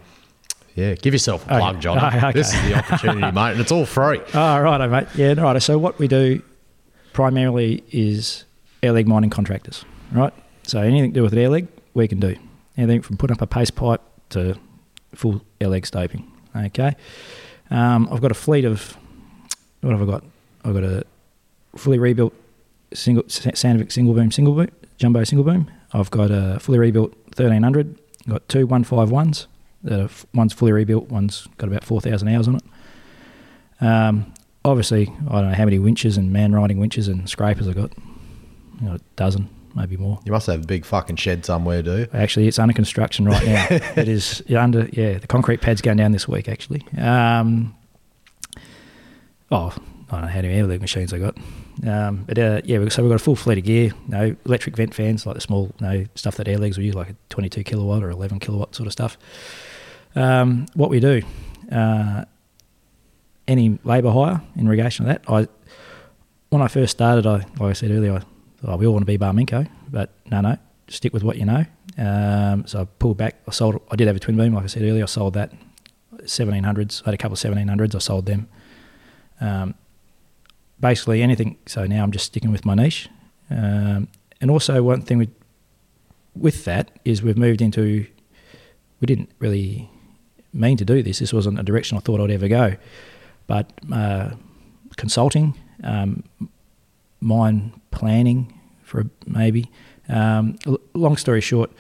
yeah, 0.75 0.95
give 0.95 1.13
yourself 1.15 1.45
a 1.47 1.51
Okay. 1.55 1.59
plug, 1.61 1.81
John. 1.81 1.99
Oh, 1.99 2.07
okay. 2.29 2.33
This 2.33 2.55
is 2.55 2.63
the 2.63 2.75
opportunity, 2.75 3.21
mate, 3.33 3.53
and 3.53 3.61
it's 3.61 3.73
all 3.73 3.87
free. 3.87 4.21
Oh, 4.35 4.61
right, 4.61 4.87
mate. 4.89 5.09
Yeah, 5.15 5.35
right. 5.41 5.61
So 5.63 5.79
what 5.79 5.99
we 5.99 6.09
do 6.09 6.43
primarily 7.13 7.85
is 7.91 8.45
air 8.83 8.93
leg 8.93 9.07
mining 9.07 9.31
contractors, 9.31 9.85
right? 10.13 10.33
So 10.65 10.81
anything 10.81 11.13
to 11.13 11.15
do 11.21 11.23
with 11.23 11.33
an 11.33 11.39
air 11.39 11.49
leg, 11.51 11.69
we 11.95 12.09
can 12.09 12.21
do. 12.21 12.37
Anything 12.77 13.03
from 13.03 13.17
putting 13.17 13.35
up 13.37 13.43
a 13.43 13.47
paste 13.47 13.75
pipe 13.77 14.01
to 14.31 14.57
full 15.15 15.43
air 15.61 15.69
leg 15.69 15.87
stoping. 15.87 16.31
Okay. 16.57 16.95
Um, 17.71 18.09
I've 18.11 18.21
got 18.21 18.31
a 18.31 18.35
fleet 18.35 18.65
of 18.65 18.97
what 19.81 19.91
have 19.93 20.03
I 20.03 20.11
got? 20.11 20.25
I've 20.65 20.75
got 20.75 20.85
a 20.85 21.05
fully 21.77 21.99
rebuilt 21.99 22.33
single 22.95 23.25
Sandvik 23.25 23.91
single 23.91 24.15
boom 24.15 24.31
single 24.31 24.55
boom 24.55 24.69
jumbo 24.99 25.25
single 25.25 25.45
boom. 25.45 25.71
I've 25.93 26.11
got 26.11 26.31
a 26.31 26.59
fully 26.61 26.79
rebuilt 26.79 27.13
1300. 27.37 27.99
I've 28.27 28.33
got 28.33 28.49
two 28.49 28.67
151s. 28.67 29.47
One's 29.83 30.53
fully 30.53 30.73
rebuilt. 30.73 31.09
One's 31.09 31.49
got 31.59 31.69
about 31.69 31.85
4,000 31.85 32.29
hours 32.29 32.49
on 32.49 32.57
it. 32.57 32.63
Um, 33.81 34.33
obviously, 34.65 35.13
I 35.29 35.41
don't 35.41 35.51
know 35.51 35.57
how 35.57 35.65
many 35.65 35.79
winches 35.79 36.17
and 36.17 36.33
man 36.33 36.53
riding 36.53 36.79
winches 36.79 37.09
and 37.09 37.29
scrapers 37.29 37.69
I 37.69 37.73
got. 37.73 37.93
A 38.87 39.01
dozen, 39.17 39.49
maybe 39.75 39.97
more. 39.97 40.19
You 40.25 40.33
must 40.33 40.47
have 40.49 40.63
a 40.63 40.67
big 40.67 40.85
fucking 40.85 41.17
shed 41.17 41.45
somewhere, 41.45 41.83
do 41.83 41.99
you? 41.99 42.09
Actually, 42.13 42.49
it's 42.49 42.59
under 42.59 42.75
construction 42.75 43.27
right 43.27 43.45
now. 43.45 43.67
it 43.71 44.09
is 44.09 44.43
under 44.57 44.89
yeah. 44.93 45.19
The 45.19 45.27
concrete 45.27 45.61
pad's 45.61 45.81
going 45.81 45.99
down 45.99 46.13
this 46.13 46.27
week. 46.27 46.49
Actually, 46.49 46.85
um, 46.99 47.77
oh, 49.53 49.73
I 50.11 50.17
don't 50.17 50.23
know 50.23 50.29
how 50.29 50.43
many 50.43 50.49
air 50.49 50.67
machines 50.67 51.13
I 51.13 51.19
got. 51.19 51.37
Um, 51.87 52.25
but 52.25 52.39
uh, 52.39 52.61
yeah, 52.65 52.87
so 52.89 53.03
we've 53.03 53.11
got 53.11 53.17
a 53.17 53.25
full 53.25 53.37
fleet 53.37 53.59
of 53.59 53.65
gear. 53.65 53.85
You 53.85 53.95
know, 54.09 54.37
electric 54.45 54.77
vent 54.77 54.95
fans 54.95 55.27
like 55.27 55.37
the 55.37 55.41
small, 55.41 55.73
you 55.81 55.87
know, 55.87 56.07
stuff 56.15 56.37
that 56.37 56.49
air 56.49 56.59
legs 56.59 56.77
will 56.77 56.85
use, 56.85 56.95
like 56.95 57.11
a 57.11 57.17
22 57.31 57.65
kilowatt 57.65 58.03
or 58.03 58.11
11 58.11 58.41
kilowatt 58.41 58.75
sort 58.75 58.87
of 58.87 58.93
stuff. 58.93 59.17
Um, 60.15 60.67
what 60.75 60.91
we 60.91 61.01
do, 61.01 61.23
uh, 61.71 62.25
any 63.49 63.79
labour 63.85 64.11
hire 64.11 64.43
in 64.57 64.69
relation 64.69 65.07
to 65.07 65.13
that, 65.13 65.25
I 65.29 65.49
when 66.51 66.61
I 66.61 66.69
first 66.69 66.93
started, 66.93 67.27
I 67.27 67.37
like 67.59 67.61
I 67.61 67.73
said 67.73 67.91
earlier, 67.91 68.15
I 68.15 68.19
thought, 68.19 68.29
oh, 68.65 68.77
we 68.77 68.87
all 68.87 68.93
want 68.93 69.03
to 69.03 69.07
be 69.07 69.17
Barminco, 69.17 69.69
but 69.91 70.11
no, 70.31 70.43
no, 70.43 70.59
stick 70.89 71.13
with 71.13 71.23
what 71.23 71.39
you 71.39 71.47
know. 71.47 71.65
Um, 71.97 72.67
so 72.67 72.83
I 72.83 72.85
pulled 72.85 73.17
back. 73.17 73.41
I 73.49 73.51
sold. 73.53 73.81
I 73.91 73.97
did 73.97 74.07
have 74.07 74.17
a 74.17 74.21
twin 74.21 74.37
beam, 74.37 74.55
like 74.55 74.65
I 74.65 74.67
said 74.67 74.83
earlier. 74.83 75.05
I 75.05 75.07
sold 75.07 75.35
that 75.35 75.53
1700s. 76.23 77.03
I 77.03 77.07
had 77.07 77.15
a 77.15 77.19
couple 77.19 77.35
of 77.35 77.39
1700s. 77.39 77.95
I 77.95 77.99
sold 77.99 78.27
them. 78.27 78.49
Um, 79.41 79.75
basically 80.81 81.23
anything. 81.23 81.57
So 81.67 81.87
now 81.87 82.03
I'm 82.03 82.13
just 82.13 82.27
sticking 82.27 82.53
with 82.53 82.65
my 82.65 82.75
niche. 82.75 83.09
Um, 83.51 84.09
and 84.41 84.51
also 84.51 84.83
one 84.83 85.03
thing 85.03 85.19
with 85.19 85.31
with 86.35 86.65
that 86.65 86.99
is 87.05 87.23
we've 87.23 87.39
moved 87.39 87.63
into. 87.63 88.07
We 89.01 89.07
didn't 89.07 89.31
really 89.41 89.91
mean 90.53 90.77
to 90.77 90.85
do 90.85 91.03
this. 91.03 91.19
This 91.19 91.33
wasn't 91.33 91.59
a 91.59 91.63
direction 91.63 91.97
I 91.97 92.01
thought 92.01 92.21
I'd 92.21 92.31
ever 92.31 92.49
go, 92.49 92.77
but 93.47 93.73
uh, 93.93 94.31
consulting, 94.97 95.55
um, 95.83 96.25
mine 97.21 97.73
planning 97.91 98.59
for 98.83 99.01
a- 99.01 99.11
maybe. 99.27 99.71
Um, 100.09 100.59
long 100.95 101.17
story 101.17 101.41
short, 101.41 101.71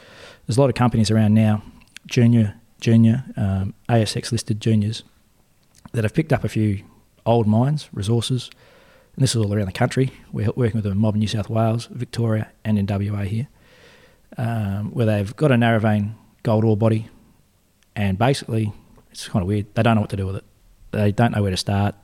there's 0.46 0.56
a 0.56 0.60
lot 0.60 0.70
of 0.70 0.74
companies 0.74 1.10
around 1.10 1.34
now, 1.34 1.62
junior, 2.06 2.54
junior, 2.80 3.24
um, 3.36 3.74
ASX 3.88 4.32
listed 4.32 4.60
juniors, 4.60 5.02
that 5.92 6.04
have 6.04 6.14
picked 6.14 6.32
up 6.32 6.44
a 6.44 6.48
few 6.48 6.82
old 7.26 7.46
mines, 7.46 7.88
resources, 7.92 8.50
and 9.14 9.22
this 9.22 9.34
is 9.34 9.42
all 9.42 9.52
around 9.52 9.66
the 9.66 9.72
country. 9.72 10.10
We're 10.32 10.50
working 10.56 10.80
with 10.80 10.86
in 10.86 10.96
Mob, 10.96 11.14
in 11.14 11.20
New 11.20 11.28
South 11.28 11.50
Wales, 11.50 11.86
Victoria, 11.86 12.50
and 12.64 12.78
in 12.78 12.86
WA 12.86 13.22
here, 13.22 13.48
um, 14.38 14.90
where 14.92 15.04
they've 15.04 15.36
got 15.36 15.52
a 15.52 15.56
narrow 15.56 15.78
vein 15.80 16.14
gold 16.42 16.64
ore 16.64 16.76
body, 16.76 17.08
and 17.94 18.18
basically, 18.18 18.72
it's 19.10 19.28
kind 19.28 19.42
of 19.42 19.48
weird. 19.48 19.66
They 19.74 19.82
don't 19.82 19.96
know 19.96 20.00
what 20.00 20.10
to 20.10 20.16
do 20.16 20.26
with 20.26 20.36
it. 20.36 20.44
They 20.90 21.12
don't 21.12 21.32
know 21.32 21.42
where 21.42 21.50
to 21.50 21.56
start. 21.56 21.94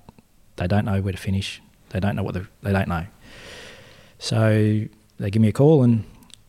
They 0.57 0.67
don't 0.67 0.85
know 0.85 1.01
where 1.01 1.13
to 1.13 1.19
finish. 1.19 1.63
They 1.91 2.01
don't 2.01 2.17
know 2.17 2.23
what 2.23 2.35
they 2.35 2.73
don't 2.73 2.89
know. 2.89 3.07
So 4.19 4.85
they 5.19 5.31
give 5.31 5.41
me 5.41 5.49
a 5.49 5.53
call, 5.53 5.83
and 5.83 6.05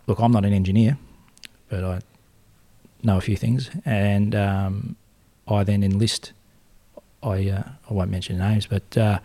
look, 0.08 0.20
I'm 0.20 0.32
not 0.32 0.46
an 0.46 0.54
engineer, 0.54 0.98
but 1.70 1.84
I 1.84 2.00
know 3.04 3.18
a 3.18 3.22
few 3.22 3.36
things, 3.36 3.70
and 3.86 4.36
um, 4.36 4.96
I 5.48 5.64
then 5.64 5.84
enlist. 5.84 6.34
I 7.22 7.50
uh, 7.50 7.64
I 7.90 7.94
won't 7.94 8.10
mention 8.12 8.38
names, 8.38 8.66
but 8.66 8.98
uh, 8.98 9.20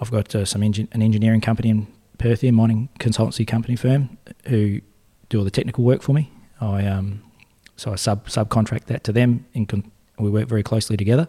I've 0.00 0.10
got 0.10 0.34
uh, 0.34 0.44
some 0.44 0.62
engin- 0.62 0.92
an 0.92 1.02
engineering 1.02 1.40
company 1.40 1.70
in 1.70 1.86
Perth 2.18 2.44
a 2.44 2.50
mining 2.50 2.88
consultancy 3.00 3.46
company 3.46 3.76
firm, 3.76 4.18
who 4.46 4.80
do 5.28 5.38
all 5.38 5.44
the 5.44 5.50
technical 5.50 5.84
work 5.84 6.02
for 6.02 6.12
me. 6.12 6.30
I 6.60 6.86
um, 6.86 7.22
so 7.76 7.92
I 7.92 7.96
sub 7.96 8.26
subcontract 8.26 8.84
that 8.86 9.04
to 9.04 9.12
them. 9.12 9.46
Con- 9.68 9.90
we 10.18 10.30
work 10.30 10.48
very 10.48 10.62
closely 10.62 10.96
together. 10.96 11.28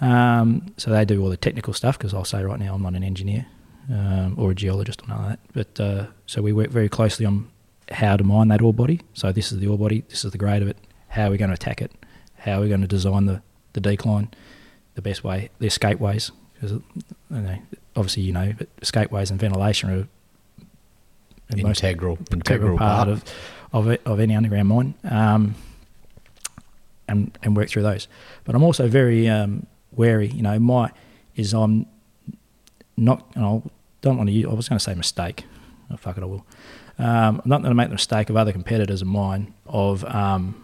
Um, 0.00 0.72
so 0.76 0.90
they 0.90 1.04
do 1.04 1.22
all 1.22 1.28
the 1.30 1.36
technical 1.36 1.72
stuff 1.72 1.98
because 1.98 2.14
I'll 2.14 2.24
say 2.24 2.42
right 2.44 2.58
now 2.60 2.74
I'm 2.74 2.82
not 2.82 2.94
an 2.94 3.02
engineer 3.02 3.46
um, 3.90 4.34
or 4.38 4.50
a 4.52 4.54
geologist 4.54 5.02
or 5.02 5.08
none 5.08 5.20
of 5.24 5.28
that. 5.30 5.40
But 5.52 5.80
uh, 5.80 6.06
so 6.26 6.42
we 6.42 6.52
work 6.52 6.70
very 6.70 6.88
closely 6.88 7.26
on 7.26 7.48
how 7.90 8.16
to 8.16 8.22
mine 8.24 8.48
that 8.48 8.60
ore 8.62 8.74
body. 8.74 9.00
So 9.14 9.32
this 9.32 9.50
is 9.50 9.58
the 9.58 9.66
ore 9.66 9.78
body, 9.78 10.04
this 10.08 10.24
is 10.24 10.30
the 10.30 10.38
grade 10.38 10.62
of 10.62 10.68
it. 10.68 10.76
How 11.08 11.26
are 11.28 11.30
we 11.30 11.38
going 11.38 11.48
to 11.48 11.54
attack 11.54 11.80
it? 11.82 11.90
How 12.36 12.58
are 12.58 12.60
we 12.60 12.68
going 12.68 12.82
to 12.82 12.86
design 12.86 13.24
the, 13.26 13.42
the 13.72 13.80
decline 13.80 14.28
the 14.94 15.02
best 15.02 15.24
way? 15.24 15.48
The 15.58 15.66
escape 15.66 15.98
ways, 15.98 16.30
because 16.54 16.72
you 16.72 16.82
know, 17.30 17.58
obviously 17.96 18.22
you 18.22 18.32
know, 18.32 18.52
but 18.56 18.68
escape 18.82 19.10
ways 19.10 19.30
and 19.30 19.40
ventilation 19.40 19.90
are 19.90 20.08
the 21.50 21.62
most 21.64 21.82
Integral, 21.82 22.18
integral 22.30 22.34
integral 22.34 22.78
part 22.78 23.06
part. 23.06 23.08
of 23.08 23.24
of, 23.72 23.88
of 24.06 24.20
any 24.20 24.34
underground 24.34 24.68
mine, 24.68 24.94
um, 25.04 25.54
and 27.06 27.36
and 27.42 27.56
work 27.56 27.68
through 27.68 27.82
those. 27.82 28.08
But 28.44 28.54
I'm 28.54 28.62
also 28.62 28.88
very 28.88 29.28
um, 29.28 29.66
wary. 29.92 30.28
You 30.28 30.42
know, 30.42 30.58
my 30.58 30.90
is 31.36 31.54
I'm 31.54 31.86
not. 32.96 33.24
And 33.34 33.44
I 33.44 33.62
don't 34.00 34.16
want 34.16 34.28
to. 34.28 34.32
Use, 34.32 34.46
I 34.46 34.54
was 34.54 34.68
going 34.68 34.78
to 34.78 34.84
say 34.84 34.94
mistake. 34.94 35.44
Oh, 35.90 35.96
fuck 35.96 36.16
it, 36.16 36.22
I 36.22 36.26
will. 36.26 36.46
Um, 36.98 37.40
I'm 37.42 37.48
not 37.48 37.62
going 37.62 37.70
to 37.70 37.74
make 37.74 37.88
the 37.88 37.94
mistake 37.94 38.28
of 38.28 38.36
other 38.36 38.52
competitors 38.52 39.02
of 39.02 39.08
mine 39.08 39.54
of 39.66 40.04
um, 40.04 40.62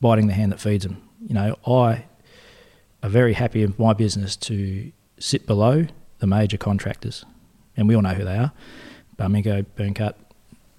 biting 0.00 0.28
the 0.28 0.32
hand 0.32 0.52
that 0.52 0.60
feeds 0.60 0.84
them. 0.84 1.02
You 1.26 1.34
know, 1.34 1.56
I 1.66 2.04
are 3.02 3.10
very 3.10 3.32
happy 3.32 3.62
in 3.62 3.74
my 3.78 3.92
business 3.92 4.36
to 4.36 4.92
sit 5.18 5.46
below 5.46 5.86
the 6.18 6.26
major 6.26 6.56
contractors, 6.56 7.24
and 7.76 7.88
we 7.88 7.96
all 7.96 8.02
know 8.02 8.14
who 8.14 8.24
they 8.24 8.36
are: 8.36 8.52
Barminco, 9.18 9.66
Byrnecut, 9.76 10.14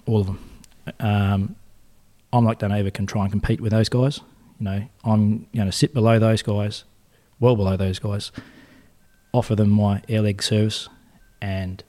all 0.06 0.22
of 0.22 0.28
them. 0.28 0.50
Um, 1.00 1.56
I'm 2.34 2.46
like, 2.46 2.60
don't 2.60 2.72
ever 2.72 2.92
can 2.92 3.06
try 3.06 3.24
and 3.24 3.32
compete 3.32 3.62
with 3.62 3.72
those 3.72 3.90
guys. 3.90 4.20
You 4.60 4.66
know, 4.66 4.88
I'm 5.04 5.48
going 5.56 5.68
to 5.68 5.72
sit 5.72 5.94
below 5.94 6.20
those 6.20 6.42
guys, 6.42 6.84
well 7.40 7.56
below 7.56 7.76
those 7.78 8.00
guys, 8.00 8.32
offer 9.34 9.56
them 9.56 9.70
my 9.70 10.02
air 10.08 10.22
leg 10.22 10.42
service, 10.44 10.88
and 11.42 11.84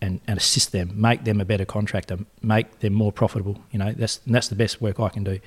and 0.00 0.20
and 0.26 0.38
assist 0.38 0.72
them, 0.72 1.00
make 1.00 1.24
them 1.24 1.40
a 1.40 1.44
better 1.44 1.64
contractor, 1.64 2.18
make 2.42 2.80
them 2.80 2.92
more 2.92 3.12
profitable. 3.12 3.62
You 3.70 3.78
know, 3.78 3.92
that's 3.92 4.18
that's 4.26 4.48
the 4.48 4.56
best 4.56 4.80
work 4.80 5.00
I 5.00 5.08
can 5.08 5.24
do. 5.24 5.38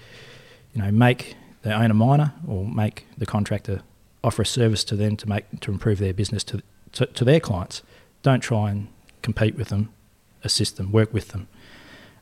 You 0.73 0.81
know, 0.81 0.91
make 0.91 1.35
the 1.61 1.73
owner 1.73 1.93
miner 1.93 2.33
or 2.47 2.65
make 2.65 3.05
the 3.17 3.25
contractor 3.25 3.81
offer 4.23 4.41
a 4.41 4.45
service 4.45 4.83
to 4.85 4.95
them 4.95 5.17
to 5.17 5.29
make 5.29 5.59
to 5.61 5.71
improve 5.71 5.99
their 5.99 6.13
business 6.13 6.43
to 6.45 6.61
to, 6.93 7.05
to 7.05 7.25
their 7.25 7.39
clients. 7.39 7.81
Don't 8.23 8.41
try 8.41 8.71
and 8.71 8.87
compete 9.21 9.55
with 9.55 9.69
them, 9.69 9.93
assist 10.43 10.77
them, 10.77 10.91
work 10.91 11.13
with 11.13 11.29
them. 11.29 11.47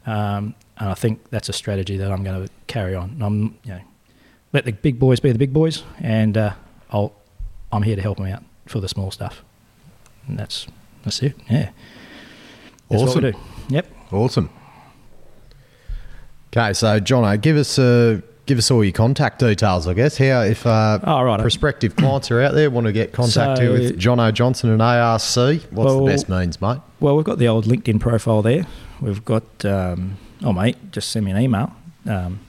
Um, 0.05 0.55
and 0.77 0.89
I 0.89 0.93
think 0.93 1.29
that's 1.29 1.49
a 1.49 1.53
strategy 1.53 1.97
that 1.97 2.11
I'm 2.11 2.23
going 2.23 2.45
to 2.45 2.51
carry 2.67 2.95
on. 2.95 3.09
And 3.11 3.23
I'm, 3.23 3.41
you 3.63 3.71
know, 3.71 3.81
let 4.53 4.65
the 4.65 4.71
big 4.71 4.99
boys 4.99 5.19
be 5.19 5.31
the 5.31 5.37
big 5.37 5.53
boys, 5.53 5.83
and 5.99 6.37
uh, 6.37 6.53
I'll, 6.91 7.13
I'm 7.71 7.83
here 7.83 7.95
to 7.95 8.01
help 8.01 8.17
them 8.17 8.27
out 8.27 8.43
for 8.65 8.79
the 8.79 8.87
small 8.87 9.11
stuff. 9.11 9.43
And 10.27 10.39
that's 10.39 10.67
that's 11.03 11.21
it. 11.21 11.35
Yeah. 11.49 11.71
That's 12.89 13.03
Awesome. 13.03 13.23
What 13.23 13.23
we 13.23 13.31
do. 13.31 13.75
Yep. 13.75 13.87
Awesome. 14.11 14.49
Okay, 16.51 16.73
so 16.73 16.99
Jono, 16.99 17.39
give 17.39 17.57
us 17.57 17.77
uh, 17.77 18.21
give 18.49 18.57
us 18.57 18.71
all 18.71 18.83
your 18.83 18.91
contact 18.91 19.37
details. 19.37 19.85
I 19.87 19.93
guess 19.93 20.17
how 20.17 20.41
if 20.41 20.65
uh, 20.65 20.97
Oh, 21.03 21.21
right. 21.21 21.39
prospective 21.39 21.95
clients 21.95 22.31
are 22.31 22.41
out 22.41 22.55
there 22.55 22.71
want 22.71 22.87
to 22.87 22.91
get 22.91 23.11
contacted 23.13 23.67
So- 23.67 23.71
with 23.71 23.99
Jono 23.99 24.33
Johnson 24.33 24.71
and 24.71 24.81
ARC. 24.81 25.21
What's 25.21 25.71
Well- 25.71 26.03
the 26.03 26.11
best 26.11 26.27
means, 26.29 26.59
mate? 26.59 26.79
Well, 26.99 27.15
we've 27.15 27.23
got 27.23 27.37
the 27.37 27.47
old 27.47 27.65
LinkedIn 27.65 27.99
profile 27.99 28.41
there. 28.41 28.65
We've 28.99 29.23
got, 29.23 29.43
um, 29.65 30.17
oh 30.43 30.51
mate, 30.51 30.91
just 30.91 31.11
send 31.11 31.25
me 31.25 31.31
an 31.31 31.39
email. 31.39 31.71
Um, 32.07 32.39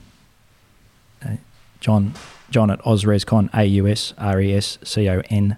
John, 1.81 2.15
John 2.51 2.71
at 2.71 2.81
ausrescon, 2.83 3.49
A 3.55 3.65
U 3.65 3.87
S 3.87 4.13
R 4.19 4.41
E 4.41 4.55
S 4.55 4.79
C 4.83 5.09
O 5.09 5.23
N 5.31 5.57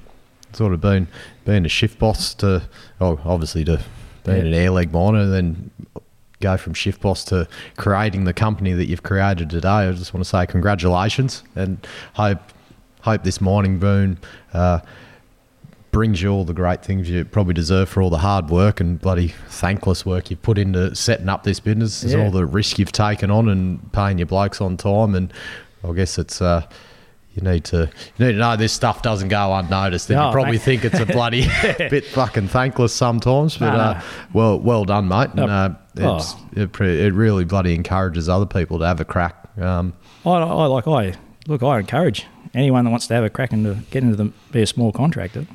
sort 0.54 0.74
of 0.74 0.82
being 0.82 1.08
being 1.46 1.66
a 1.66 1.70
shift 1.70 2.00
boss 2.00 2.34
to, 2.36 2.64
oh, 3.00 3.20
obviously 3.26 3.64
to 3.66 3.82
being 4.24 4.42
Yeah. 4.42 4.46
an 4.48 4.54
air 4.54 4.70
leg 4.72 4.92
miner, 4.94 5.20
and 5.20 5.34
then 5.34 5.72
go 6.42 6.58
from 6.58 6.74
shift 6.74 7.02
boss 7.02 7.24
to 7.26 7.48
creating 7.78 8.26
the 8.26 8.34
company 8.34 8.74
that 8.74 8.88
you've 8.88 9.04
created 9.04 9.50
today. 9.50 9.70
I 9.88 9.92
just 9.94 10.14
want 10.14 10.24
to 10.26 10.30
say 10.30 10.46
congratulations 10.46 11.44
and 11.56 11.86
hope 12.16 12.40
hope 13.02 13.24
this 13.24 13.40
mining 13.42 13.80
boom. 13.80 14.18
Uh, 14.54 14.80
brings 15.92 16.24
you 16.24 16.32
all 16.32 16.44
the 16.44 16.54
great 16.54 16.84
things 16.84 17.08
you 17.08 17.24
probably 17.24 17.54
deserve 17.54 17.88
for 17.88 18.02
all 18.02 18.10
the 18.10 18.18
hard 18.18 18.50
work 18.50 18.80
and 18.80 19.00
bloody 19.00 19.28
thankless 19.48 20.04
work 20.04 20.32
you've 20.32 20.42
put 20.42 20.58
into 20.58 20.96
setting 20.96 21.30
up 21.30 21.44
this 21.44 21.60
business 21.60 22.02
and 22.02 22.14
Yeah. 22.14 22.24
all 22.24 22.32
the 22.32 22.48
risk 22.48 22.80
you've 22.80 22.92
taken 22.92 23.30
on 23.30 23.48
and 23.48 23.92
paying 23.94 24.18
your 24.18 24.26
blokes 24.26 24.60
on 24.60 24.76
time 24.76 25.14
and 25.14 25.32
I 25.88 25.94
guess 25.94 26.18
it's 26.18 26.42
uh 26.42 26.64
you 27.34 27.42
need 27.42 27.64
to 27.66 27.90
you 28.18 28.26
need 28.26 28.32
to 28.34 28.38
know 28.38 28.56
this 28.56 28.72
stuff 28.74 29.02
doesn't 29.02 29.30
go 29.30 29.54
unnoticed 29.56 30.10
and 30.10 30.18
No, 30.20 30.28
you 30.28 30.34
probably 30.34 30.58
thank- 30.58 30.82
think 30.82 30.94
it's 30.94 31.10
a 31.10 31.14
bloody 31.14 31.48
bit 31.90 32.06
fucking 32.06 32.48
thankless 32.48 32.94
sometimes 32.94 33.58
but 33.58 33.72
No, 33.72 33.78
no. 33.78 33.84
uh 33.84 34.02
well 34.34 34.60
well 34.60 34.86
done 34.86 35.08
mate 35.08 35.30
and 35.30 35.36
No. 35.38 35.46
uh, 35.48 35.76
it's, 35.96 36.36
it, 36.54 36.80
it 36.82 37.14
really 37.14 37.46
bloody 37.46 37.74
encourages 37.76 38.28
other 38.30 38.46
people 38.46 38.80
to 38.80 38.86
have 38.86 39.00
a 39.00 39.06
crack 39.06 39.48
um 39.60 39.94
I, 40.26 40.30
I 40.32 40.66
like 40.66 40.88
I 40.88 41.14
look. 41.48 41.62
I 41.64 41.80
encourage 41.80 42.26
anyone 42.54 42.86
that 42.86 42.92
wants 42.92 43.08
to 43.08 43.14
have 43.16 43.24
a 43.26 43.30
crack 43.30 43.52
and 43.52 43.66
to 43.66 43.78
get 43.92 44.04
into 44.04 44.16
the 44.16 44.32
be 44.52 44.62
a 44.62 44.66
small 44.68 44.92
contractor. 44.94 45.46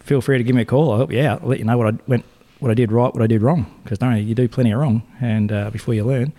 Feel 0.00 0.20
free 0.20 0.38
to 0.38 0.44
give 0.44 0.56
me 0.56 0.62
a 0.62 0.64
call. 0.64 0.90
I'll 0.90 0.96
help 0.98 1.12
you 1.12 1.20
out. 1.22 1.42
I'll 1.42 1.48
let 1.48 1.58
you 1.60 1.64
know 1.64 1.78
what 1.78 1.94
I 1.94 1.98
went, 2.08 2.24
what 2.58 2.70
I 2.70 2.74
did 2.74 2.90
right, 2.90 3.12
what 3.14 3.22
I 3.22 3.26
did 3.28 3.42
wrong. 3.42 3.66
Because 3.84 3.98
don't 3.98 4.16
you, 4.16 4.22
you 4.22 4.34
do 4.34 4.48
plenty 4.48 4.72
of 4.72 4.80
wrong, 4.80 5.02
and 5.20 5.52
uh, 5.52 5.70
before 5.70 5.94
you 5.94 6.02
learn. 6.04 6.32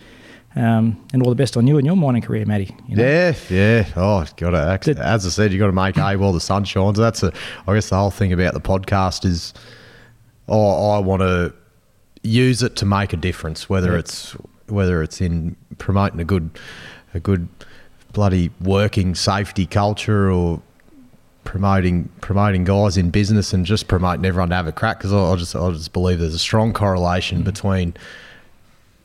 Um, 0.57 1.05
and 1.13 1.21
all 1.21 1.29
the 1.29 1.35
best 1.35 1.55
on 1.55 1.67
you 1.67 1.77
and 1.77 1.85
your 1.85 1.95
mining 1.95 2.23
career, 2.23 2.43
Matty. 2.45 2.75
You 2.87 2.95
know? 2.95 3.03
Yeah, 3.03 3.35
yeah. 3.49 3.87
Oh, 3.95 4.25
got 4.37 4.51
to. 4.51 4.95
As 4.99 5.23
I 5.25 5.29
said, 5.29 5.53
you 5.53 5.59
got 5.59 5.67
to 5.67 5.71
make 5.71 5.95
hay 5.95 6.15
while 6.15 6.33
the 6.33 6.41
sun 6.41 6.63
shines. 6.63 6.97
That's 6.97 7.21
a. 7.21 7.31
I 7.67 7.75
guess 7.75 7.89
the 7.89 7.95
whole 7.97 8.09
thing 8.09 8.33
about 8.33 8.55
the 8.55 8.59
podcast 8.61 9.23
is, 9.23 9.53
oh, 10.49 10.89
I 10.91 10.99
want 10.99 11.21
to 11.21 11.53
use 12.23 12.63
it 12.63 12.75
to 12.77 12.85
make 12.85 13.13
a 13.13 13.17
difference. 13.17 13.69
Whether 13.69 13.91
Yeah. 13.93 13.99
it's 13.99 14.35
whether 14.67 15.03
it's 15.03 15.21
in 15.21 15.55
promoting 15.77 16.19
a 16.19 16.25
good, 16.25 16.49
a 17.13 17.19
good, 17.19 17.47
bloody 18.13 18.49
working 18.59 19.13
safety 19.13 19.65
culture 19.67 20.31
or 20.31 20.61
promoting 21.43 22.09
promoting 22.19 22.63
guys 22.63 22.97
in 22.97 23.09
business 23.11 23.53
and 23.53 23.65
just 23.65 23.87
promoting 23.87 24.25
everyone 24.25 24.49
to 24.49 24.55
have 24.55 24.67
a 24.67 24.71
crack 24.71 24.97
because 24.97 25.13
I, 25.13 25.19
I 25.31 25.35
just 25.35 25.55
I 25.55 25.69
just 25.71 25.93
believe 25.93 26.19
there's 26.19 26.33
a 26.33 26.39
strong 26.39 26.73
correlation 26.73 27.43
between 27.43 27.93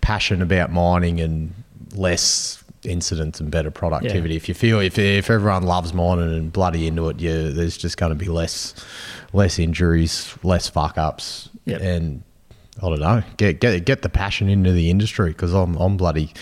passion 0.03 0.42
about 0.42 0.70
mining 0.70 1.20
and 1.20 1.55
less 1.94 2.62
incidents 2.84 3.40
and 3.40 3.50
better 3.50 3.70
productivity. 3.70 4.36
If 4.36 4.48
you 4.48 4.55
feel 4.55 4.80
if 4.80 4.98
if 4.98 5.30
everyone 5.30 5.62
loves 5.62 5.94
mining 5.94 6.34
and 6.34 6.53
bloody 6.53 6.86
into 6.86 7.09
it, 7.09 7.20
yeah, 7.20 7.48
there's 7.50 7.76
just 7.78 7.96
going 7.96 8.11
to 8.11 8.16
be 8.16 8.26
less 8.26 8.74
less 9.32 9.59
injuries, 9.59 10.36
less 10.42 10.68
fuck 10.68 10.98
ups, 10.98 11.48
Yep. 11.64 11.80
and 11.80 12.22
I 12.82 12.88
don't 12.88 13.00
know, 13.00 13.22
get 13.36 13.61
get 13.61 13.84
get 13.84 14.03
the 14.03 14.09
passion 14.09 14.48
into 14.48 14.72
the 14.72 14.90
industry 14.90 15.28
because 15.30 15.55
I'm 15.55 15.76
I'm 15.76 15.96
bloody. 15.96 16.32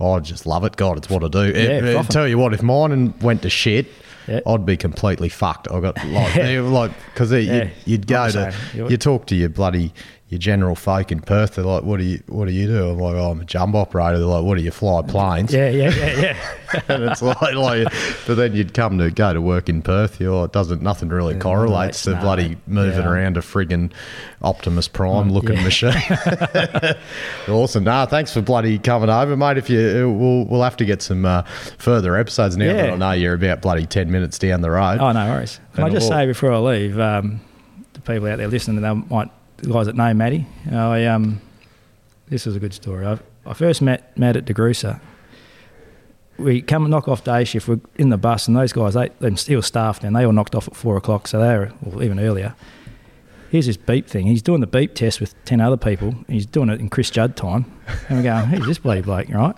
I 0.00 0.18
just 0.20 0.46
love 0.46 0.64
it. 0.64 0.76
God, 0.76 0.96
it's 0.96 1.10
what 1.10 1.22
I 1.22 1.28
do. 1.28 1.40
It- 1.40 1.56
Yeah, 1.84 2.00
it- 2.00 2.10
tell 2.10 2.26
you 2.26 2.38
what, 2.38 2.54
if 2.54 2.62
mining 2.62 3.12
went 3.20 3.42
to 3.42 3.50
shit, 3.50 3.86
Yeah. 4.26 4.40
I'd 4.46 4.64
be 4.64 4.78
completely 4.78 5.28
fucked. 5.28 5.68
I 5.70 5.78
got 5.80 6.02
like, 6.06 6.34
like 6.62 6.92
because 7.12 7.30
you'd, 7.32 7.70
you'd 7.84 8.06
go 8.06 8.26
to 8.26 8.32
the 8.32 8.50
same. 8.50 8.60
You're- 8.74 8.90
you 8.90 8.96
talk 8.96 9.26
to 9.26 9.34
your 9.36 9.50
bloody 9.50 9.92
your 10.30 10.38
general 10.38 10.76
folk 10.76 11.10
in 11.10 11.20
Perth. 11.20 11.56
They're 11.56 11.64
like, 11.64 11.82
"What 11.82 11.98
do 11.98 12.04
you 12.04 12.22
what 12.28 12.46
do 12.46 12.52
you 12.52 12.68
do?" 12.68 12.90
I'm 12.90 12.98
like, 12.98 13.16
"Oh, 13.16 13.32
I'm 13.32 13.40
a 13.40 13.44
jumbo 13.44 13.78
operator." 13.78 14.18
They're 14.18 14.28
like, 14.28 14.44
"What 14.44 14.56
do 14.56 14.62
you 14.62 14.70
fly 14.70 15.02
planes?" 15.02 15.52
Yeah, 15.52 15.68
yeah, 15.70 15.92
yeah, 15.92 16.20
yeah. 16.20 16.82
and 16.88 17.02
it's 17.02 17.20
like, 17.20 17.54
like, 17.54 17.92
but 18.28 18.36
then 18.36 18.54
you'd 18.54 18.72
come 18.72 18.96
to 18.98 19.10
go 19.10 19.34
to 19.34 19.42
work 19.42 19.68
in 19.68 19.82
Perth. 19.82 20.20
You're, 20.20 20.44
it 20.44 20.52
doesn't 20.52 20.82
nothing 20.82 21.08
really 21.08 21.36
correlates 21.36 22.04
to 22.04 22.10
no, 22.10 22.20
bloody 22.20 22.56
moving 22.68 23.00
yeah. 23.00 23.10
around 23.10 23.38
a 23.38 23.40
frigging 23.40 23.90
Optimus 24.40 24.86
Prime 24.86 25.32
looking 25.32 25.56
yeah. 25.56 25.64
machine. 25.64 26.94
awesome. 27.48 27.82
Nah, 27.82 28.06
thanks 28.06 28.32
for 28.32 28.40
bloody 28.40 28.78
coming 28.78 29.10
over, 29.10 29.36
mate. 29.36 29.58
If 29.58 29.68
you, 29.68 30.08
we'll 30.12 30.44
we'll 30.44 30.62
have 30.62 30.76
to 30.76 30.84
get 30.84 31.02
some 31.02 31.26
uh, 31.26 31.42
further 31.78 32.16
episodes 32.16 32.56
now. 32.56 32.72
That 32.72 32.86
Yeah. 32.86 32.92
I 32.92 32.96
know 32.96 33.12
you're 33.12 33.34
about 33.34 33.62
bloody 33.62 33.84
ten 33.84 34.12
minutes 34.12 34.38
down 34.38 34.60
the 34.60 34.70
road. 34.70 34.98
Oh, 35.00 35.10
no 35.10 35.28
worries. 35.28 35.58
Can 35.74 35.82
I 35.82 35.90
just 35.90 36.04
all- 36.04 36.18
say 36.18 36.26
before 36.26 36.52
I 36.52 36.58
leave, 36.58 37.00
um, 37.00 37.40
the 37.94 38.00
people 38.00 38.28
out 38.28 38.38
there 38.38 38.46
listening, 38.46 38.80
they 38.80 38.92
might, 38.92 39.28
guys 39.68 39.86
that 39.86 39.96
know 39.96 40.12
Matty, 40.14 40.46
I, 40.70 41.06
um, 41.06 41.40
this 42.28 42.46
is 42.46 42.56
a 42.56 42.60
good 42.60 42.72
story. 42.72 43.06
I, 43.06 43.18
I 43.44 43.54
first 43.54 43.82
met 43.82 44.16
Matt 44.16 44.36
at 44.36 44.44
DeGrussa. 44.44 45.00
We 46.38 46.62
come 46.62 46.88
knock 46.88 47.08
off 47.08 47.24
day 47.24 47.44
shift. 47.44 47.68
We're 47.68 47.80
in 47.96 48.08
the 48.08 48.16
bus, 48.16 48.48
and 48.48 48.56
those 48.56 48.72
guys, 48.72 48.94
they, 48.94 49.10
they 49.20 49.30
he 49.30 49.56
was 49.56 49.66
staffed, 49.66 50.04
and 50.04 50.16
they 50.16 50.24
all 50.24 50.32
knocked 50.32 50.54
off 50.54 50.68
at 50.68 50.74
four 50.74 50.96
o'clock, 50.96 51.28
so 51.28 51.38
they 51.38 51.58
were 51.90 52.02
even 52.02 52.18
earlier. 52.18 52.54
Here's 53.50 53.66
this 53.66 53.76
beep 53.76 54.06
thing. 54.06 54.26
He's 54.26 54.42
doing 54.42 54.60
the 54.60 54.66
beep 54.66 54.94
test 54.94 55.20
with 55.20 55.34
ten 55.44 55.60
other 55.60 55.76
people. 55.76 56.14
He's 56.28 56.46
doing 56.46 56.70
it 56.70 56.80
in 56.80 56.88
Chris 56.88 57.10
Judd 57.10 57.36
time, 57.36 57.70
and 58.08 58.18
we're 58.18 58.22
going, 58.22 58.46
"Who's 58.46 58.66
this 58.66 58.78
bloody 58.78 59.02
bloke?" 59.02 59.28
Right? 59.28 59.56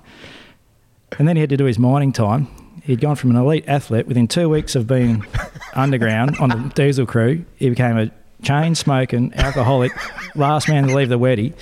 And 1.19 1.29
then 1.29 1.37
he 1.37 1.41
had 1.41 1.51
to 1.51 1.57
do 1.57 1.67
his 1.67 1.79
mining 1.79 2.13
time. 2.13 2.49
He'd 2.83 3.01
gone 3.01 3.17
from 3.17 3.31
an 3.31 3.37
elite 3.37 3.65
athlete 3.69 4.07
within 4.09 4.27
two 4.27 4.49
weeks 4.49 4.75
of 4.75 4.87
being 4.89 5.25
underground 5.75 6.37
on 6.39 6.49
the 6.49 6.73
diesel 6.75 7.07
crew. 7.07 7.45
He 7.57 7.69
became 7.69 7.97
a 7.97 8.11
chain 8.43 8.75
smoking 8.75 9.33
alcoholic, 9.35 9.93
last 10.35 10.69
man 10.69 10.89
to 10.89 10.95
leave 10.95 11.09
the 11.09 11.19
wetty, 11.19 11.55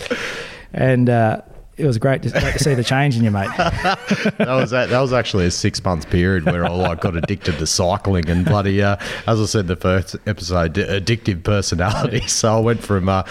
and 0.72 1.08
uh, 1.08 1.42
it 1.80 1.86
was 1.86 1.98
great 1.98 2.22
to, 2.22 2.30
great 2.30 2.52
to 2.52 2.62
see 2.62 2.74
the 2.74 2.84
change 2.84 3.16
in 3.16 3.24
you, 3.24 3.30
mate. 3.30 3.48
that 3.56 4.38
was 4.38 4.70
that, 4.70 4.90
that 4.90 5.00
was 5.00 5.12
actually 5.12 5.46
a 5.46 5.50
six 5.50 5.82
month 5.82 6.10
period 6.10 6.44
where 6.44 6.64
I 6.64 6.68
like 6.68 7.00
got 7.00 7.16
addicted 7.16 7.58
to 7.58 7.66
cycling 7.66 8.28
and 8.28 8.44
bloody 8.44 8.82
uh, 8.82 8.96
as 9.26 9.40
I 9.40 9.46
said 9.46 9.66
the 9.66 9.76
first 9.76 10.16
episode 10.26 10.74
addictive 10.74 11.42
personality. 11.42 12.20
So 12.30 12.56
I 12.56 12.60
went 12.60 12.82
from 12.82 13.08
uh, 13.08 13.24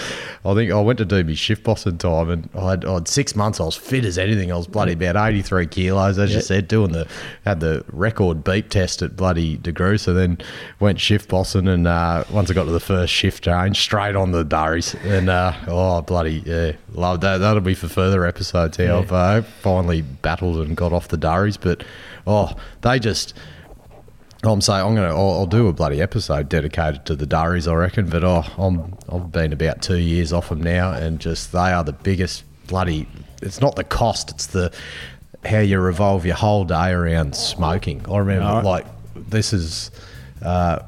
I 0.45 0.53
think 0.53 0.71
I 0.71 0.79
went 0.81 0.99
to 0.99 1.05
do 1.05 1.23
my 1.23 1.33
shift 1.33 1.63
bossing 1.63 1.97
time 1.97 2.29
and 2.29 2.49
I 2.53 2.71
had, 2.71 2.85
I 2.85 2.95
had 2.95 3.07
six 3.07 3.35
months 3.35 3.59
I 3.59 3.63
was 3.63 3.75
fit 3.75 4.03
as 4.03 4.17
anything. 4.17 4.51
I 4.51 4.57
was 4.57 4.67
bloody 4.67 4.93
about 4.93 5.15
83 5.15 5.67
kilos 5.67 6.19
as 6.19 6.33
you 6.33 6.41
said 6.41 6.67
doing 6.67 6.91
the 6.91 7.07
had 7.45 7.59
the 7.59 7.85
record 7.91 8.43
beep 8.43 8.69
test 8.69 9.01
at 9.01 9.15
bloody 9.15 9.57
DeGru 9.57 9.99
so 9.99 10.13
then 10.13 10.37
went 10.79 10.99
shift 10.99 11.29
bossing 11.29 11.67
and 11.67 11.87
uh, 11.87 12.23
once 12.29 12.51
I 12.51 12.53
got 12.53 12.65
to 12.65 12.71
the 12.71 12.79
first 12.79 13.13
shift 13.13 13.43
change 13.43 13.79
straight 13.79 14.15
on 14.15 14.31
the 14.31 14.43
durries 14.43 14.95
and 15.03 15.29
uh, 15.29 15.53
oh 15.67 16.01
bloody 16.01 16.43
yeah 16.45 16.73
love 16.93 17.21
that. 17.21 17.37
That'll 17.37 17.61
be 17.61 17.73
for 17.75 17.87
further 17.87 18.25
episodes 18.25 18.38
how 18.43 18.85
Yeah. 18.85 18.97
I've 18.97 19.11
uh, 19.11 19.41
finally 19.61 20.01
battled 20.01 20.57
and 20.65 20.75
got 20.75 20.93
off 20.93 21.07
the 21.09 21.17
durries 21.17 21.57
but 21.57 21.83
oh 22.25 22.51
they 22.81 22.99
just 22.99 23.33
I'm 24.43 24.61
saying 24.61 24.85
I'm 24.85 24.95
gonna 24.95 25.09
I'll, 25.09 25.39
I'll 25.39 25.45
do 25.45 25.67
a 25.67 25.73
bloody 25.73 26.01
episode 26.01 26.47
dedicated 26.49 27.05
to 27.07 27.15
the 27.15 27.25
durries 27.25 27.67
I 27.67 27.73
reckon 27.73 28.09
but 28.09 28.23
oh 28.23 28.43
I'm 28.57 28.95
I've 29.11 29.31
been 29.31 29.51
about 29.53 29.81
two 29.81 29.97
years 29.97 30.31
off 30.31 30.49
them 30.49 30.61
now 30.61 30.93
and 30.93 31.19
just 31.19 31.51
they 31.51 31.71
are 31.71 31.83
the 31.83 31.93
biggest 31.93 32.43
bloody 32.67 33.07
it's 33.41 33.59
not 33.61 33.75
the 33.75 33.83
cost 33.83 34.31
it's 34.31 34.47
the 34.47 34.71
how 35.45 35.59
you 35.59 35.79
revolve 35.79 36.25
your 36.25 36.35
whole 36.35 36.65
day 36.65 36.91
around 36.91 37.35
smoking 37.35 38.05
I 38.09 38.17
remember 38.17 38.45
Alright. 38.45 38.65
like 38.65 38.85
this 39.15 39.53
is 39.53 39.91
uh, 40.41 40.79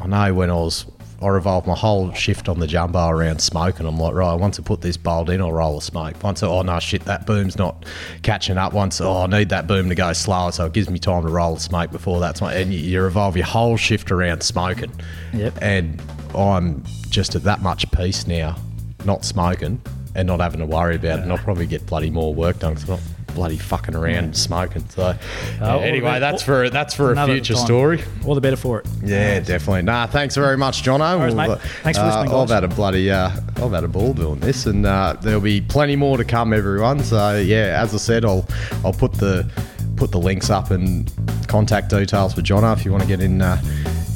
I 0.00 0.06
know 0.06 0.34
when 0.34 0.50
I 0.50 0.54
was 0.54 0.86
I 1.22 1.28
revolved 1.28 1.66
my 1.66 1.74
whole 1.74 2.12
shift 2.12 2.48
on 2.48 2.60
the 2.60 2.66
jumbo 2.66 3.08
around 3.08 3.40
smoking. 3.40 3.86
I'm 3.86 3.98
like, 3.98 4.14
right, 4.14 4.34
once 4.34 4.58
I 4.58 4.62
put 4.62 4.80
this 4.80 4.96
bolt 4.96 5.28
in, 5.28 5.42
I'll 5.42 5.52
roll 5.52 5.78
a 5.78 5.82
smoke. 5.82 6.22
Once, 6.22 6.42
I, 6.42 6.46
oh 6.46 6.62
no, 6.62 6.78
shit, 6.80 7.04
that 7.04 7.26
boom's 7.26 7.58
not 7.58 7.84
catching 8.22 8.56
up. 8.56 8.72
Once, 8.72 9.00
oh, 9.02 9.24
I 9.24 9.26
need 9.26 9.50
that 9.50 9.66
boom 9.66 9.90
to 9.90 9.94
go 9.94 10.12
slower, 10.14 10.50
so 10.50 10.64
it 10.66 10.72
gives 10.72 10.88
me 10.88 10.98
time 10.98 11.22
to 11.22 11.28
roll 11.28 11.56
a 11.56 11.60
smoke 11.60 11.90
before 11.90 12.20
that's 12.20 12.40
my. 12.40 12.54
And 12.54 12.72
you, 12.72 12.80
you 12.80 13.02
revolve 13.02 13.36
your 13.36 13.46
whole 13.46 13.76
shift 13.76 14.10
around 14.10 14.42
smoking. 14.42 14.92
Yep. 15.34 15.58
And 15.60 16.00
I'm 16.34 16.84
just 17.10 17.34
at 17.34 17.42
that 17.42 17.60
much 17.60 17.90
peace 17.92 18.26
now, 18.26 18.56
not 19.04 19.24
smoking 19.24 19.82
and 20.14 20.26
not 20.26 20.40
having 20.40 20.60
to 20.60 20.66
worry 20.66 20.96
about 20.96 21.18
it. 21.18 21.22
And 21.22 21.32
I'll 21.32 21.38
probably 21.38 21.66
get 21.66 21.86
bloody 21.86 22.10
more 22.10 22.34
work 22.34 22.60
done 22.60 22.74
because 22.74 22.88
I'm 22.88 22.96
not 22.96 23.19
bloody 23.30 23.58
fucking 23.58 23.94
around 23.94 24.24
and 24.24 24.36
smoking. 24.36 24.88
So 24.90 25.14
Oh, 25.60 25.78
anyway, 25.78 26.10
well, 26.12 26.20
that's 26.20 26.42
for 26.42 26.70
that's 26.70 26.94
for 26.94 27.12
a 27.12 27.26
future 27.26 27.54
story. 27.54 28.02
All 28.24 28.34
the 28.34 28.40
better 28.40 28.56
for 28.56 28.80
it. 28.80 28.86
Yeah, 29.02 29.40
definitely. 29.40 29.82
Nah, 29.82 30.06
thanks 30.06 30.34
very 30.34 30.56
much, 30.56 30.82
Jono. 30.82 31.18
worries, 31.18 31.34
mate. 31.34 31.58
Thanks 31.82 31.98
for 31.98 32.06
listening, 32.06 32.32
I've 32.34 32.48
had 32.50 32.64
a 32.64 32.68
bloody, 32.68 33.10
uh, 33.10 33.30
I've 33.56 33.72
had 33.72 33.84
a 33.84 33.88
ball 33.88 34.12
doing 34.12 34.40
this, 34.40 34.66
and 34.66 34.84
uh, 34.86 35.16
there'll 35.20 35.40
be 35.40 35.60
plenty 35.60 35.96
more 35.96 36.16
to 36.16 36.24
come, 36.24 36.52
everyone. 36.52 37.00
So 37.02 37.38
yeah, 37.38 37.78
as 37.82 37.94
I 37.94 37.98
said, 37.98 38.24
I'll 38.24 38.46
I'll 38.84 38.92
put 38.92 39.12
the 39.12 39.50
put 39.96 40.10
the 40.12 40.18
links 40.18 40.48
up 40.50 40.70
and 40.70 41.12
contact 41.48 41.90
details 41.90 42.32
for 42.32 42.40
Jono 42.40 42.72
if 42.76 42.84
you 42.84 42.90
want 42.90 43.02
to 43.02 43.08
get 43.08 43.20
in 43.20 43.42
uh, 43.42 43.60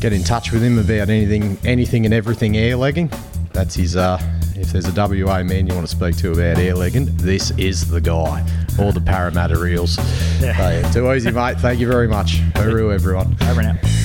get 0.00 0.12
in 0.12 0.22
touch 0.24 0.52
with 0.52 0.62
him 0.62 0.78
about 0.78 1.08
anything 1.08 1.58
anything 1.64 2.04
and 2.04 2.14
everything 2.14 2.56
air 2.56 2.76
legging. 2.76 3.10
That's 3.52 3.74
his. 3.74 3.96
Uh, 3.96 4.18
if 4.56 4.70
there's 4.72 4.86
a 4.86 4.92
WA 4.92 5.42
man 5.42 5.66
you 5.66 5.74
want 5.74 5.86
to 5.86 5.94
speak 5.94 6.16
to 6.18 6.30
about 6.32 6.58
air 6.58 6.74
legging, 6.74 7.06
this 7.16 7.50
is 7.58 7.88
the 7.90 8.00
guy. 8.00 8.46
All 8.78 8.92
the 8.92 9.00
Parramatta 9.00 9.58
reels. 9.58 9.96
Yeah. 10.40 10.82
So, 10.90 11.00
too 11.00 11.12
easy, 11.12 11.30
mate. 11.30 11.58
Thank 11.60 11.80
you 11.80 11.86
very 11.86 12.08
much. 12.08 12.40
Hooroo, 12.54 12.92
everyone. 12.92 13.36
Over 13.42 13.60
and 13.60 13.78
out. 13.78 14.03